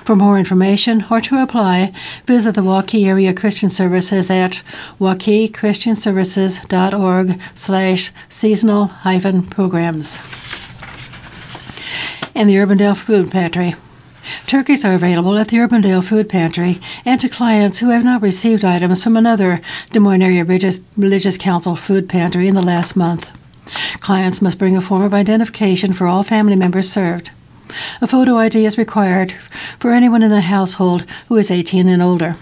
For 0.03 0.15
more 0.15 0.37
information 0.37 1.05
or 1.09 1.19
to 1.21 1.41
apply, 1.41 1.91
visit 2.25 2.53
the 2.55 2.61
Waukee 2.61 3.05
Area 3.05 3.33
Christian 3.33 3.69
Services 3.69 4.29
at 4.29 4.61
waukeechristianservices.org 4.99 7.39
slash 7.55 8.11
seasonal 8.29 8.85
hyphen 8.85 9.43
programs. 9.43 10.19
And 12.35 12.49
the 12.49 12.55
Urbandale 12.55 12.97
Food 12.97 13.31
Pantry. 13.31 13.75
Turkeys 14.47 14.85
are 14.85 14.93
available 14.93 15.37
at 15.37 15.49
the 15.49 15.57
Urbandale 15.57 16.03
Food 16.03 16.29
Pantry 16.29 16.79
and 17.05 17.21
to 17.21 17.29
clients 17.29 17.79
who 17.79 17.89
have 17.89 18.03
not 18.03 18.21
received 18.21 18.65
items 18.65 19.03
from 19.03 19.17
another 19.17 19.61
Des 19.91 19.99
Moines 19.99 20.21
Area 20.21 20.43
Religious, 20.43 20.81
Religious 20.97 21.37
Council 21.37 21.75
food 21.75 22.09
pantry 22.09 22.47
in 22.47 22.55
the 22.55 22.61
last 22.61 22.95
month. 22.95 23.31
Clients 23.99 24.41
must 24.41 24.59
bring 24.59 24.75
a 24.75 24.81
form 24.81 25.01
of 25.01 25.13
identification 25.13 25.93
for 25.93 26.07
all 26.07 26.23
family 26.23 26.55
members 26.55 26.91
served. 26.91 27.31
A 28.01 28.07
photo 28.07 28.37
ID 28.37 28.65
is 28.65 28.77
required 28.77 29.33
for 29.79 29.91
anyone 29.91 30.23
in 30.23 30.31
the 30.31 30.41
household 30.41 31.05
who 31.27 31.37
is 31.37 31.51
18 31.51 31.87
and 31.87 32.01
older. 32.01 32.35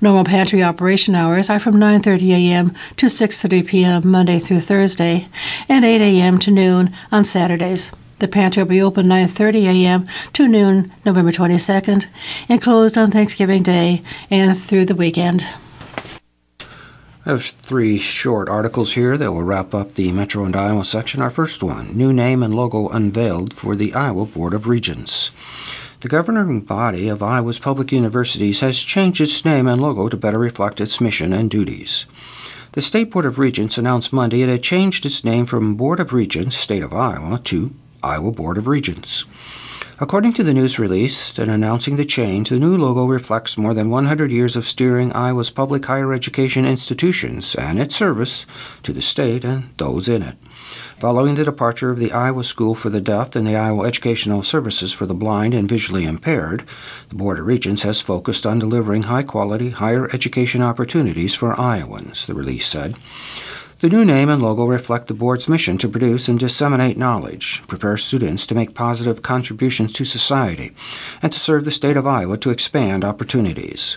Normal 0.00 0.24
pantry 0.24 0.62
operation 0.62 1.14
hours 1.14 1.48
are 1.48 1.60
from 1.60 1.74
9:30 1.74 2.30
a.m. 2.30 2.74
to 2.96 3.06
6:30 3.06 3.66
p.m. 3.66 4.10
Monday 4.10 4.38
through 4.38 4.60
Thursday 4.60 5.28
and 5.68 5.84
8 5.84 6.00
a.m. 6.00 6.38
to 6.38 6.50
noon 6.50 6.92
on 7.12 7.24
Saturdays. 7.24 7.92
The 8.18 8.28
pantry 8.28 8.62
will 8.62 8.70
be 8.70 8.82
open 8.82 9.06
9:30 9.06 9.64
a.m. 9.64 10.08
to 10.34 10.48
noon 10.48 10.92
November 11.04 11.32
22nd 11.32 12.06
and 12.48 12.60
closed 12.60 12.98
on 12.98 13.10
Thanksgiving 13.10 13.62
Day 13.62 14.02
and 14.30 14.58
through 14.58 14.86
the 14.86 14.94
weekend. 14.94 15.46
I 17.26 17.32
have 17.32 17.44
three 17.44 17.98
short 17.98 18.48
articles 18.48 18.94
here 18.94 19.18
that 19.18 19.30
will 19.30 19.42
wrap 19.42 19.74
up 19.74 19.92
the 19.92 20.10
Metro 20.10 20.46
and 20.46 20.56
Iowa 20.56 20.86
section. 20.86 21.20
Our 21.20 21.28
first 21.28 21.62
one 21.62 21.94
New 21.94 22.14
name 22.14 22.42
and 22.42 22.54
logo 22.54 22.88
unveiled 22.88 23.52
for 23.52 23.76
the 23.76 23.92
Iowa 23.92 24.24
Board 24.24 24.54
of 24.54 24.66
Regents. 24.66 25.30
The 26.00 26.08
governing 26.08 26.62
body 26.62 27.10
of 27.10 27.22
Iowa's 27.22 27.58
public 27.58 27.92
universities 27.92 28.60
has 28.60 28.80
changed 28.80 29.20
its 29.20 29.44
name 29.44 29.68
and 29.68 29.82
logo 29.82 30.08
to 30.08 30.16
better 30.16 30.38
reflect 30.38 30.80
its 30.80 30.98
mission 30.98 31.34
and 31.34 31.50
duties. 31.50 32.06
The 32.72 32.80
State 32.80 33.10
Board 33.10 33.26
of 33.26 33.38
Regents 33.38 33.76
announced 33.76 34.14
Monday 34.14 34.40
it 34.40 34.48
had 34.48 34.62
changed 34.62 35.04
its 35.04 35.22
name 35.22 35.44
from 35.44 35.74
Board 35.74 36.00
of 36.00 36.14
Regents, 36.14 36.56
State 36.56 36.82
of 36.82 36.94
Iowa, 36.94 37.38
to 37.44 37.74
Iowa 38.02 38.32
Board 38.32 38.56
of 38.56 38.66
Regents. 38.66 39.26
According 40.02 40.32
to 40.34 40.42
the 40.42 40.54
news 40.54 40.78
release 40.78 41.38
and 41.38 41.50
announcing 41.50 41.96
the 41.96 42.06
change, 42.06 42.48
the 42.48 42.58
new 42.58 42.74
logo 42.74 43.04
reflects 43.04 43.58
more 43.58 43.74
than 43.74 43.90
100 43.90 44.32
years 44.32 44.56
of 44.56 44.64
steering 44.64 45.12
Iowa's 45.12 45.50
public 45.50 45.84
higher 45.84 46.14
education 46.14 46.64
institutions 46.64 47.54
and 47.54 47.78
its 47.78 47.96
service 47.96 48.46
to 48.82 48.94
the 48.94 49.02
state 49.02 49.44
and 49.44 49.68
those 49.76 50.08
in 50.08 50.22
it. 50.22 50.38
Following 50.96 51.34
the 51.34 51.44
departure 51.44 51.90
of 51.90 51.98
the 51.98 52.12
Iowa 52.12 52.44
School 52.44 52.74
for 52.74 52.88
the 52.88 53.02
Deaf 53.02 53.36
and 53.36 53.46
the 53.46 53.56
Iowa 53.56 53.86
Educational 53.86 54.42
Services 54.42 54.94
for 54.94 55.04
the 55.04 55.14
Blind 55.14 55.52
and 55.52 55.68
Visually 55.68 56.06
Impaired, 56.06 56.64
the 57.10 57.14
Board 57.14 57.38
of 57.38 57.44
Regents 57.44 57.82
has 57.82 58.00
focused 58.00 58.46
on 58.46 58.58
delivering 58.58 59.02
high 59.02 59.22
quality 59.22 59.68
higher 59.68 60.08
education 60.14 60.62
opportunities 60.62 61.34
for 61.34 61.60
Iowans, 61.60 62.26
the 62.26 62.32
release 62.32 62.66
said. 62.66 62.96
The 63.80 63.88
new 63.88 64.04
name 64.04 64.28
and 64.28 64.42
logo 64.42 64.66
reflect 64.66 65.08
the 65.08 65.14
board's 65.14 65.48
mission 65.48 65.78
to 65.78 65.88
produce 65.88 66.28
and 66.28 66.38
disseminate 66.38 66.98
knowledge, 66.98 67.62
prepare 67.66 67.96
students 67.96 68.44
to 68.44 68.54
make 68.54 68.74
positive 68.74 69.22
contributions 69.22 69.94
to 69.94 70.04
society, 70.04 70.72
and 71.22 71.32
to 71.32 71.40
serve 71.40 71.64
the 71.64 71.70
state 71.70 71.96
of 71.96 72.06
Iowa 72.06 72.36
to 72.36 72.50
expand 72.50 73.06
opportunities. 73.06 73.96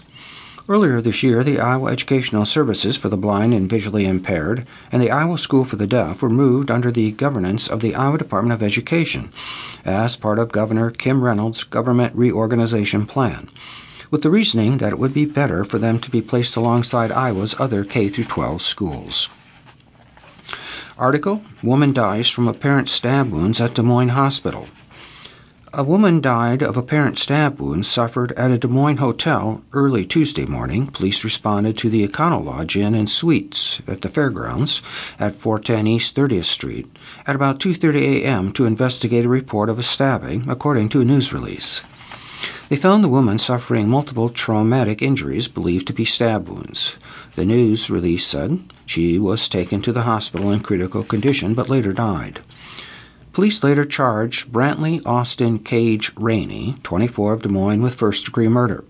Earlier 0.70 1.02
this 1.02 1.22
year, 1.22 1.44
the 1.44 1.60
Iowa 1.60 1.92
Educational 1.92 2.46
Services 2.46 2.96
for 2.96 3.10
the 3.10 3.18
Blind 3.18 3.54
and 3.54 3.70
Visually 3.70 4.06
Impaired 4.06 4.66
and 4.90 5.02
the 5.02 5.12
Iowa 5.12 5.38
School 5.38 5.66
for 5.66 5.76
the 5.76 5.86
Deaf 5.86 6.22
were 6.22 6.30
moved 6.30 6.72
under 6.72 6.90
the 6.90 7.12
governance 7.12 7.68
of 7.68 7.82
the 7.82 7.94
Iowa 7.94 8.18
Department 8.18 8.54
of 8.54 8.64
Education 8.64 9.34
as 9.84 10.16
part 10.16 10.40
of 10.40 10.54
Governor 10.54 10.92
Kim 10.92 11.22
Reynolds' 11.22 11.66
government 11.66 12.16
reorganization 12.16 13.06
plan, 13.06 13.50
with 14.10 14.24
the 14.24 14.32
reasoning 14.32 14.78
that 14.78 14.94
it 14.94 14.98
would 14.98 15.14
be 15.14 15.26
better 15.26 15.66
for 15.66 15.78
them 15.78 16.00
to 16.00 16.10
be 16.10 16.22
placed 16.22 16.56
alongside 16.56 17.12
Iowa's 17.12 17.60
other 17.60 17.84
K 17.84 18.10
12 18.10 18.62
schools. 18.62 19.28
Article 20.98 21.42
Woman 21.64 21.92
dies 21.92 22.30
from 22.30 22.48
apparent 22.48 22.88
stab 22.88 23.32
wounds 23.32 23.60
at 23.60 23.74
Des 23.74 23.82
Moines 23.82 24.10
Hospital. 24.10 24.68
A 25.74 25.84
woman 25.84 26.22
died 26.22 26.62
of 26.62 26.78
apparent 26.78 27.18
stab 27.18 27.60
wounds 27.60 27.88
suffered 27.88 28.32
at 28.34 28.52
a 28.52 28.60
Des 28.60 28.68
Moines 28.68 28.98
hotel 28.98 29.64
early 29.74 30.06
Tuesday 30.06 30.46
morning. 30.46 30.86
Police 30.86 31.24
responded 31.24 31.80
to 31.80 31.90
the 31.90 32.08
Econo 32.08 32.46
Lodge 32.46 32.78
Inn 32.78 32.94
and 32.94 33.10
Suites 33.10 33.82
at 33.88 34.02
the 34.02 34.10
fairgrounds 34.10 34.84
at 35.20 35.34
410 35.34 35.88
East 35.88 36.16
30th 36.16 36.46
Street 36.46 36.96
at 37.26 37.36
about 37.36 37.60
2:30 37.60 38.22
a.m. 38.22 38.52
to 38.52 38.66
investigate 38.68 39.26
a 39.26 39.30
report 39.30 39.70
of 39.70 39.80
a 39.80 39.84
stabbing, 39.84 40.46
according 40.48 40.90
to 40.90 41.02
a 41.02 41.06
news 41.06 41.34
release. 41.34 41.82
They 42.70 42.76
found 42.76 43.04
the 43.04 43.10
woman 43.10 43.40
suffering 43.40 43.90
multiple 43.90 44.30
traumatic 44.30 45.02
injuries 45.02 45.48
believed 45.48 45.88
to 45.88 45.94
be 45.94 46.06
stab 46.06 46.48
wounds. 46.48 46.98
The 47.36 47.46
news 47.46 47.90
release 47.90 48.28
said 48.28 48.62
she 48.86 49.18
was 49.20 49.48
taken 49.48 49.82
to 49.82 49.92
the 49.92 50.04
hospital 50.04 50.52
in 50.52 50.60
critical 50.62 51.04
condition 51.04 51.54
but 51.54 51.70
later 51.70 51.94
died. 51.94 52.40
Police 53.34 53.64
later 53.64 53.84
charged 53.84 54.52
Brantley 54.52 55.04
Austin 55.06 55.58
Cage 55.58 56.12
Rainey, 56.16 56.78
24 56.84 57.34
of 57.34 57.42
Des 57.42 57.50
Moines, 57.50 57.82
with 57.82 57.96
first 57.96 58.26
degree 58.26 58.48
murder. 58.48 58.84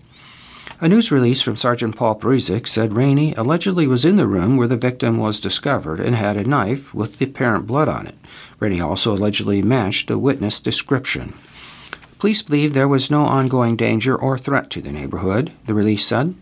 A 0.80 0.88
news 0.88 1.10
release 1.10 1.40
from 1.40 1.56
Sergeant 1.56 1.96
Paul 1.96 2.18
Parizek 2.18 2.66
said 2.66 2.92
Rainey 2.92 3.32
allegedly 3.36 3.86
was 3.86 4.04
in 4.04 4.16
the 4.16 4.26
room 4.26 4.58
where 4.58 4.66
the 4.66 4.76
victim 4.76 5.18
was 5.18 5.40
discovered 5.40 5.98
and 5.98 6.14
had 6.14 6.36
a 6.36 6.44
knife 6.44 6.92
with 6.92 7.16
the 7.16 7.24
apparent 7.24 7.66
blood 7.66 7.88
on 7.88 8.06
it. 8.06 8.16
Rainey 8.60 8.82
also 8.82 9.14
allegedly 9.14 9.62
matched 9.62 10.10
a 10.10 10.18
witness 10.18 10.60
description. 10.60 11.32
Police 12.18 12.42
believe 12.42 12.74
there 12.74 12.88
was 12.88 13.10
no 13.10 13.22
ongoing 13.24 13.76
danger 13.76 14.14
or 14.14 14.36
threat 14.36 14.68
to 14.70 14.82
the 14.82 14.92
neighborhood, 14.92 15.52
the 15.66 15.74
release 15.74 16.06
said. 16.06 16.34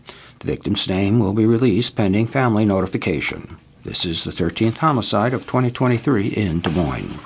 The 0.43 0.51
victim's 0.51 0.89
name 0.89 1.19
will 1.19 1.31
be 1.31 1.45
released 1.45 1.95
pending 1.95 2.27
family 2.27 2.65
notification. 2.65 3.55
This 3.83 4.05
is 4.05 4.25
the 4.25 4.31
13th 4.31 4.79
homicide 4.79 5.33
of 5.33 5.43
2023 5.43 6.27
in 6.27 6.59
Des 6.59 6.69
Moines. 6.69 7.17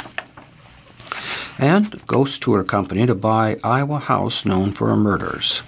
And 1.57 2.05
Ghost 2.05 2.43
Tour 2.43 2.63
Company 2.63 3.07
to 3.07 3.15
buy 3.15 3.59
Iowa 3.63 3.97
house 3.97 4.45
known 4.45 4.71
for 4.71 4.95
murders. 4.95 5.63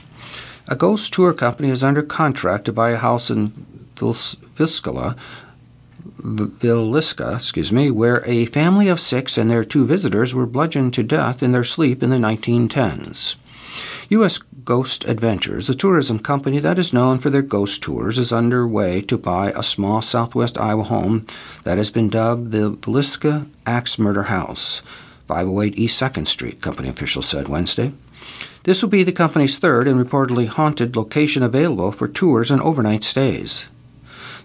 A 0.68 0.76
ghost 0.76 1.12
tour 1.12 1.34
company 1.34 1.72
is 1.72 1.84
under 1.84 2.04
contract 2.04 2.66
to 2.66 2.72
buy 2.72 2.91
a 2.91 2.97
house 2.97 3.32
in 3.32 3.50
Villisca, 3.95 5.18
Villisca, 6.22 7.36
excuse 7.38 7.72
me, 7.72 7.89
where 7.89 8.24
a 8.28 8.45
family 8.45 8.89
of 8.89 9.00
six 9.00 9.39
and 9.39 9.50
their 9.50 9.66
two 9.66 9.88
visitors 9.88 10.36
were 10.36 10.45
bludgeoned 10.45 10.93
to 10.93 11.02
death 11.02 11.41
in 11.41 11.54
their 11.54 11.64
sleep 11.64 12.04
in 12.04 12.12
the 12.12 12.18
1910s. 12.18 13.38
U.S. 14.10 14.39
Ghost 14.70 15.03
Adventures, 15.05 15.67
a 15.67 15.74
tourism 15.74 16.20
company 16.20 16.59
that 16.59 16.78
is 16.78 16.93
known 16.93 17.17
for 17.17 17.32
their 17.32 17.41
ghost 17.41 17.82
tours, 17.82 18.20
is 18.20 18.32
underway 18.32 19.01
to 19.01 19.17
buy 19.17 19.49
a 19.49 19.63
small 19.63 19.99
southwest 19.99 20.59
Iowa 20.59 20.84
home 20.84 21.26
that 21.63 21.80
has 21.80 21.89
been 21.89 22.07
dubbed 22.07 22.51
the 22.51 22.70
Villisca 22.74 23.49
Axe 23.65 23.97
Murder 23.97 24.26
House, 24.30 24.84
508 25.26 25.76
East 25.76 25.99
2nd 25.99 26.28
Street, 26.28 26.61
company 26.61 26.88
officials 26.88 27.26
said 27.26 27.47
Wednesday. 27.47 27.93
This 28.61 28.84
will 28.84 28.89
be 28.89 29.01
the 29.01 29.11
company's 29.11 29.57
third 29.57 29.88
and 29.88 29.99
reportedly 29.99 30.45
haunted 30.45 30.95
location 30.95 31.41
available 31.41 31.91
for 31.91 32.07
tours 32.07 32.51
and 32.51 32.61
overnight 32.61 33.03
stays. 33.03 33.65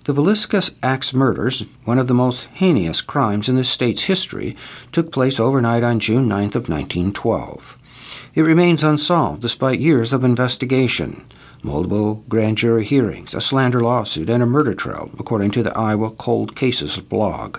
The 0.04 0.14
Villisca 0.14 0.72
Axe 0.82 1.12
murders, 1.12 1.66
one 1.84 1.98
of 1.98 2.08
the 2.08 2.14
most 2.14 2.44
heinous 2.54 3.02
crimes 3.02 3.50
in 3.50 3.56
the 3.56 3.62
state's 3.62 4.04
history, 4.04 4.56
took 4.90 5.12
place 5.12 5.38
overnight 5.38 5.82
on 5.82 6.00
June 6.00 6.26
9th 6.26 6.54
of 6.54 6.70
1912. 6.70 7.78
It 8.34 8.42
remains 8.42 8.82
unsolved 8.82 9.42
despite 9.42 9.78
years 9.78 10.12
of 10.12 10.24
investigation, 10.24 11.24
multiple 11.62 12.24
grand 12.28 12.58
jury 12.58 12.84
hearings, 12.84 13.32
a 13.32 13.40
slander 13.40 13.78
lawsuit, 13.78 14.28
and 14.28 14.42
a 14.42 14.46
murder 14.46 14.74
trial, 14.74 15.10
according 15.20 15.52
to 15.52 15.62
the 15.62 15.76
Iowa 15.78 16.10
Cold 16.10 16.56
Cases 16.56 16.96
blog. 16.96 17.58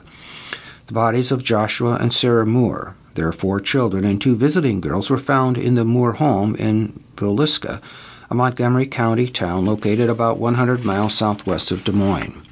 The 0.88 0.94
bodies 0.94 1.32
of 1.32 1.46
Joshua 1.46 1.96
and 1.96 2.12
Sarah 2.12 2.46
Moore, 2.46 2.94
their 3.14 3.32
four 3.32 3.62
children, 3.62 4.04
and 4.04 4.22
two 4.22 4.36
visiting 4.36 4.82
girls 4.82 5.10
were 5.10 5.18
found 5.18 5.58
in 5.58 5.76
the 5.76 5.86
Moore 5.86 6.14
home 6.14 6.58
in 6.58 7.02
Villisca, 7.16 7.82
a 8.30 8.36
Montgomery 8.36 8.86
County 8.86 9.30
town 9.30 9.66
located 9.66 10.10
about 10.10 10.40
100 10.40 10.84
miles 10.84 11.14
southwest 11.14 11.72
of 11.72 11.86
Des 11.86 11.94
Moines. 11.94 12.46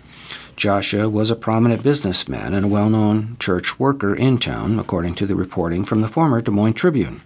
Joshua 0.55 1.09
was 1.09 1.29
a 1.29 1.35
prominent 1.35 1.83
businessman 1.83 2.53
and 2.53 2.67
a 2.67 2.69
well 2.69 2.89
known 2.89 3.35
church 3.39 3.79
worker 3.79 4.15
in 4.15 4.37
town, 4.37 4.79
according 4.79 5.15
to 5.15 5.25
the 5.25 5.35
reporting 5.35 5.83
from 5.83 5.99
the 5.99 6.07
former 6.07 6.41
Des 6.41 6.51
Moines 6.51 6.75
Tribune. 6.75 7.19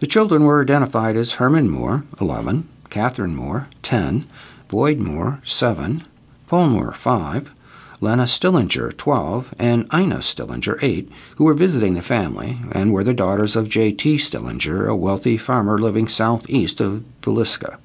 The 0.00 0.06
children 0.06 0.44
were 0.44 0.60
identified 0.60 1.16
as 1.16 1.34
Herman 1.34 1.70
Moore, 1.70 2.04
11, 2.20 2.68
Catherine 2.90 3.36
Moore, 3.36 3.68
10, 3.82 4.26
Boyd 4.68 4.98
Moore, 4.98 5.40
7, 5.44 6.02
Paul 6.48 6.68
Moore, 6.68 6.92
5, 6.92 7.54
Lena 8.00 8.26
Stillinger, 8.26 8.92
12, 8.96 9.54
and 9.58 9.86
Ina 9.94 10.20
Stillinger, 10.20 10.78
8, 10.82 11.10
who 11.36 11.44
were 11.44 11.54
visiting 11.54 11.94
the 11.94 12.02
family 12.02 12.58
and 12.72 12.92
were 12.92 13.04
the 13.04 13.14
daughters 13.14 13.56
of 13.56 13.68
J.T. 13.68 14.18
Stillinger, 14.18 14.88
a 14.88 14.96
wealthy 14.96 15.36
farmer 15.36 15.78
living 15.78 16.08
southeast 16.08 16.80
of 16.80 17.04
Villisca. 17.22 17.78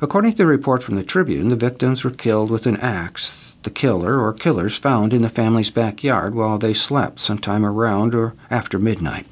According 0.00 0.32
to 0.32 0.38
the 0.38 0.46
report 0.46 0.82
from 0.82 0.96
the 0.96 1.02
Tribune, 1.02 1.48
the 1.48 1.56
victims 1.56 2.04
were 2.04 2.10
killed 2.10 2.50
with 2.50 2.66
an 2.66 2.76
axe 2.76 3.52
the 3.62 3.70
killer 3.70 4.20
or 4.20 4.32
killers 4.32 4.76
found 4.76 5.12
in 5.12 5.22
the 5.22 5.28
family's 5.28 5.70
backyard 5.70 6.34
while 6.34 6.58
they 6.58 6.74
slept 6.74 7.20
sometime 7.20 7.64
around 7.64 8.14
or 8.14 8.34
after 8.50 8.78
midnight. 8.78 9.26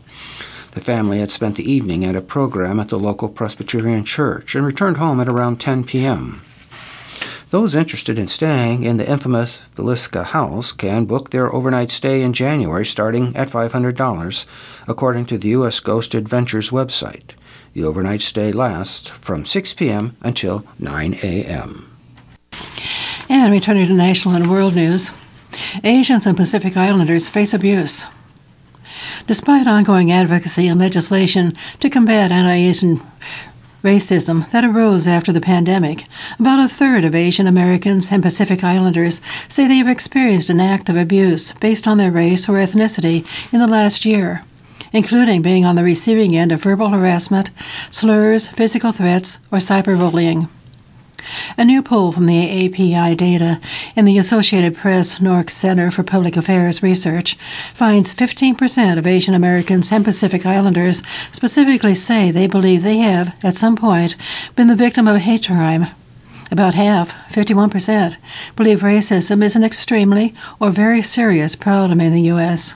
The 0.73 0.81
family 0.81 1.19
had 1.19 1.31
spent 1.31 1.57
the 1.57 1.71
evening 1.71 2.05
at 2.05 2.15
a 2.15 2.21
program 2.21 2.79
at 2.79 2.89
the 2.89 2.99
local 2.99 3.29
Presbyterian 3.29 4.05
church 4.05 4.55
and 4.55 4.65
returned 4.65 4.99
home 4.99 5.21
at 5.21 5.29
around 5.29 5.61
10 5.61 5.85
p.m. 5.85 6.43
Those 7.51 7.75
interested 7.75 8.17
in 8.17 8.29
staying 8.29 8.85
in 8.85 8.97
the 8.97 9.11
infamous 9.11 9.61
Villisca 9.75 10.27
house 10.27 10.71
can 10.71 11.07
book 11.07 11.31
their 11.31 11.53
overnight 11.53 11.91
stay 11.91 12.23
in 12.23 12.33
January 12.33 12.87
starting 12.87 13.35
at 13.35 13.51
$500, 13.51 14.47
according 14.87 15.27
to 15.27 15.39
the 15.39 15.49
U.S. 15.49 15.81
Ghost 15.81 16.15
Adventures 16.15 16.71
website. 16.71 17.33
The 17.73 17.83
overnight 17.83 18.23
stay 18.23 18.53
lasts 18.53 19.11
from 19.11 19.45
6 19.45 19.75
p.m. 19.75 20.17
until 20.21 20.65
9 20.79 21.15
a.m. 21.25 21.91
And 23.29 23.53
returning 23.53 23.87
to 23.87 23.95
national 23.95 24.37
and 24.37 24.49
world 24.49 24.77
news, 24.77 25.11
Asians 25.83 26.27
and 26.27 26.37
Pacific 26.37 26.77
Islanders 26.77 27.29
face 27.29 27.53
abuse. 27.53 28.07
Despite 29.27 29.67
ongoing 29.67 30.11
advocacy 30.11 30.67
and 30.69 30.81
legislation 30.81 31.55
to 31.81 31.91
combat 31.91 32.33
anti 32.33 32.55
Asian 32.55 33.01
racism 33.83 34.51
that 34.51 34.65
arose 34.65 35.07
after 35.07 35.33
the 35.33 35.41
pandemic, 35.41 36.05
about 36.39 36.65
a 36.65 36.69
third 36.69 37.05
of 37.05 37.15
Asian 37.15 37.47
Americans 37.47 38.11
and 38.11 38.23
Pacific 38.23 38.63
Islanders 38.63 39.21
say 39.49 39.67
they 39.67 39.77
have 39.77 39.89
experienced 39.89 40.51
an 40.51 40.61
act 40.61 40.89
of 40.89 40.97
abuse 40.97 41.53
based 41.55 41.89
on 41.89 41.99
their 41.99 42.11
race 42.11 42.49
or 42.49 42.55
ethnicity 42.55 43.25
in 43.53 43.61
the 43.61 43.67
last 43.67 44.05
year, 44.05 44.45
including 44.93 45.43
being 45.43 45.65
on 45.65 45.77
the 45.77 45.85
receiving 45.85 46.37
end 46.37 46.53
of 46.53 46.63
verbal 46.63 46.91
harassment, 46.91 47.51
slurs, 47.89 48.49
physical 48.49 48.93
threats, 48.93 49.39
or 49.51 49.59
cyberbullying. 49.59 50.49
A 51.57 51.65
new 51.65 51.83
poll 51.83 52.13
from 52.13 52.27
the 52.27 52.67
API 52.67 53.15
data 53.15 53.61
in 53.97 54.05
the 54.05 54.19
Associated 54.19 54.77
Press 54.77 55.19
NORC 55.19 55.51
Center 55.51 55.91
for 55.91 56.03
Public 56.03 56.37
Affairs 56.37 56.83
Research 56.83 57.35
finds 57.75 58.15
15% 58.15 58.99
of 58.99 59.07
Asian 59.07 59.35
Americans 59.35 59.93
and 59.93 60.05
Pacific 60.05 60.47
Islanders 60.47 61.03
specifically 61.33 61.95
say 61.95 62.31
they 62.31 62.47
believe 62.47 62.83
they 62.83 62.99
have, 62.99 63.35
at 63.43 63.57
some 63.57 63.77
point, 63.77 64.17
been 64.57 64.69
the 64.69 64.77
victim 64.77 65.07
of 65.07 65.17
a 65.17 65.21
hate 65.21 65.47
crime. 65.47 65.87
About 66.51 66.75
half, 66.75 67.13
51%, 67.33 68.17
believe 68.57 68.81
racism 68.81 69.43
is 69.45 69.55
an 69.55 69.63
extremely 69.63 70.35
or 70.59 70.71
very 70.71 71.01
serious 71.01 71.55
problem 71.55 72.01
in 72.01 72.13
the 72.13 72.23
U.S. 72.23 72.75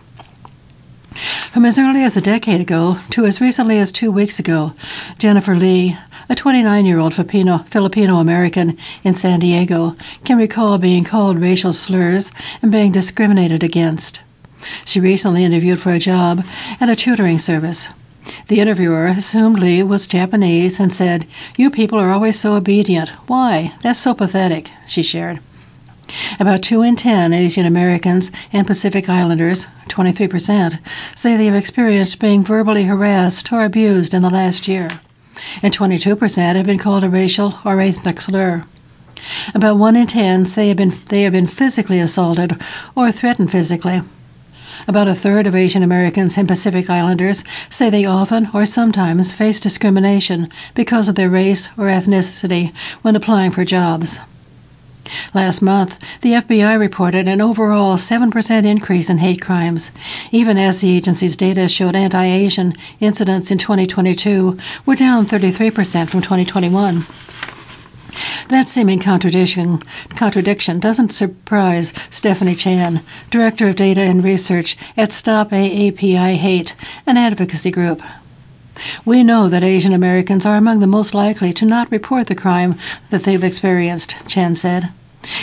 From 1.51 1.65
as 1.65 1.79
early 1.79 2.03
as 2.03 2.17
a 2.17 2.21
decade 2.21 2.61
ago 2.61 2.99
to 3.11 3.25
as 3.25 3.41
recently 3.41 3.79
as 3.79 3.93
two 3.93 4.11
weeks 4.11 4.39
ago, 4.39 4.75
Jennifer 5.19 5.55
Lee, 5.55 5.97
a 6.29 6.35
29 6.35 6.87
year 6.87 6.99
old 6.99 7.15
Filipino 7.15 8.17
American 8.17 8.77
in 9.03 9.15
San 9.15 9.41
Diego, 9.41 9.97
can 10.25 10.39
recall 10.39 10.79
being 10.79 11.05
called 11.05 11.39
racial 11.39 11.73
slurs 11.73 12.33
and 12.63 12.73
being 12.73 12.93
discriminated 12.93 13.63
against. 13.63 14.23
She 14.85 15.01
recently 15.01 15.45
interviewed 15.45 15.81
for 15.81 15.91
a 15.91 15.99
job 15.99 16.45
at 16.81 16.89
a 16.89 16.97
tutoring 16.97 17.39
service. 17.39 17.89
The 18.49 18.61
interviewer 18.61 19.07
assumed 19.07 19.59
Lee 19.59 19.83
was 19.83 20.07
Japanese 20.07 20.81
and 20.81 20.93
said, 20.93 21.27
You 21.57 21.71
people 21.71 21.99
are 21.99 22.11
always 22.11 22.41
so 22.41 22.55
obedient. 22.55 23.11
Why? 23.27 23.75
That's 23.83 24.01
so 24.01 24.15
pathetic, 24.15 24.71
she 24.87 25.03
shared. 25.03 25.41
About 26.39 26.63
2 26.63 26.83
in 26.83 26.97
10 26.97 27.33
Asian 27.33 27.67
Americans 27.67 28.31
and 28.53 28.67
Pacific 28.67 29.09
Islanders, 29.09 29.67
23%, 29.89 30.79
say 31.17 31.37
they 31.37 31.47
have 31.47 31.55
experienced 31.55 32.21
being 32.21 32.45
verbally 32.45 32.85
harassed 32.85 33.53
or 33.53 33.65
abused 33.65 34.15
in 34.15 34.23
the 34.23 34.31
last 34.31 34.69
year, 34.69 34.89
and 35.63 35.77
22% 35.77 36.55
have 36.55 36.67
been 36.67 36.79
called 36.79 37.05
a 37.05 37.09
racial 37.09 37.59
or 37.65 37.81
ethnic 37.81 38.21
slur. 38.21 38.65
About 39.55 39.79
1 39.79 39.97
in 39.97 40.07
10 40.07 40.47
say 40.47 40.69
have 40.69 40.77
been, 40.77 40.93
they 41.09 41.23
have 41.23 41.33
been 41.33 41.47
physically 41.47 42.01
assaulted 42.01 42.61
or 42.95 43.11
threatened 43.11 43.51
physically. 43.51 44.03
About 44.87 45.09
a 45.09 45.15
third 45.15 45.47
of 45.47 45.55
Asian 45.55 45.83
Americans 45.83 46.37
and 46.37 46.47
Pacific 46.47 46.91
Islanders 46.91 47.45
say 47.71 47.89
they 47.89 48.05
often 48.05 48.49
or 48.53 48.67
sometimes 48.67 49.33
face 49.33 49.61
discrimination 49.61 50.49
because 50.75 51.09
of 51.09 51.15
their 51.15 51.31
race 51.31 51.69
or 51.79 51.87
ethnicity 51.87 52.75
when 53.03 53.17
applying 53.17 53.51
for 53.51 53.65
jobs. 53.65 54.19
Last 55.33 55.63
month, 55.63 55.99
the 56.21 56.33
FBI 56.33 56.79
reported 56.79 57.29
an 57.29 57.41
overall 57.41 57.97
7% 57.97 58.65
increase 58.65 59.11
in 59.11 59.19
hate 59.19 59.41
crimes, 59.41 59.91
even 60.31 60.59
as 60.59 60.81
the 60.81 60.97
agency's 60.97 61.37
data 61.37 61.69
showed 61.69 61.97
anti 61.97 62.25
Asian 62.25 62.75
incidents 63.01 63.51
in 63.51 63.59
2022 63.59 64.59
were 64.87 64.97
down 64.97 65.25
33% 65.25 66.09
from 66.09 66.23
2021. 66.23 67.03
That 68.49 68.69
seeming 68.69 69.01
contradiction, 69.01 69.83
contradiction 70.11 70.79
doesn't 70.79 71.13
surprise 71.13 71.93
Stephanie 72.11 72.55
Chan, 72.55 73.01
Director 73.31 73.69
of 73.69 73.77
Data 73.77 74.03
and 74.03 74.23
Research 74.23 74.77
at 74.97 75.13
Stop 75.13 75.51
AAPI 75.51 76.37
Hate, 76.37 76.77
an 77.07 77.17
advocacy 77.17 77.71
group. 77.71 78.03
We 79.05 79.23
know 79.23 79.49
that 79.49 79.63
Asian 79.63 79.93
Americans 79.93 80.45
are 80.47 80.57
among 80.57 80.81
the 80.81 80.87
most 80.87 81.15
likely 81.15 81.53
to 81.55 81.65
not 81.65 81.91
report 81.91 82.27
the 82.27 82.35
crime 82.35 82.75
that 83.11 83.23
they've 83.23 83.45
experienced, 83.45 84.17
Chen 84.29 84.55
said. 84.55 84.91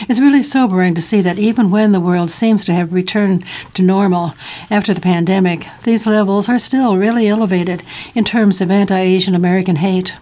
It's 0.08 0.20
really 0.20 0.44
sobering 0.44 0.94
to 0.96 1.02
see 1.02 1.22
that 1.22 1.40
even 1.40 1.72
when 1.72 1.92
the 1.92 2.00
world 2.00 2.30
seems 2.30 2.64
to 2.66 2.74
have 2.74 2.94
returned 2.94 3.44
to 3.74 3.82
normal 3.82 4.36
after 4.70 4.94
the 4.94 5.02
pandemic, 5.02 5.66
these 5.84 6.06
levels 6.06 6.48
are 6.48 6.60
still 6.60 6.98
really 6.98 7.28
elevated 7.28 7.84
in 8.14 8.24
terms 8.24 8.62
of 8.62 8.70
anti 8.70 9.00
Asian 9.00 9.34
American 9.34 9.78
hate. 9.78 10.18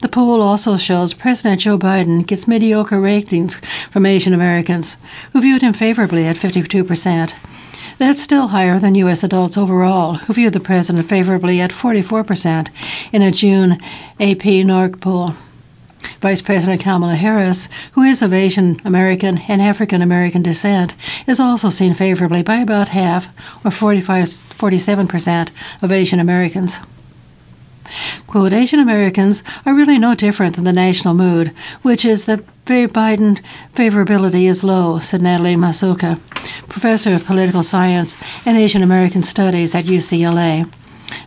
The 0.00 0.08
poll 0.08 0.42
also 0.42 0.76
shows 0.76 1.14
President 1.14 1.60
Joe 1.60 1.78
Biden 1.78 2.26
gets 2.26 2.48
mediocre 2.48 3.00
ratings 3.00 3.60
from 3.90 4.04
Asian 4.04 4.32
Americans, 4.32 4.96
who 5.32 5.40
viewed 5.40 5.62
him 5.62 5.72
favorably 5.72 6.26
at 6.26 6.36
52%. 6.36 7.49
That's 8.00 8.22
still 8.22 8.48
higher 8.48 8.78
than 8.78 8.94
U.S. 8.94 9.22
adults 9.22 9.58
overall, 9.58 10.14
who 10.14 10.32
view 10.32 10.48
the 10.48 10.58
president 10.58 11.06
favorably 11.06 11.60
at 11.60 11.70
44% 11.70 12.70
in 13.12 13.20
a 13.20 13.30
June 13.30 13.72
AP 14.18 14.64
NORC 14.64 15.02
poll. 15.02 15.34
Vice 16.22 16.40
President 16.40 16.80
Kamala 16.80 17.14
Harris, 17.14 17.68
who 17.92 18.02
is 18.02 18.22
of 18.22 18.32
Asian 18.32 18.80
American 18.86 19.42
and 19.48 19.60
African 19.60 20.00
American 20.00 20.40
descent, 20.40 20.96
is 21.26 21.38
also 21.38 21.68
seen 21.68 21.92
favorably 21.92 22.42
by 22.42 22.56
about 22.56 22.88
half, 22.88 23.36
or 23.66 23.70
45, 23.70 24.24
47%, 24.24 25.50
of 25.82 25.92
Asian 25.92 26.20
Americans. 26.20 26.80
Quote, 28.26 28.52
Asian 28.52 28.78
Americans 28.78 29.42
are 29.66 29.74
really 29.74 29.98
no 29.98 30.14
different 30.14 30.56
than 30.56 30.64
the 30.64 30.72
national 30.72 31.14
mood, 31.14 31.48
which 31.82 32.04
is 32.04 32.26
that 32.26 32.44
Biden 32.66 33.42
favorability 33.74 34.48
is 34.48 34.62
low, 34.62 35.00
said 35.00 35.22
Natalie 35.22 35.56
Masuoka, 35.56 36.20
professor 36.68 37.14
of 37.14 37.26
political 37.26 37.62
science 37.62 38.46
and 38.46 38.56
Asian 38.56 38.82
American 38.82 39.22
studies 39.22 39.74
at 39.74 39.86
UCLA. 39.86 40.72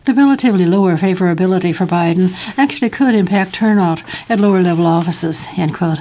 The 0.06 0.14
relatively 0.14 0.66
lower 0.66 0.96
favorability 0.96 1.76
for 1.76 1.86
Biden 1.86 2.34
actually 2.58 2.90
could 2.90 3.16
impact 3.16 3.54
turnout 3.54 4.02
at 4.30 4.40
lower 4.40 4.62
level 4.62 4.86
offices, 4.86 5.48
end 5.58 5.74
quote. 5.74 6.00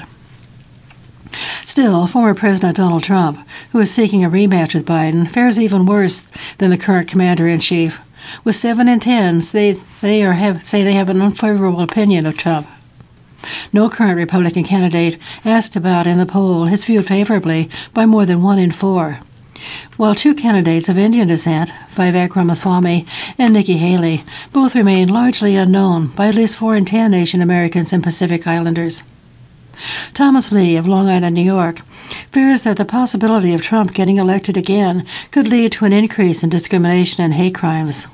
Still, 1.64 2.06
former 2.06 2.34
President 2.34 2.76
Donald 2.76 3.02
Trump, 3.02 3.38
who 3.70 3.80
is 3.80 3.92
seeking 3.92 4.24
a 4.24 4.30
rematch 4.30 4.74
with 4.74 4.86
Biden, 4.86 5.28
fares 5.28 5.58
even 5.58 5.86
worse 5.86 6.26
than 6.58 6.70
the 6.70 6.78
current 6.78 7.08
commander 7.08 7.48
in 7.48 7.60
chief. 7.60 8.00
With 8.44 8.56
seven 8.56 8.88
in 8.88 9.00
tens, 9.00 9.52
they 9.52 9.72
they 9.72 10.22
are 10.24 10.34
have 10.34 10.62
say 10.62 10.82
they 10.82 10.94
have 10.94 11.08
an 11.08 11.20
unfavorable 11.20 11.80
opinion 11.80 12.26
of 12.26 12.36
Trump. 12.36 12.68
No 13.72 13.88
current 13.88 14.16
Republican 14.16 14.64
candidate 14.64 15.18
asked 15.44 15.76
about 15.76 16.06
in 16.06 16.18
the 16.18 16.26
poll 16.26 16.64
is 16.64 16.84
viewed 16.84 17.06
favorably 17.06 17.68
by 17.92 18.06
more 18.06 18.24
than 18.24 18.42
one 18.42 18.58
in 18.58 18.70
four. 18.70 19.20
While 19.96 20.14
two 20.14 20.34
candidates 20.34 20.88
of 20.88 20.98
Indian 20.98 21.28
descent, 21.28 21.70
Vivek 21.90 22.34
Ramaswamy 22.34 23.06
and 23.38 23.52
Nikki 23.52 23.76
Haley, 23.76 24.22
both 24.52 24.74
remain 24.74 25.08
largely 25.08 25.54
unknown 25.56 26.08
by 26.08 26.28
at 26.28 26.34
least 26.34 26.56
four 26.56 26.74
in 26.76 26.84
ten 26.84 27.14
Asian 27.14 27.40
Americans 27.40 27.92
and 27.92 28.02
Pacific 28.02 28.46
Islanders. 28.46 29.04
Thomas 30.14 30.52
Lee 30.52 30.76
of 30.76 30.86
Long 30.86 31.08
Island, 31.08 31.34
New 31.34 31.42
York, 31.42 31.80
fears 32.30 32.64
that 32.64 32.76
the 32.76 32.84
possibility 32.84 33.54
of 33.54 33.62
Trump 33.62 33.94
getting 33.94 34.18
elected 34.18 34.56
again 34.56 35.06
could 35.30 35.48
lead 35.48 35.72
to 35.72 35.84
an 35.84 35.92
increase 35.92 36.42
in 36.42 36.50
discrimination 36.50 37.22
and 37.22 37.34
hate 37.34 37.54
crimes. 37.54 38.08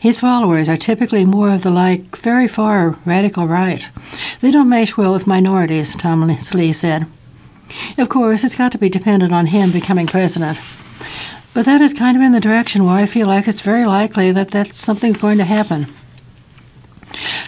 His 0.00 0.20
followers 0.20 0.68
are 0.68 0.76
typically 0.76 1.24
more 1.24 1.50
of 1.50 1.62
the 1.62 1.70
like 1.70 2.16
very 2.16 2.46
far 2.46 2.96
radical 3.04 3.46
right. 3.46 3.90
They 4.40 4.50
don't 4.50 4.68
mesh 4.68 4.96
well 4.96 5.12
with 5.12 5.26
minorities, 5.26 5.96
Tom 5.96 6.26
Lee 6.26 6.72
said. 6.72 7.06
Of 7.98 8.08
course, 8.08 8.44
it's 8.44 8.56
got 8.56 8.72
to 8.72 8.78
be 8.78 8.88
dependent 8.88 9.32
on 9.32 9.46
him 9.46 9.70
becoming 9.70 10.06
president. 10.06 10.58
But 11.54 11.66
that 11.66 11.80
is 11.80 11.92
kind 11.92 12.16
of 12.16 12.22
in 12.22 12.32
the 12.32 12.40
direction 12.40 12.84
where 12.84 12.96
I 12.96 13.06
feel 13.06 13.26
like 13.26 13.48
it's 13.48 13.60
very 13.60 13.84
likely 13.84 14.32
that 14.32 14.50
that's 14.50 14.76
something's 14.76 15.20
going 15.20 15.38
to 15.38 15.44
happen. 15.44 15.86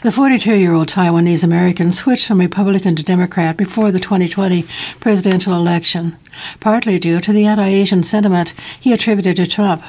The 0.03 0.13
42 0.13 0.55
year 0.55 0.75
old 0.75 0.89
Taiwanese 0.89 1.45
American 1.45 1.91
switched 1.93 2.27
from 2.27 2.41
Republican 2.41 2.97
to 2.97 3.03
Democrat 3.03 3.57
before 3.57 3.91
the 3.91 4.01
2020 4.01 4.65
presidential 5.01 5.55
election, 5.55 6.17
partly 6.61 6.99
due 6.99 7.21
to 7.21 7.33
the 7.33 7.47
anti 7.47 7.67
Asian 7.67 8.03
sentiment 8.03 8.55
he 8.79 8.93
attributed 8.93 9.37
to 9.37 9.47
Trump. 9.47 9.83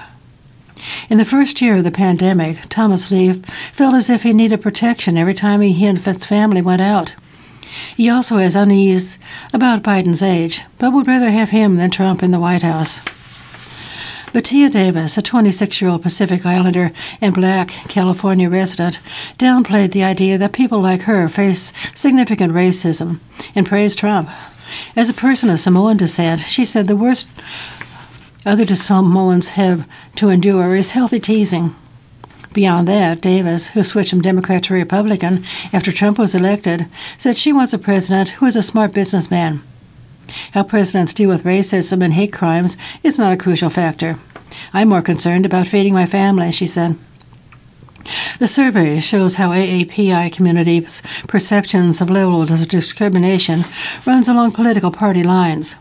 In 1.10 1.18
the 1.18 1.26
first 1.26 1.62
year 1.62 1.78
of 1.78 1.84
the 1.84 1.92
pandemic, 1.92 2.62
Thomas 2.70 3.12
Lee 3.12 3.34
felt 3.34 3.96
as 3.96 4.10
if 4.10 4.24
he 4.24 4.34
needed 4.34 4.62
protection 4.62 5.18
every 5.18 5.34
time 5.34 5.62
he 5.62 5.86
and 5.86 5.98
his 5.98 6.26
family 6.26 6.62
went 6.62 6.82
out. 6.82 7.16
He 7.98 8.10
also 8.10 8.38
has 8.38 8.56
unease 8.56 9.20
about 9.54 9.84
Biden's 9.84 10.22
age, 10.22 10.62
but 10.78 10.94
would 10.94 11.08
rather 11.08 11.32
have 11.32 11.50
him 11.50 11.76
than 11.76 11.92
Trump 11.92 12.24
in 12.24 12.32
the 12.32 12.40
White 12.40 12.62
House. 12.62 13.25
Tia 14.42 14.70
Davis, 14.70 15.18
a 15.18 15.22
26 15.22 15.82
year 15.82 15.92
old 15.92 16.02
Pacific 16.02 16.46
Islander 16.46 16.92
and 17.22 17.34
black 17.34 17.70
California 17.88 18.50
resident, 18.50 19.00
downplayed 19.38 19.92
the 19.92 20.04
idea 20.04 20.38
that 20.38 20.54
people 20.54 20.80
like 20.80 21.02
her 21.04 21.28
face 21.30 21.72
significant 21.94 22.54
racism 22.54 23.20
and 23.56 23.66
praised 23.66 24.00
Trump. 24.00 24.30
As 24.96 25.10
a 25.10 25.14
person 25.14 25.50
of 25.50 25.60
Samoan 25.60 25.98
descent, 25.98 26.42
she 26.42 26.66
said 26.66 26.88
the 26.88 26.96
worst 26.96 27.30
other 28.46 28.66
Samoans 28.66 29.50
have 29.50 29.88
to 30.16 30.30
endure 30.30 30.76
is 30.76 30.92
healthy 30.92 31.20
teasing. 31.20 31.76
Beyond 32.54 32.88
that, 32.88 33.22
Davis, 33.22 33.70
who 33.70 33.84
switched 33.84 34.12
from 34.12 34.22
Democrat 34.22 34.64
to 34.64 34.74
Republican 34.74 35.44
after 35.74 35.92
Trump 35.92 36.18
was 36.18 36.34
elected, 36.34 36.88
said 37.18 37.36
she 37.36 37.52
wants 37.52 37.74
a 37.74 37.78
president 37.78 38.30
who 38.30 38.46
is 38.46 38.56
a 38.56 38.64
smart 38.64 38.94
businessman. 38.94 39.62
How 40.54 40.64
presidents 40.64 41.14
deal 41.14 41.30
with 41.30 41.44
racism 41.44 42.04
and 42.04 42.14
hate 42.14 42.34
crimes 42.34 42.78
is 43.04 43.18
not 43.18 43.32
a 43.32 43.38
crucial 43.38 43.70
factor. 43.70 44.18
I'm 44.74 44.90
more 44.90 45.02
concerned 45.02 45.46
about 45.46 45.68
feeding 45.68 45.94
my 45.94 46.06
family, 46.06 46.52
she 46.52 46.68
said. 46.68 46.98
The 48.40 48.48
survey 48.48 49.00
shows 49.00 49.36
how 49.36 49.50
AAPI 49.50 50.32
communities' 50.32 51.02
perceptions 51.28 52.02
of 52.02 52.10
levels 52.10 52.52
of 52.52 52.68
discrimination 52.68 53.62
runs 54.06 54.28
along 54.28 54.52
political 54.52 54.92
party 54.92 55.24
lines. 55.24 55.76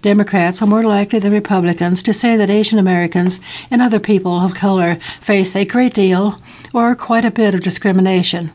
Democrats 0.00 0.62
are 0.62 0.66
more 0.66 0.84
likely 0.84 1.18
than 1.18 1.32
Republicans 1.32 2.02
to 2.02 2.12
say 2.12 2.36
that 2.36 2.48
Asian 2.48 2.78
Americans 2.78 3.40
and 3.70 3.82
other 3.82 4.00
people 4.00 4.40
of 4.40 4.54
color 4.54 4.94
face 5.20 5.54
a 5.54 5.66
great 5.66 5.92
deal 5.92 6.40
or 6.72 6.94
quite 6.94 7.26
a 7.26 7.30
bit 7.30 7.54
of 7.54 7.60
discrimination, 7.60 8.52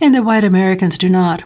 and 0.00 0.14
that 0.14 0.24
white 0.24 0.44
Americans 0.44 0.98
do 0.98 1.08
not. 1.08 1.44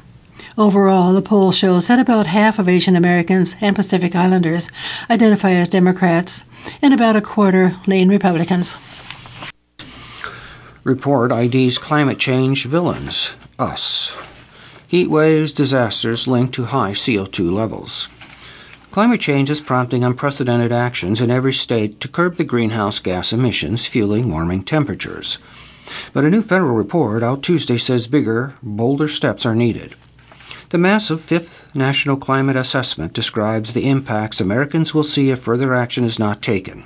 Overall, 0.57 1.13
the 1.13 1.23
poll 1.23 1.53
shows 1.53 1.89
that 1.89 1.99
about 1.99 2.27
half 2.27 2.59
of 2.59 2.69
Asian 2.69 2.97
Americans 2.97 3.57
and 3.61 3.77
Pacific 3.77 4.15
Islanders 4.15 4.69
identify 5.09 5.53
as 5.53 5.69
Democrats, 5.69 6.45
and 6.83 6.93
about 6.93 7.17
a 7.17 7.21
quarter 7.21 7.75
lean 7.87 8.09
Republicans. 8.09 8.77
Report 10.85 11.31
IDs 11.31 11.79
climate 11.79 12.19
change 12.19 12.67
villains, 12.67 13.35
us. 13.59 14.17
Heat 14.89 15.09
waves, 15.09 15.53
disasters 15.53 16.27
linked 16.27 16.55
to 16.55 16.65
high 16.65 16.93
CO2 16.93 17.53
levels. 17.53 18.09
Climate 18.91 19.21
change 19.21 19.51
is 19.51 19.61
prompting 19.61 20.03
unprecedented 20.03 20.73
actions 20.73 21.21
in 21.21 21.31
every 21.31 21.53
state 21.53 22.01
to 22.01 22.09
curb 22.09 22.37
the 22.37 22.45
greenhouse 22.45 22.99
gas 22.99 23.33
emissions 23.33 23.87
fueling 23.87 24.31
warming 24.31 24.65
temperatures. 24.65 25.39
But 26.13 26.25
a 26.25 26.31
new 26.31 26.43
federal 26.43 26.75
report 26.75 27.23
out 27.23 27.43
Tuesday 27.43 27.77
says 27.77 28.09
bigger, 28.09 28.55
bolder 28.63 29.07
steps 29.07 29.47
are 29.47 29.55
needed. 29.55 29.95
The 30.71 30.79
massive 30.79 31.21
Fifth 31.21 31.75
National 31.75 32.17
Climate 32.17 32.55
Assessment 32.55 33.13
describes 33.13 33.73
the 33.73 33.89
impacts 33.91 34.41
Americans 34.41 34.95
will 34.95 35.03
see 35.03 35.31
if 35.31 35.41
further 35.41 35.75
action 35.75 36.05
is 36.05 36.17
not 36.17 36.43
taken. 36.43 36.85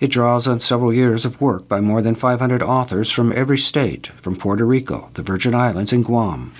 It 0.00 0.10
draws 0.10 0.48
on 0.48 0.58
several 0.58 0.90
years 0.90 1.26
of 1.26 1.38
work 1.38 1.68
by 1.68 1.82
more 1.82 2.00
than 2.00 2.14
500 2.14 2.62
authors 2.62 3.12
from 3.12 3.30
every 3.34 3.58
state, 3.58 4.06
from 4.22 4.36
Puerto 4.36 4.64
Rico, 4.64 5.10
the 5.12 5.22
Virgin 5.22 5.54
Islands, 5.54 5.92
and 5.92 6.02
Guam. 6.02 6.54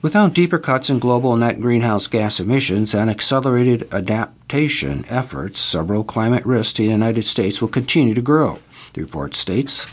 Without 0.00 0.32
deeper 0.32 0.60
cuts 0.60 0.88
in 0.88 1.00
global 1.00 1.36
net 1.36 1.60
greenhouse 1.60 2.06
gas 2.06 2.38
emissions 2.38 2.94
and 2.94 3.10
accelerated 3.10 3.92
adaptation 3.92 5.04
efforts, 5.08 5.58
several 5.58 6.04
climate 6.04 6.46
risks 6.46 6.74
to 6.74 6.82
the 6.82 6.88
United 6.88 7.24
States 7.24 7.60
will 7.60 7.68
continue 7.68 8.14
to 8.14 8.22
grow, 8.22 8.60
the 8.92 9.00
report 9.00 9.34
states. 9.34 9.92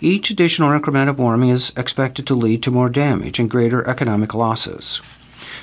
Each 0.00 0.30
additional 0.30 0.70
increment 0.70 1.10
of 1.10 1.18
warming 1.18 1.48
is 1.48 1.72
expected 1.76 2.26
to 2.28 2.34
lead 2.34 2.62
to 2.62 2.70
more 2.70 2.88
damage 2.88 3.40
and 3.40 3.50
greater 3.50 3.84
economic 3.86 4.32
losses. 4.32 5.00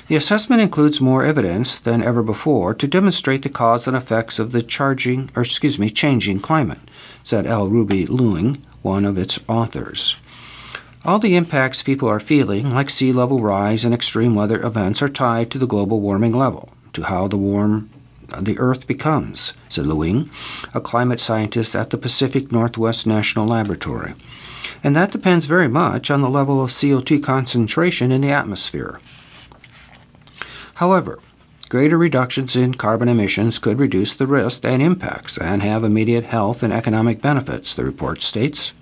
The 0.08 0.16
assessment 0.16 0.60
includes 0.60 1.00
more 1.00 1.24
evidence 1.24 1.80
than 1.80 2.02
ever 2.02 2.22
before 2.22 2.74
to 2.74 2.86
demonstrate 2.86 3.42
the 3.42 3.48
cause 3.48 3.88
and 3.88 3.96
effects 3.96 4.38
of 4.38 4.52
the 4.52 4.62
charging, 4.62 5.30
or 5.34 5.42
excuse 5.42 5.78
me, 5.78 5.90
changing 5.90 6.40
climate, 6.40 6.78
said 7.24 7.46
L. 7.46 7.68
Ruby 7.68 8.06
Leung, 8.06 8.58
one 8.82 9.04
of 9.04 9.16
its 9.16 9.40
authors. 9.48 10.16
All 11.04 11.18
the 11.18 11.34
impacts 11.34 11.82
people 11.82 12.08
are 12.08 12.20
feeling, 12.20 12.74
like 12.74 12.90
sea 12.90 13.12
level 13.12 13.40
rise 13.40 13.84
and 13.84 13.94
extreme 13.94 14.34
weather 14.34 14.60
events, 14.60 15.00
are 15.02 15.08
tied 15.08 15.50
to 15.52 15.58
the 15.58 15.66
global 15.66 16.00
warming 16.00 16.32
level, 16.32 16.68
to 16.92 17.04
how 17.04 17.26
the 17.26 17.38
warm 17.38 17.90
uh, 18.32 18.40
the 18.40 18.58
Earth 18.58 18.86
becomes, 18.86 19.52
said 19.68 19.84
Leung, 19.84 20.28
a 20.74 20.80
climate 20.80 21.20
scientist 21.20 21.76
at 21.76 21.90
the 21.90 21.98
Pacific 21.98 22.50
Northwest 22.50 23.06
National 23.06 23.46
Laboratory. 23.46 24.14
And 24.86 24.94
that 24.94 25.10
depends 25.10 25.46
very 25.46 25.66
much 25.66 26.12
on 26.12 26.22
the 26.22 26.30
level 26.30 26.62
of 26.62 26.70
CO2 26.70 27.20
concentration 27.20 28.12
in 28.12 28.20
the 28.20 28.30
atmosphere. 28.30 29.00
However, 30.74 31.18
greater 31.68 31.98
reductions 31.98 32.54
in 32.54 32.74
carbon 32.74 33.08
emissions 33.08 33.58
could 33.58 33.80
reduce 33.80 34.14
the 34.14 34.28
risk 34.28 34.64
and 34.64 34.80
impacts 34.80 35.38
and 35.38 35.60
have 35.60 35.82
immediate 35.82 36.26
health 36.26 36.62
and 36.62 36.72
economic 36.72 37.20
benefits, 37.20 37.74
the 37.74 37.84
report 37.84 38.22
states. 38.22 38.74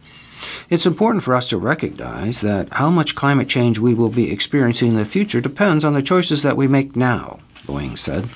It's 0.69 0.85
important 0.85 1.25
for 1.25 1.35
us 1.35 1.49
to 1.49 1.57
recognize 1.57 2.43
that 2.43 2.69
how 2.73 2.91
much 2.91 3.15
climate 3.15 3.49
change 3.49 3.79
we 3.79 3.95
will 3.95 4.11
be 4.11 4.31
experiencing 4.31 4.91
in 4.91 4.97
the 4.97 5.07
future 5.07 5.41
depends 5.41 5.87
on 5.87 5.95
the 5.95 6.03
choices 6.03 6.43
that 6.43 6.59
we 6.59 6.69
make 6.69 6.95
now, 6.95 7.39
Leung 7.67 7.97
said. 7.97 8.29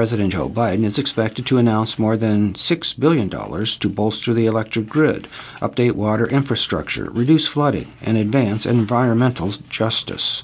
President 0.00 0.32
Joe 0.32 0.48
Biden 0.48 0.84
is 0.84 0.98
expected 0.98 1.44
to 1.44 1.58
announce 1.58 1.98
more 1.98 2.16
than 2.16 2.54
$6 2.54 2.98
billion 2.98 3.28
to 3.28 3.88
bolster 3.90 4.32
the 4.32 4.46
electric 4.46 4.88
grid, 4.88 5.28
update 5.60 5.92
water 5.92 6.26
infrastructure, 6.26 7.10
reduce 7.10 7.46
flooding, 7.46 7.92
and 8.00 8.16
advance 8.16 8.64
environmental 8.64 9.50
justice. 9.68 10.42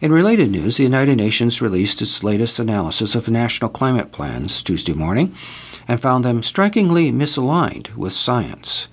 In 0.00 0.12
related 0.12 0.52
news, 0.52 0.76
the 0.76 0.84
United 0.84 1.16
Nations 1.16 1.60
released 1.60 2.00
its 2.00 2.22
latest 2.22 2.60
analysis 2.60 3.16
of 3.16 3.28
national 3.28 3.70
climate 3.70 4.12
plans 4.12 4.62
Tuesday 4.62 4.92
morning 4.92 5.34
and 5.88 6.00
found 6.00 6.24
them 6.24 6.44
strikingly 6.44 7.10
misaligned 7.10 7.92
with 7.96 8.12
science. 8.12 8.86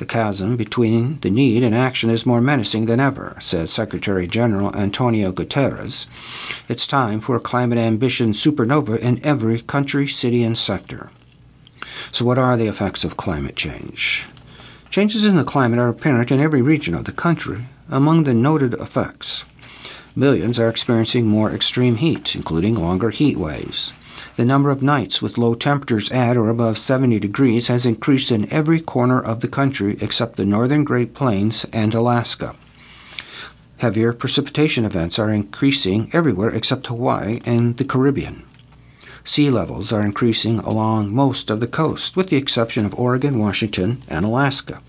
The 0.00 0.06
chasm 0.06 0.56
between 0.56 1.18
the 1.20 1.28
need 1.28 1.62
and 1.62 1.74
action 1.74 2.08
is 2.08 2.24
more 2.24 2.40
menacing 2.40 2.86
than 2.86 3.00
ever, 3.00 3.36
said 3.38 3.68
Secretary 3.68 4.26
General 4.26 4.74
Antonio 4.74 5.30
Guterres. 5.30 6.06
It's 6.70 6.86
time 6.86 7.20
for 7.20 7.36
a 7.36 7.38
climate 7.38 7.76
ambition 7.76 8.32
supernova 8.32 8.98
in 8.98 9.22
every 9.22 9.60
country, 9.60 10.06
city, 10.06 10.42
and 10.42 10.56
sector. 10.56 11.10
So, 12.12 12.24
what 12.24 12.38
are 12.38 12.56
the 12.56 12.66
effects 12.66 13.04
of 13.04 13.18
climate 13.18 13.56
change? 13.56 14.24
Changes 14.88 15.26
in 15.26 15.36
the 15.36 15.44
climate 15.44 15.78
are 15.78 15.88
apparent 15.88 16.30
in 16.30 16.40
every 16.40 16.62
region 16.62 16.94
of 16.94 17.04
the 17.04 17.12
country. 17.12 17.66
Among 17.90 18.24
the 18.24 18.32
noted 18.32 18.72
effects, 18.72 19.44
millions 20.16 20.58
are 20.58 20.70
experiencing 20.70 21.26
more 21.26 21.52
extreme 21.52 21.96
heat, 21.96 22.34
including 22.34 22.74
longer 22.74 23.10
heat 23.10 23.36
waves. 23.36 23.92
The 24.40 24.46
number 24.46 24.70
of 24.70 24.82
nights 24.82 25.20
with 25.20 25.36
low 25.36 25.52
temperatures 25.52 26.10
at 26.10 26.34
or 26.34 26.48
above 26.48 26.78
70 26.78 27.18
degrees 27.18 27.66
has 27.66 27.84
increased 27.84 28.32
in 28.32 28.50
every 28.50 28.80
corner 28.80 29.20
of 29.20 29.40
the 29.40 29.48
country 29.48 29.98
except 30.00 30.36
the 30.36 30.46
northern 30.46 30.82
Great 30.82 31.12
Plains 31.12 31.66
and 31.74 31.92
Alaska. 31.92 32.56
Heavier 33.80 34.14
precipitation 34.14 34.86
events 34.86 35.18
are 35.18 35.30
increasing 35.30 36.08
everywhere 36.14 36.48
except 36.48 36.86
Hawaii 36.86 37.42
and 37.44 37.76
the 37.76 37.84
Caribbean. 37.84 38.42
Sea 39.24 39.50
levels 39.50 39.92
are 39.92 40.00
increasing 40.00 40.58
along 40.60 41.14
most 41.14 41.50
of 41.50 41.60
the 41.60 41.66
coast, 41.66 42.16
with 42.16 42.30
the 42.30 42.38
exception 42.38 42.86
of 42.86 42.94
Oregon, 42.94 43.38
Washington, 43.38 44.02
and 44.08 44.24
Alaska. 44.24 44.80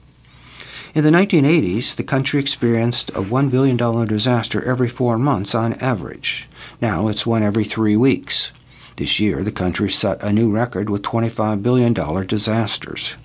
In 0.96 1.04
the 1.04 1.10
1980s, 1.10 1.94
the 1.98 2.04
country 2.04 2.40
experienced 2.40 3.10
a 3.10 3.22
$1 3.22 3.52
billion 3.52 3.76
disaster 4.06 4.64
every 4.64 4.88
four 4.88 5.18
months 5.18 5.54
on 5.54 5.74
average. 5.74 6.48
Now 6.80 7.10
it's 7.10 7.26
one 7.26 7.44
every 7.44 7.66
three 7.66 7.98
weeks. 7.98 8.54
This 9.02 9.20
year, 9.20 9.42
the 9.44 9.52
country 9.52 9.90
set 9.90 10.22
a 10.22 10.32
new 10.32 10.52
record 10.52 10.88
with 10.88 11.02
$25 11.02 11.64
billion 11.64 11.92
disasters. 12.28 13.16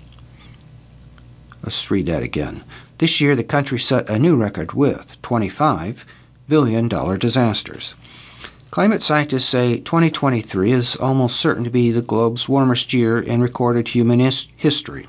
Let's 1.61 1.91
read 1.91 2.07
that 2.07 2.23
again. 2.23 2.63
This 2.97 3.21
year, 3.21 3.35
the 3.35 3.43
country 3.43 3.77
set 3.77 4.09
a 4.09 4.17
new 4.17 4.35
record 4.35 4.73
with 4.73 5.21
$25 5.21 6.03
billion 6.49 6.87
disasters. 7.19 7.93
Climate 8.71 9.03
scientists 9.03 9.45
say 9.45 9.77
2023 9.77 10.71
is 10.71 10.95
almost 10.95 11.39
certain 11.39 11.63
to 11.63 11.69
be 11.69 11.91
the 11.91 12.01
globe's 12.01 12.49
warmest 12.49 12.91
year 12.91 13.19
in 13.19 13.39
recorded 13.39 13.89
human 13.89 14.19
history. 14.19 15.05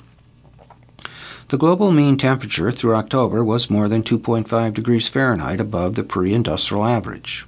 The 1.48 1.56
global 1.56 1.92
mean 1.92 2.18
temperature 2.18 2.70
through 2.70 2.96
October 2.96 3.42
was 3.42 3.70
more 3.70 3.88
than 3.88 4.02
2.5 4.02 4.74
degrees 4.74 5.08
Fahrenheit 5.08 5.60
above 5.60 5.94
the 5.94 6.04
pre 6.04 6.34
industrial 6.34 6.84
average. 6.84 7.47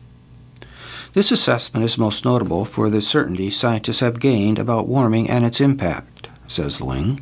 This 1.12 1.32
assessment 1.32 1.84
is 1.84 1.98
most 1.98 2.24
notable 2.24 2.64
for 2.64 2.88
the 2.88 3.02
certainty 3.02 3.50
scientists 3.50 3.98
have 3.98 4.20
gained 4.20 4.60
about 4.60 4.86
warming 4.86 5.28
and 5.28 5.44
its 5.44 5.60
impact, 5.60 6.28
says 6.46 6.80
Ling. 6.80 7.20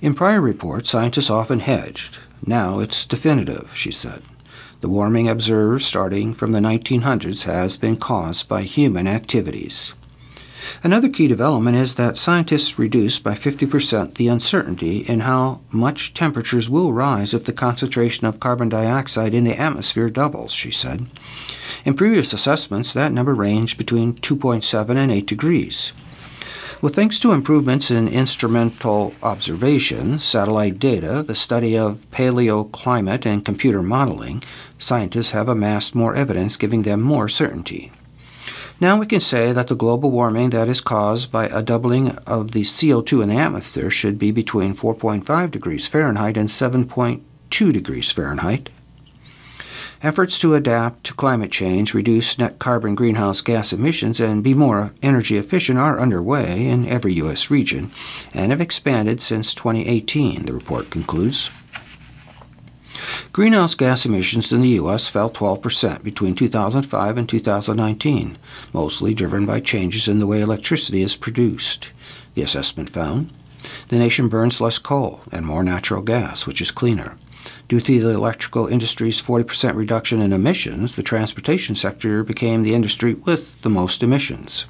In 0.00 0.14
prior 0.14 0.40
reports, 0.40 0.90
scientists 0.90 1.28
often 1.28 1.58
hedged. 1.58 2.18
Now 2.46 2.78
it's 2.78 3.04
definitive, 3.04 3.72
she 3.74 3.90
said. 3.90 4.22
The 4.80 4.88
warming 4.88 5.28
observed 5.28 5.82
starting 5.82 6.34
from 6.34 6.52
the 6.52 6.60
1900s 6.60 7.42
has 7.44 7.76
been 7.76 7.96
caused 7.96 8.48
by 8.48 8.62
human 8.62 9.08
activities. 9.08 9.94
Another 10.84 11.08
key 11.08 11.26
development 11.26 11.76
is 11.76 11.96
that 11.96 12.16
scientists 12.16 12.78
reduced 12.78 13.24
by 13.24 13.34
50% 13.34 14.14
the 14.14 14.28
uncertainty 14.28 14.98
in 14.98 15.20
how 15.20 15.60
much 15.72 16.14
temperatures 16.14 16.70
will 16.70 16.92
rise 16.92 17.34
if 17.34 17.44
the 17.44 17.52
concentration 17.52 18.24
of 18.26 18.38
carbon 18.38 18.68
dioxide 18.68 19.34
in 19.34 19.42
the 19.42 19.58
atmosphere 19.58 20.08
doubles, 20.08 20.52
she 20.52 20.70
said. 20.70 21.06
In 21.84 21.94
previous 21.94 22.32
assessments, 22.32 22.92
that 22.92 23.12
number 23.12 23.34
ranged 23.34 23.78
between 23.78 24.14
2.7 24.14 24.96
and 24.96 25.12
8 25.12 25.26
degrees. 25.26 25.92
Well, 26.82 26.92
thanks 26.92 27.18
to 27.20 27.32
improvements 27.32 27.90
in 27.90 28.08
instrumental 28.08 29.14
observation, 29.22 30.18
satellite 30.18 30.78
data, 30.78 31.22
the 31.22 31.34
study 31.34 31.78
of 31.78 32.04
paleoclimate, 32.10 33.24
and 33.24 33.44
computer 33.44 33.82
modeling, 33.82 34.42
scientists 34.78 35.30
have 35.30 35.48
amassed 35.48 35.94
more 35.94 36.14
evidence 36.14 36.58
giving 36.58 36.82
them 36.82 37.00
more 37.00 37.28
certainty. 37.28 37.90
Now 38.80 38.98
we 38.98 39.06
can 39.06 39.20
say 39.20 39.52
that 39.52 39.68
the 39.68 39.76
global 39.76 40.10
warming 40.10 40.50
that 40.50 40.68
is 40.68 40.80
caused 40.80 41.32
by 41.32 41.46
a 41.46 41.62
doubling 41.62 42.10
of 42.26 42.50
the 42.50 42.62
CO2 42.62 43.22
in 43.22 43.28
the 43.30 43.36
atmosphere 43.36 43.88
should 43.88 44.18
be 44.18 44.30
between 44.30 44.74
4.5 44.74 45.50
degrees 45.50 45.86
Fahrenheit 45.86 46.36
and 46.36 46.48
7.2 46.48 47.72
degrees 47.72 48.10
Fahrenheit, 48.10 48.68
Efforts 50.04 50.38
to 50.38 50.52
adapt 50.52 51.02
to 51.04 51.14
climate 51.14 51.50
change, 51.50 51.94
reduce 51.94 52.38
net 52.38 52.58
carbon 52.58 52.94
greenhouse 52.94 53.40
gas 53.40 53.72
emissions, 53.72 54.20
and 54.20 54.44
be 54.44 54.52
more 54.52 54.92
energy 55.02 55.38
efficient 55.38 55.78
are 55.78 55.98
underway 55.98 56.66
in 56.66 56.86
every 56.86 57.14
U.S. 57.14 57.50
region 57.50 57.90
and 58.34 58.52
have 58.52 58.60
expanded 58.60 59.22
since 59.22 59.54
2018, 59.54 60.44
the 60.44 60.52
report 60.52 60.90
concludes. 60.90 61.50
Greenhouse 63.32 63.74
gas 63.74 64.04
emissions 64.04 64.52
in 64.52 64.60
the 64.60 64.76
U.S. 64.80 65.08
fell 65.08 65.30
12% 65.30 66.02
between 66.02 66.34
2005 66.34 67.16
and 67.16 67.26
2019, 67.26 68.36
mostly 68.74 69.14
driven 69.14 69.46
by 69.46 69.58
changes 69.58 70.06
in 70.06 70.18
the 70.18 70.26
way 70.26 70.42
electricity 70.42 71.00
is 71.00 71.16
produced. 71.16 71.92
The 72.34 72.42
assessment 72.42 72.90
found 72.90 73.32
the 73.88 73.96
nation 73.96 74.28
burns 74.28 74.60
less 74.60 74.76
coal 74.76 75.22
and 75.32 75.46
more 75.46 75.64
natural 75.64 76.02
gas, 76.02 76.46
which 76.46 76.60
is 76.60 76.70
cleaner. 76.70 77.16
Due 77.66 77.80
to 77.80 78.00
the 78.00 78.10
electrical 78.10 78.66
industry's 78.66 79.22
40% 79.22 79.74
reduction 79.74 80.20
in 80.20 80.32
emissions, 80.34 80.96
the 80.96 81.02
transportation 81.02 81.74
sector 81.74 82.22
became 82.22 82.62
the 82.62 82.74
industry 82.74 83.14
with 83.14 83.60
the 83.62 83.70
most 83.70 84.02
emissions. 84.02 84.66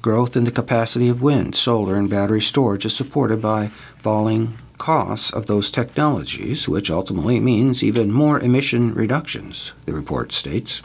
Growth 0.00 0.36
in 0.36 0.44
the 0.44 0.50
capacity 0.50 1.08
of 1.08 1.20
wind, 1.20 1.56
solar, 1.56 1.96
and 1.96 2.08
battery 2.08 2.40
storage 2.40 2.84
is 2.84 2.94
supported 2.94 3.42
by 3.42 3.68
falling 3.96 4.56
costs 4.78 5.32
of 5.32 5.46
those 5.46 5.70
technologies, 5.70 6.68
which 6.68 6.90
ultimately 6.90 7.40
means 7.40 7.82
even 7.82 8.10
more 8.10 8.40
emission 8.40 8.94
reductions, 8.94 9.72
the 9.86 9.92
report 9.92 10.32
states. 10.32 10.82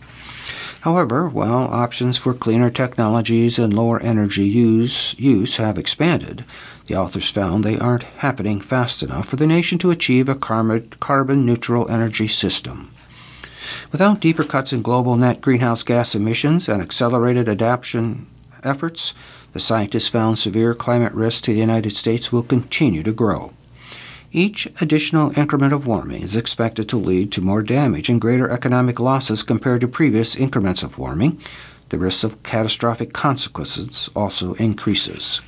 However, 0.82 1.28
while 1.28 1.68
options 1.72 2.18
for 2.18 2.34
cleaner 2.34 2.70
technologies 2.70 3.58
and 3.58 3.74
lower 3.74 4.00
energy 4.00 4.48
use, 4.48 5.18
use 5.20 5.58
have 5.58 5.78
expanded, 5.78 6.46
the 6.88 6.96
authors 6.96 7.30
found 7.30 7.64
they 7.64 7.78
aren't 7.78 8.04
happening 8.04 8.60
fast 8.60 9.04
enough 9.04 9.28
for 9.28 9.36
the 9.36 9.48
nation 9.48 9.78
to 9.78 9.92
achieve 9.92 10.28
a 10.28 10.36
carbon 10.36 11.46
neutral 11.46 11.90
energy 11.90 12.28
system. 12.28 12.92
Without 13.92 14.22
deeper 14.22 14.44
cuts 14.44 14.72
in 14.74 14.82
global 14.82 15.18
net 15.18 15.42
greenhouse 15.42 15.84
gas 15.84 16.16
emissions 16.16 16.70
and 16.70 16.82
accelerated 16.82 17.50
adaptation 17.50 18.26
efforts, 18.64 19.14
the 19.54 19.60
scientists 19.60 20.08
found 20.08 20.40
severe 20.40 20.74
climate 20.74 21.14
risks 21.14 21.42
to 21.42 21.54
the 21.54 21.60
United 21.60 21.92
States 21.92 22.32
will 22.32 22.44
continue 22.44 23.04
to 23.04 23.12
grow. 23.12 23.54
Each 24.32 24.68
additional 24.82 25.38
increment 25.38 25.74
of 25.74 25.88
warming 25.88 26.22
is 26.22 26.36
expected 26.36 26.88
to 26.90 26.98
lead 26.98 27.32
to 27.32 27.42
more 27.42 27.64
damage 27.64 28.10
and 28.10 28.22
greater 28.22 28.50
economic 28.50 29.00
losses 29.00 29.44
compared 29.44 29.82
to 29.82 29.88
previous 29.88 30.36
increments 30.36 30.84
of 30.84 30.98
warming. 30.98 31.42
The 31.90 31.98
risk 31.98 32.26
of 32.26 32.44
catastrophic 32.44 33.14
consequences 33.14 34.10
also 34.16 34.54
increases. 34.56 35.42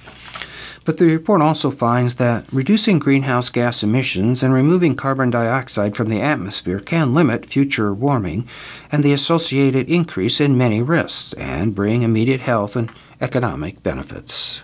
But 0.86 0.98
the 0.98 1.06
report 1.06 1.42
also 1.42 1.72
finds 1.72 2.16
that 2.16 2.52
reducing 2.52 3.00
greenhouse 3.00 3.50
gas 3.50 3.84
emissions 3.84 4.42
and 4.42 4.54
removing 4.54 4.96
carbon 4.96 5.30
dioxide 5.30 5.96
from 5.96 6.10
the 6.10 6.22
atmosphere 6.22 6.80
can 6.80 7.14
limit 7.14 7.46
future 7.46 7.94
warming 7.94 8.48
and 8.92 9.04
the 9.04 9.14
associated 9.14 9.90
increase 9.90 10.40
in 10.40 10.58
many 10.58 10.82
risks 10.82 11.34
and 11.34 11.76
bring 11.76 12.02
immediate 12.02 12.42
health 12.42 12.76
and 12.76 12.92
economic 13.22 13.84
benefits. 13.84 14.64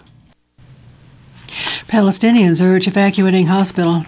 Palestinians 1.87 2.61
urge 2.61 2.87
evacuating 2.87 3.47
hospital 3.47 4.05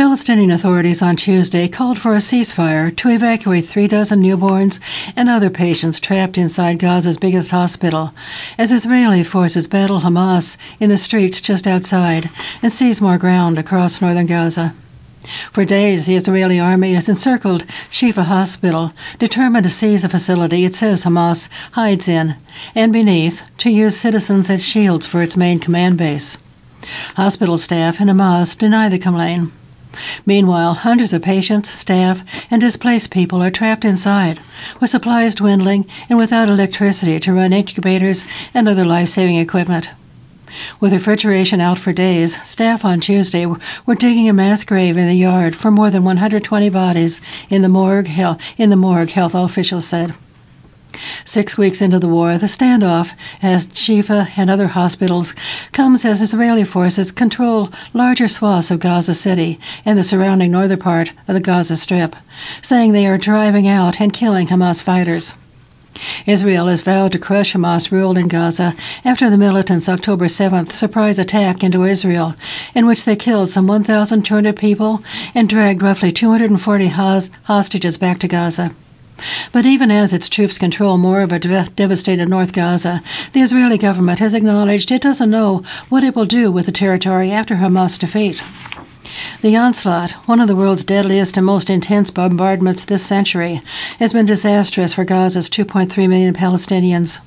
Palestinian 0.00 0.50
authorities 0.50 1.02
on 1.02 1.14
Tuesday 1.14 1.68
called 1.68 1.98
for 1.98 2.14
a 2.14 2.20
ceasefire 2.20 2.96
to 2.96 3.10
evacuate 3.10 3.66
three 3.66 3.86
dozen 3.86 4.22
newborns 4.22 4.80
and 5.14 5.28
other 5.28 5.50
patients 5.50 6.00
trapped 6.00 6.38
inside 6.38 6.78
Gaza's 6.78 7.18
biggest 7.18 7.50
hospital 7.50 8.14
as 8.56 8.72
Israeli 8.72 9.22
forces 9.22 9.68
battle 9.68 10.00
Hamas 10.00 10.56
in 10.78 10.88
the 10.88 10.96
streets 10.96 11.42
just 11.42 11.66
outside 11.66 12.30
and 12.62 12.72
seize 12.72 13.02
more 13.02 13.18
ground 13.18 13.58
across 13.58 14.00
northern 14.00 14.24
Gaza. 14.24 14.74
For 15.52 15.66
days, 15.66 16.06
the 16.06 16.16
Israeli 16.16 16.58
army 16.58 16.94
has 16.94 17.10
encircled 17.10 17.66
Shifa 17.90 18.24
Hospital, 18.24 18.94
determined 19.18 19.64
to 19.64 19.68
seize 19.68 20.02
a 20.02 20.08
facility 20.08 20.64
it 20.64 20.74
says 20.74 21.04
Hamas 21.04 21.50
hides 21.72 22.08
in, 22.08 22.36
and 22.74 22.90
beneath, 22.90 23.54
to 23.58 23.68
use 23.68 24.00
citizens 24.00 24.48
as 24.48 24.64
shields 24.64 25.06
for 25.06 25.20
its 25.20 25.36
main 25.36 25.58
command 25.58 25.98
base. 25.98 26.38
Hospital 27.16 27.58
staff 27.58 28.00
and 28.00 28.08
Hamas 28.08 28.56
deny 28.56 28.88
the 28.88 28.98
complaint. 28.98 29.52
Meanwhile, 30.24 30.74
hundreds 30.74 31.12
of 31.12 31.22
patients, 31.22 31.70
staff, 31.70 32.24
and 32.50 32.60
displaced 32.60 33.10
people 33.10 33.42
are 33.42 33.50
trapped 33.50 33.84
inside, 33.84 34.38
with 34.80 34.90
supplies 34.90 35.34
dwindling 35.34 35.86
and 36.08 36.18
without 36.18 36.48
electricity 36.48 37.18
to 37.20 37.32
run 37.32 37.52
incubators 37.52 38.26
and 38.54 38.68
other 38.68 38.84
life 38.84 39.08
saving 39.08 39.36
equipment. 39.36 39.90
With 40.80 40.92
refrigeration 40.92 41.60
out 41.60 41.78
for 41.78 41.92
days, 41.92 42.40
staff 42.42 42.84
on 42.84 43.00
Tuesday 43.00 43.46
were 43.46 43.94
digging 43.94 44.28
a 44.28 44.32
mass 44.32 44.64
grave 44.64 44.96
in 44.96 45.06
the 45.06 45.14
yard 45.14 45.54
for 45.54 45.70
more 45.70 45.90
than 45.90 46.04
120 46.04 46.68
bodies 46.70 47.20
in 47.48 47.62
the 47.62 47.68
morgue, 47.68 48.08
in 48.58 48.70
the 48.70 48.76
morgue 48.76 49.10
health 49.10 49.34
officials 49.34 49.86
said. 49.86 50.14
Six 51.24 51.56
weeks 51.56 51.80
into 51.80 51.98
the 51.98 52.08
war, 52.08 52.38
the 52.38 52.46
standoff 52.46 53.12
as 53.42 53.66
Shifa 53.68 54.36
and 54.36 54.50
other 54.50 54.68
hospitals 54.68 55.34
comes 55.72 56.04
as 56.04 56.22
Israeli 56.22 56.64
forces 56.64 57.12
control 57.12 57.70
larger 57.92 58.28
swaths 58.28 58.70
of 58.70 58.80
Gaza 58.80 59.14
City 59.14 59.60
and 59.84 59.98
the 59.98 60.04
surrounding 60.04 60.50
northern 60.50 60.78
part 60.78 61.12
of 61.28 61.34
the 61.34 61.40
Gaza 61.40 61.76
Strip, 61.76 62.16
saying 62.62 62.92
they 62.92 63.06
are 63.06 63.18
driving 63.18 63.68
out 63.68 64.00
and 64.00 64.12
killing 64.12 64.48
Hamas 64.48 64.82
fighters. 64.82 65.34
Israel 66.26 66.68
has 66.68 66.80
vowed 66.82 67.12
to 67.12 67.18
crush 67.18 67.52
Hamas 67.52 67.90
rule 67.90 68.16
in 68.16 68.28
Gaza 68.28 68.74
after 69.04 69.28
the 69.28 69.36
militants' 69.36 69.88
October 69.88 70.26
7th 70.26 70.72
surprise 70.72 71.18
attack 71.18 71.62
into 71.62 71.84
Israel, 71.84 72.34
in 72.74 72.86
which 72.86 73.04
they 73.04 73.16
killed 73.16 73.50
some 73.50 73.66
1,200 73.66 74.56
people 74.56 75.02
and 75.34 75.48
dragged 75.48 75.82
roughly 75.82 76.12
240 76.12 76.86
hostages 76.86 77.98
back 77.98 78.18
to 78.20 78.28
Gaza. 78.28 78.74
But 79.52 79.66
even 79.66 79.90
as 79.90 80.12
its 80.12 80.28
troops 80.28 80.58
control 80.58 80.98
more 80.98 81.20
of 81.20 81.32
a 81.32 81.38
devastated 81.38 82.28
North 82.28 82.52
Gaza, 82.52 83.02
the 83.32 83.40
Israeli 83.40 83.78
government 83.78 84.18
has 84.18 84.34
acknowledged 84.34 84.90
it 84.90 85.02
doesn't 85.02 85.30
know 85.30 85.62
what 85.88 86.04
it 86.04 86.14
will 86.14 86.26
do 86.26 86.50
with 86.50 86.66
the 86.66 86.72
territory 86.72 87.30
after 87.30 87.56
Hamas' 87.56 87.98
defeat. 87.98 88.42
The 89.42 89.56
onslaught, 89.56 90.12
one 90.26 90.40
of 90.40 90.48
the 90.48 90.56
world's 90.56 90.84
deadliest 90.84 91.36
and 91.36 91.46
most 91.46 91.70
intense 91.70 92.10
bombardments 92.10 92.84
this 92.84 93.04
century, 93.04 93.60
has 93.98 94.12
been 94.12 94.26
disastrous 94.26 94.94
for 94.94 95.04
Gaza's 95.04 95.50
2.3 95.50 96.08
million 96.08 96.34
Palestinians. 96.34 97.20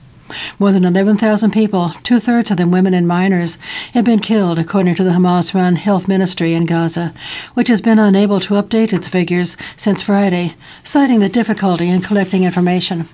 More 0.57 0.71
than 0.71 0.85
11,000 0.85 1.51
people, 1.51 1.89
two 2.03 2.19
thirds 2.19 2.49
of 2.49 2.57
them 2.57 2.71
women 2.71 2.93
and 2.93 3.07
minors, 3.07 3.57
have 3.93 4.05
been 4.05 4.19
killed, 4.19 4.57
according 4.57 4.95
to 4.95 5.03
the 5.03 5.11
Hamas 5.11 5.53
run 5.53 5.75
health 5.75 6.07
ministry 6.07 6.53
in 6.53 6.65
Gaza, 6.65 7.13
which 7.53 7.67
has 7.67 7.81
been 7.81 7.99
unable 7.99 8.39
to 8.39 8.55
update 8.55 8.93
its 8.93 9.07
figures 9.07 9.57
since 9.75 10.01
Friday, 10.01 10.55
citing 10.83 11.19
the 11.19 11.29
difficulty 11.29 11.89
in 11.89 12.01
collecting 12.01 12.43
information. 12.43 13.05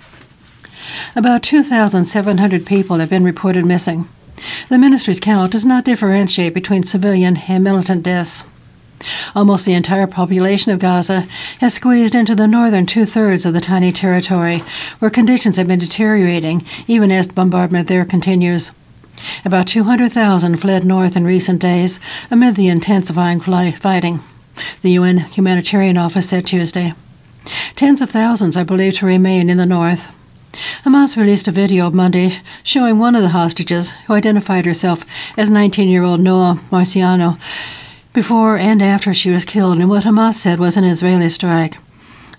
About 1.15 1.43
2,700 1.43 2.65
people 2.65 2.97
have 2.97 3.09
been 3.09 3.23
reported 3.23 3.65
missing. 3.65 4.07
The 4.69 4.77
ministry's 4.77 5.19
count 5.19 5.51
does 5.51 5.65
not 5.65 5.85
differentiate 5.85 6.53
between 6.53 6.83
civilian 6.83 7.37
and 7.47 7.63
militant 7.63 8.03
deaths. 8.03 8.43
Almost 9.35 9.65
the 9.65 9.73
entire 9.73 10.07
population 10.07 10.71
of 10.71 10.79
Gaza 10.79 11.21
has 11.59 11.73
squeezed 11.73 12.15
into 12.15 12.35
the 12.35 12.47
northern 12.47 12.85
two 12.85 13.05
thirds 13.05 13.45
of 13.45 13.53
the 13.53 13.61
tiny 13.61 13.91
territory, 13.91 14.59
where 14.99 15.11
conditions 15.11 15.57
have 15.57 15.67
been 15.67 15.79
deteriorating 15.79 16.63
even 16.87 17.11
as 17.11 17.27
bombardment 17.27 17.87
there 17.87 18.05
continues. 18.05 18.71
About 19.43 19.67
200,000 19.67 20.57
fled 20.57 20.85
north 20.85 21.15
in 21.15 21.23
recent 21.25 21.61
days 21.61 21.99
amid 22.31 22.55
the 22.55 22.67
intensifying 22.67 23.39
fighting, 23.39 24.21
the 24.81 24.91
UN 24.91 25.19
Humanitarian 25.19 25.97
Office 25.97 26.29
said 26.29 26.45
Tuesday. 26.45 26.93
Tens 27.75 28.01
of 28.01 28.09
thousands 28.09 28.57
are 28.57 28.65
believed 28.65 28.97
to 28.97 29.05
remain 29.05 29.49
in 29.49 29.57
the 29.57 29.65
north. 29.65 30.13
Hamas 30.83 31.15
released 31.15 31.47
a 31.47 31.51
video 31.51 31.89
Monday 31.91 32.31
showing 32.63 32.99
one 32.99 33.15
of 33.15 33.21
the 33.21 33.29
hostages, 33.29 33.91
who 34.07 34.13
identified 34.13 34.65
herself 34.65 35.05
as 35.37 35.49
19 35.49 35.87
year 35.87 36.03
old 36.03 36.19
Noa 36.19 36.59
Marciano, 36.71 37.39
before 38.13 38.57
and 38.57 38.81
after 38.81 39.13
she 39.13 39.29
was 39.29 39.45
killed 39.45 39.79
in 39.79 39.87
what 39.87 40.03
Hamas 40.03 40.35
said 40.35 40.59
was 40.59 40.77
an 40.77 40.83
Israeli 40.83 41.29
strike. 41.29 41.77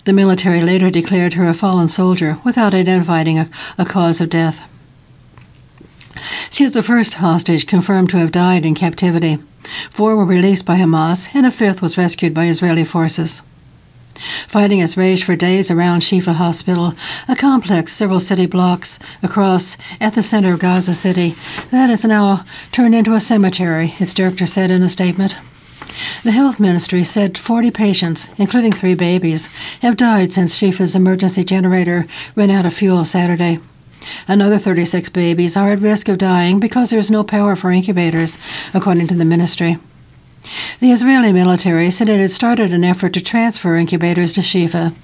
The 0.03 0.13
military 0.13 0.61
later 0.61 0.89
declared 0.89 1.33
her 1.33 1.47
a 1.47 1.53
fallen 1.53 1.87
soldier 1.87 2.37
without 2.43 2.73
identifying 2.73 3.39
a, 3.39 3.49
a 3.77 3.85
cause 3.85 4.19
of 4.19 4.29
death. 4.29 4.67
She 6.49 6.63
is 6.63 6.73
the 6.73 6.83
first 6.83 7.15
hostage 7.15 7.67
confirmed 7.67 8.09
to 8.09 8.17
have 8.17 8.31
died 8.31 8.65
in 8.65 8.75
captivity. 8.75 9.37
Four 9.89 10.15
were 10.15 10.25
released 10.25 10.65
by 10.65 10.77
Hamas, 10.77 11.33
and 11.33 11.45
a 11.45 11.51
fifth 11.51 11.81
was 11.81 11.97
rescued 11.97 12.33
by 12.33 12.47
Israeli 12.47 12.83
forces. 12.83 13.41
Fighting 14.47 14.79
has 14.79 14.97
raged 14.97 15.23
for 15.23 15.35
days 15.35 15.71
around 15.71 16.01
Shifa 16.01 16.33
Hospital, 16.33 16.93
a 17.27 17.35
complex 17.35 17.93
several 17.93 18.19
city 18.19 18.45
blocks 18.45 18.99
across 19.23 19.77
at 19.99 20.13
the 20.13 20.21
center 20.21 20.53
of 20.53 20.59
Gaza 20.59 20.93
City 20.93 21.33
that 21.71 21.89
is 21.89 22.05
now 22.05 22.43
turned 22.71 22.93
into 22.93 23.13
a 23.13 23.19
cemetery, 23.19 23.93
its 23.99 24.13
director 24.13 24.45
said 24.45 24.69
in 24.69 24.83
a 24.83 24.89
statement. 24.89 25.35
The 26.23 26.31
health 26.31 26.59
ministry 26.59 27.03
said 27.03 27.37
40 27.37 27.71
patients, 27.71 28.29
including 28.37 28.71
three 28.71 28.93
babies, 28.93 29.53
have 29.81 29.97
died 29.97 30.31
since 30.31 30.55
Shifa's 30.55 30.95
emergency 30.95 31.43
generator 31.43 32.05
ran 32.35 32.51
out 32.51 32.65
of 32.65 32.73
fuel 32.73 33.05
Saturday. 33.05 33.59
Another 34.27 34.57
36 34.57 35.09
babies 35.09 35.57
are 35.57 35.71
at 35.71 35.79
risk 35.79 36.09
of 36.09 36.17
dying 36.17 36.59
because 36.59 36.89
there 36.89 36.99
is 36.99 37.11
no 37.11 37.23
power 37.23 37.55
for 37.55 37.71
incubators, 37.71 38.37
according 38.73 39.07
to 39.07 39.15
the 39.15 39.25
ministry. 39.25 39.77
The 40.79 40.91
Israeli 40.91 41.31
military 41.31 41.91
said 41.91 42.09
it 42.09 42.19
had 42.19 42.31
started 42.31 42.73
an 42.73 42.83
effort 42.83 43.13
to 43.13 43.21
transfer 43.21 43.75
incubators 43.75 44.33
to 44.33 44.41
Shifa, 44.41 44.97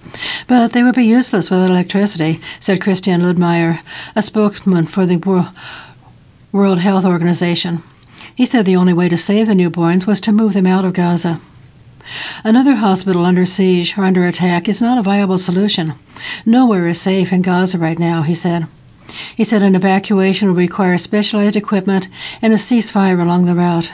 but 0.47 0.73
they 0.73 0.83
would 0.83 0.95
be 0.95 1.05
useless 1.05 1.49
without 1.49 1.69
electricity, 1.69 2.39
said 2.59 2.81
Christian 2.81 3.21
Lindmeier, 3.21 3.81
a 4.15 4.21
spokesman 4.21 4.87
for 4.87 5.05
the 5.05 5.17
World 6.51 6.79
Health 6.79 7.05
Organization. 7.05 7.83
He 8.37 8.45
said 8.45 8.67
the 8.67 8.75
only 8.75 8.93
way 8.93 9.09
to 9.09 9.17
save 9.17 9.47
the 9.47 9.55
newborns 9.55 10.05
was 10.05 10.21
to 10.21 10.31
move 10.31 10.53
them 10.53 10.67
out 10.67 10.85
of 10.85 10.93
Gaza. 10.93 11.41
Another 12.43 12.75
hospital 12.75 13.25
under 13.25 13.47
siege 13.47 13.97
or 13.97 14.03
under 14.03 14.27
attack 14.27 14.69
is 14.69 14.79
not 14.79 14.99
a 14.99 15.01
viable 15.01 15.39
solution. 15.39 15.95
Nowhere 16.45 16.87
is 16.87 17.01
safe 17.01 17.33
in 17.33 17.41
Gaza 17.41 17.79
right 17.79 17.97
now, 17.97 18.21
he 18.21 18.35
said. 18.35 18.67
He 19.35 19.43
said 19.43 19.63
an 19.63 19.73
evacuation 19.73 20.49
would 20.49 20.57
require 20.57 20.99
specialized 20.99 21.55
equipment 21.55 22.09
and 22.39 22.53
a 22.53 22.57
ceasefire 22.57 23.19
along 23.19 23.47
the 23.47 23.55
route. 23.55 23.91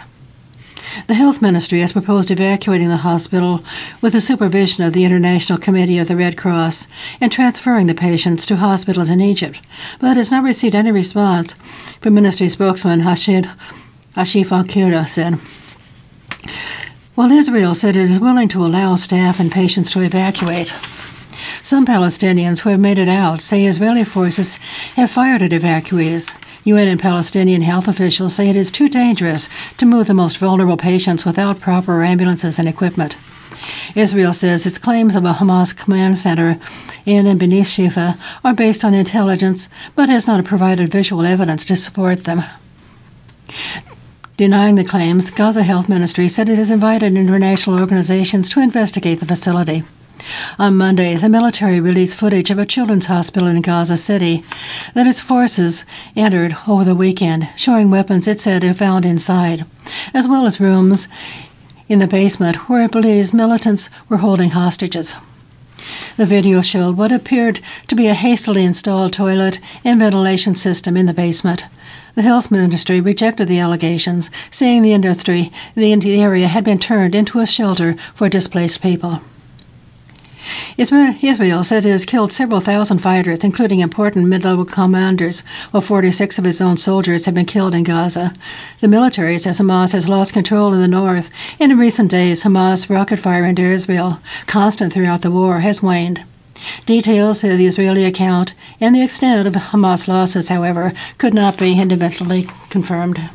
The 1.07 1.13
health 1.13 1.41
ministry 1.41 1.79
has 1.79 1.93
proposed 1.93 2.29
evacuating 2.29 2.89
the 2.89 2.97
hospital 2.97 3.63
with 4.01 4.11
the 4.11 4.19
supervision 4.19 4.83
of 4.83 4.91
the 4.91 5.05
International 5.05 5.57
Committee 5.57 5.99
of 5.99 6.09
the 6.09 6.17
Red 6.17 6.35
Cross 6.35 6.89
and 7.21 7.31
transferring 7.31 7.87
the 7.87 7.95
patients 7.95 8.45
to 8.47 8.57
hospitals 8.57 9.09
in 9.09 9.21
Egypt, 9.21 9.61
but 10.01 10.17
has 10.17 10.31
not 10.31 10.43
received 10.43 10.75
any 10.75 10.91
response 10.91 11.53
from 12.01 12.15
ministry 12.15 12.49
spokesman 12.49 12.99
Hashid 12.99 13.49
Ashif 14.15 14.51
Al 14.51 15.05
said. 15.05 15.33
While 17.15 17.31
Israel 17.31 17.73
said 17.73 17.95
it 17.95 18.11
is 18.11 18.19
willing 18.19 18.47
to 18.49 18.63
allow 18.63 18.95
staff 18.95 19.39
and 19.39 19.51
patients 19.51 19.89
to 19.91 20.01
evacuate, 20.01 20.67
some 21.63 21.83
Palestinians 21.83 22.59
who 22.59 22.69
have 22.69 22.79
made 22.79 22.99
it 22.99 23.09
out 23.09 23.41
say 23.41 23.65
Israeli 23.65 24.03
forces 24.03 24.57
have 24.97 25.09
fired 25.09 25.41
at 25.41 25.49
evacuees. 25.49 26.31
UN 26.63 26.87
and 26.89 26.99
Palestinian 26.99 27.63
health 27.63 27.87
officials 27.87 28.35
say 28.35 28.49
it 28.49 28.55
is 28.55 28.71
too 28.71 28.87
dangerous 28.87 29.49
to 29.77 29.85
move 29.85 30.05
the 30.05 30.13
most 30.13 30.37
vulnerable 30.37 30.77
patients 30.77 31.25
without 31.25 31.59
proper 31.59 32.03
ambulances 32.03 32.59
and 32.59 32.67
equipment. 32.67 33.17
Israel 33.95 34.33
says 34.33 34.67
its 34.67 34.77
claims 34.77 35.15
of 35.15 35.25
a 35.25 35.33
Hamas 35.33 35.75
command 35.75 36.17
center 36.19 36.59
in 37.05 37.25
and 37.25 37.39
beneath 37.39 37.67
Shifa 37.67 38.19
are 38.43 38.53
based 38.53 38.85
on 38.85 38.93
intelligence, 38.93 39.69
but 39.95 40.09
has 40.09 40.27
not 40.27 40.45
provided 40.45 40.89
visual 40.89 41.25
evidence 41.25 41.65
to 41.65 41.75
support 41.75 42.25
them. 42.25 42.43
Denying 44.35 44.73
the 44.75 44.83
claims, 44.83 45.29
Gaza 45.29 45.61
Health 45.61 45.87
Ministry 45.87 46.27
said 46.27 46.49
it 46.49 46.57
has 46.57 46.71
invited 46.71 47.15
international 47.15 47.79
organizations 47.79 48.49
to 48.49 48.59
investigate 48.59 49.19
the 49.19 49.27
facility. 49.27 49.83
On 50.57 50.75
Monday, 50.75 51.13
the 51.13 51.29
military 51.29 51.79
released 51.79 52.17
footage 52.17 52.49
of 52.49 52.57
a 52.57 52.65
children's 52.65 53.05
hospital 53.05 53.47
in 53.47 53.61
Gaza 53.61 53.95
City 53.95 54.43
that 54.95 55.05
its 55.05 55.19
forces 55.19 55.85
entered 56.15 56.55
over 56.67 56.83
the 56.83 56.95
weekend, 56.95 57.47
showing 57.55 57.91
weapons 57.91 58.27
it 58.27 58.39
said 58.39 58.63
it 58.63 58.73
found 58.73 59.05
inside, 59.05 59.65
as 60.15 60.27
well 60.27 60.47
as 60.47 60.59
rooms 60.59 61.07
in 61.87 61.99
the 61.99 62.07
basement 62.07 62.67
where 62.67 62.85
it 62.85 62.91
believes 62.91 63.33
militants 63.33 63.91
were 64.09 64.17
holding 64.17 64.51
hostages. 64.51 65.15
The 66.17 66.25
video 66.25 66.63
showed 66.63 66.97
what 66.97 67.11
appeared 67.11 67.59
to 67.87 67.95
be 67.95 68.07
a 68.07 68.15
hastily 68.15 68.65
installed 68.65 69.13
toilet 69.13 69.59
and 69.83 69.99
ventilation 69.99 70.55
system 70.55 70.97
in 70.97 71.05
the 71.05 71.13
basement. 71.13 71.65
The 72.15 72.21
health 72.21 72.51
ministry 72.51 73.01
rejected 73.01 73.47
the 73.47 73.59
allegations, 73.59 74.29
saying 74.51 74.83
the 74.83 74.93
industry, 74.93 75.51
the 75.75 75.93
area 76.21 76.47
had 76.47 76.63
been 76.63 76.77
turned 76.77 77.15
into 77.15 77.39
a 77.39 77.47
shelter 77.47 77.95
for 78.13 78.29
displaced 78.29 78.83
people. 78.83 79.21
Israel 80.77 81.63
said 81.63 81.85
it 81.85 81.89
has 81.89 82.05
killed 82.05 82.31
several 82.31 82.59
thousand 82.59 82.99
fighters, 82.99 83.43
including 83.43 83.79
important 83.79 84.27
mid 84.27 84.43
level 84.43 84.65
commanders, 84.65 85.41
while 85.71 85.81
46 85.81 86.37
of 86.37 86.45
its 86.45 86.61
own 86.61 86.77
soldiers 86.77 87.25
have 87.25 87.33
been 87.33 87.45
killed 87.45 87.73
in 87.73 87.83
Gaza. 87.83 88.33
The 88.79 88.87
military 88.87 89.39
says 89.39 89.59
Hamas 89.59 89.93
has 89.93 90.09
lost 90.09 90.33
control 90.33 90.73
in 90.73 90.81
the 90.81 90.87
north, 90.87 91.29
and 91.59 91.71
in 91.71 91.77
recent 91.77 92.11
days, 92.11 92.43
Hamas 92.43 92.89
rocket 92.89 93.17
fire 93.17 93.45
into 93.45 93.63
Israel, 93.63 94.19
constant 94.45 94.93
throughout 94.93 95.21
the 95.21 95.31
war, 95.31 95.61
has 95.61 95.81
waned. 95.81 96.23
Details 96.85 97.43
of 97.43 97.57
the 97.57 97.65
Israeli 97.65 98.05
account 98.05 98.53
and 98.79 98.95
the 98.95 99.03
extent 99.03 99.47
of 99.47 99.53
Hamas 99.53 100.07
losses, 100.07 100.49
however, 100.49 100.93
could 101.17 101.33
not 101.33 101.57
be 101.57 101.79
independently 101.79 102.47
confirmed. 102.69 103.29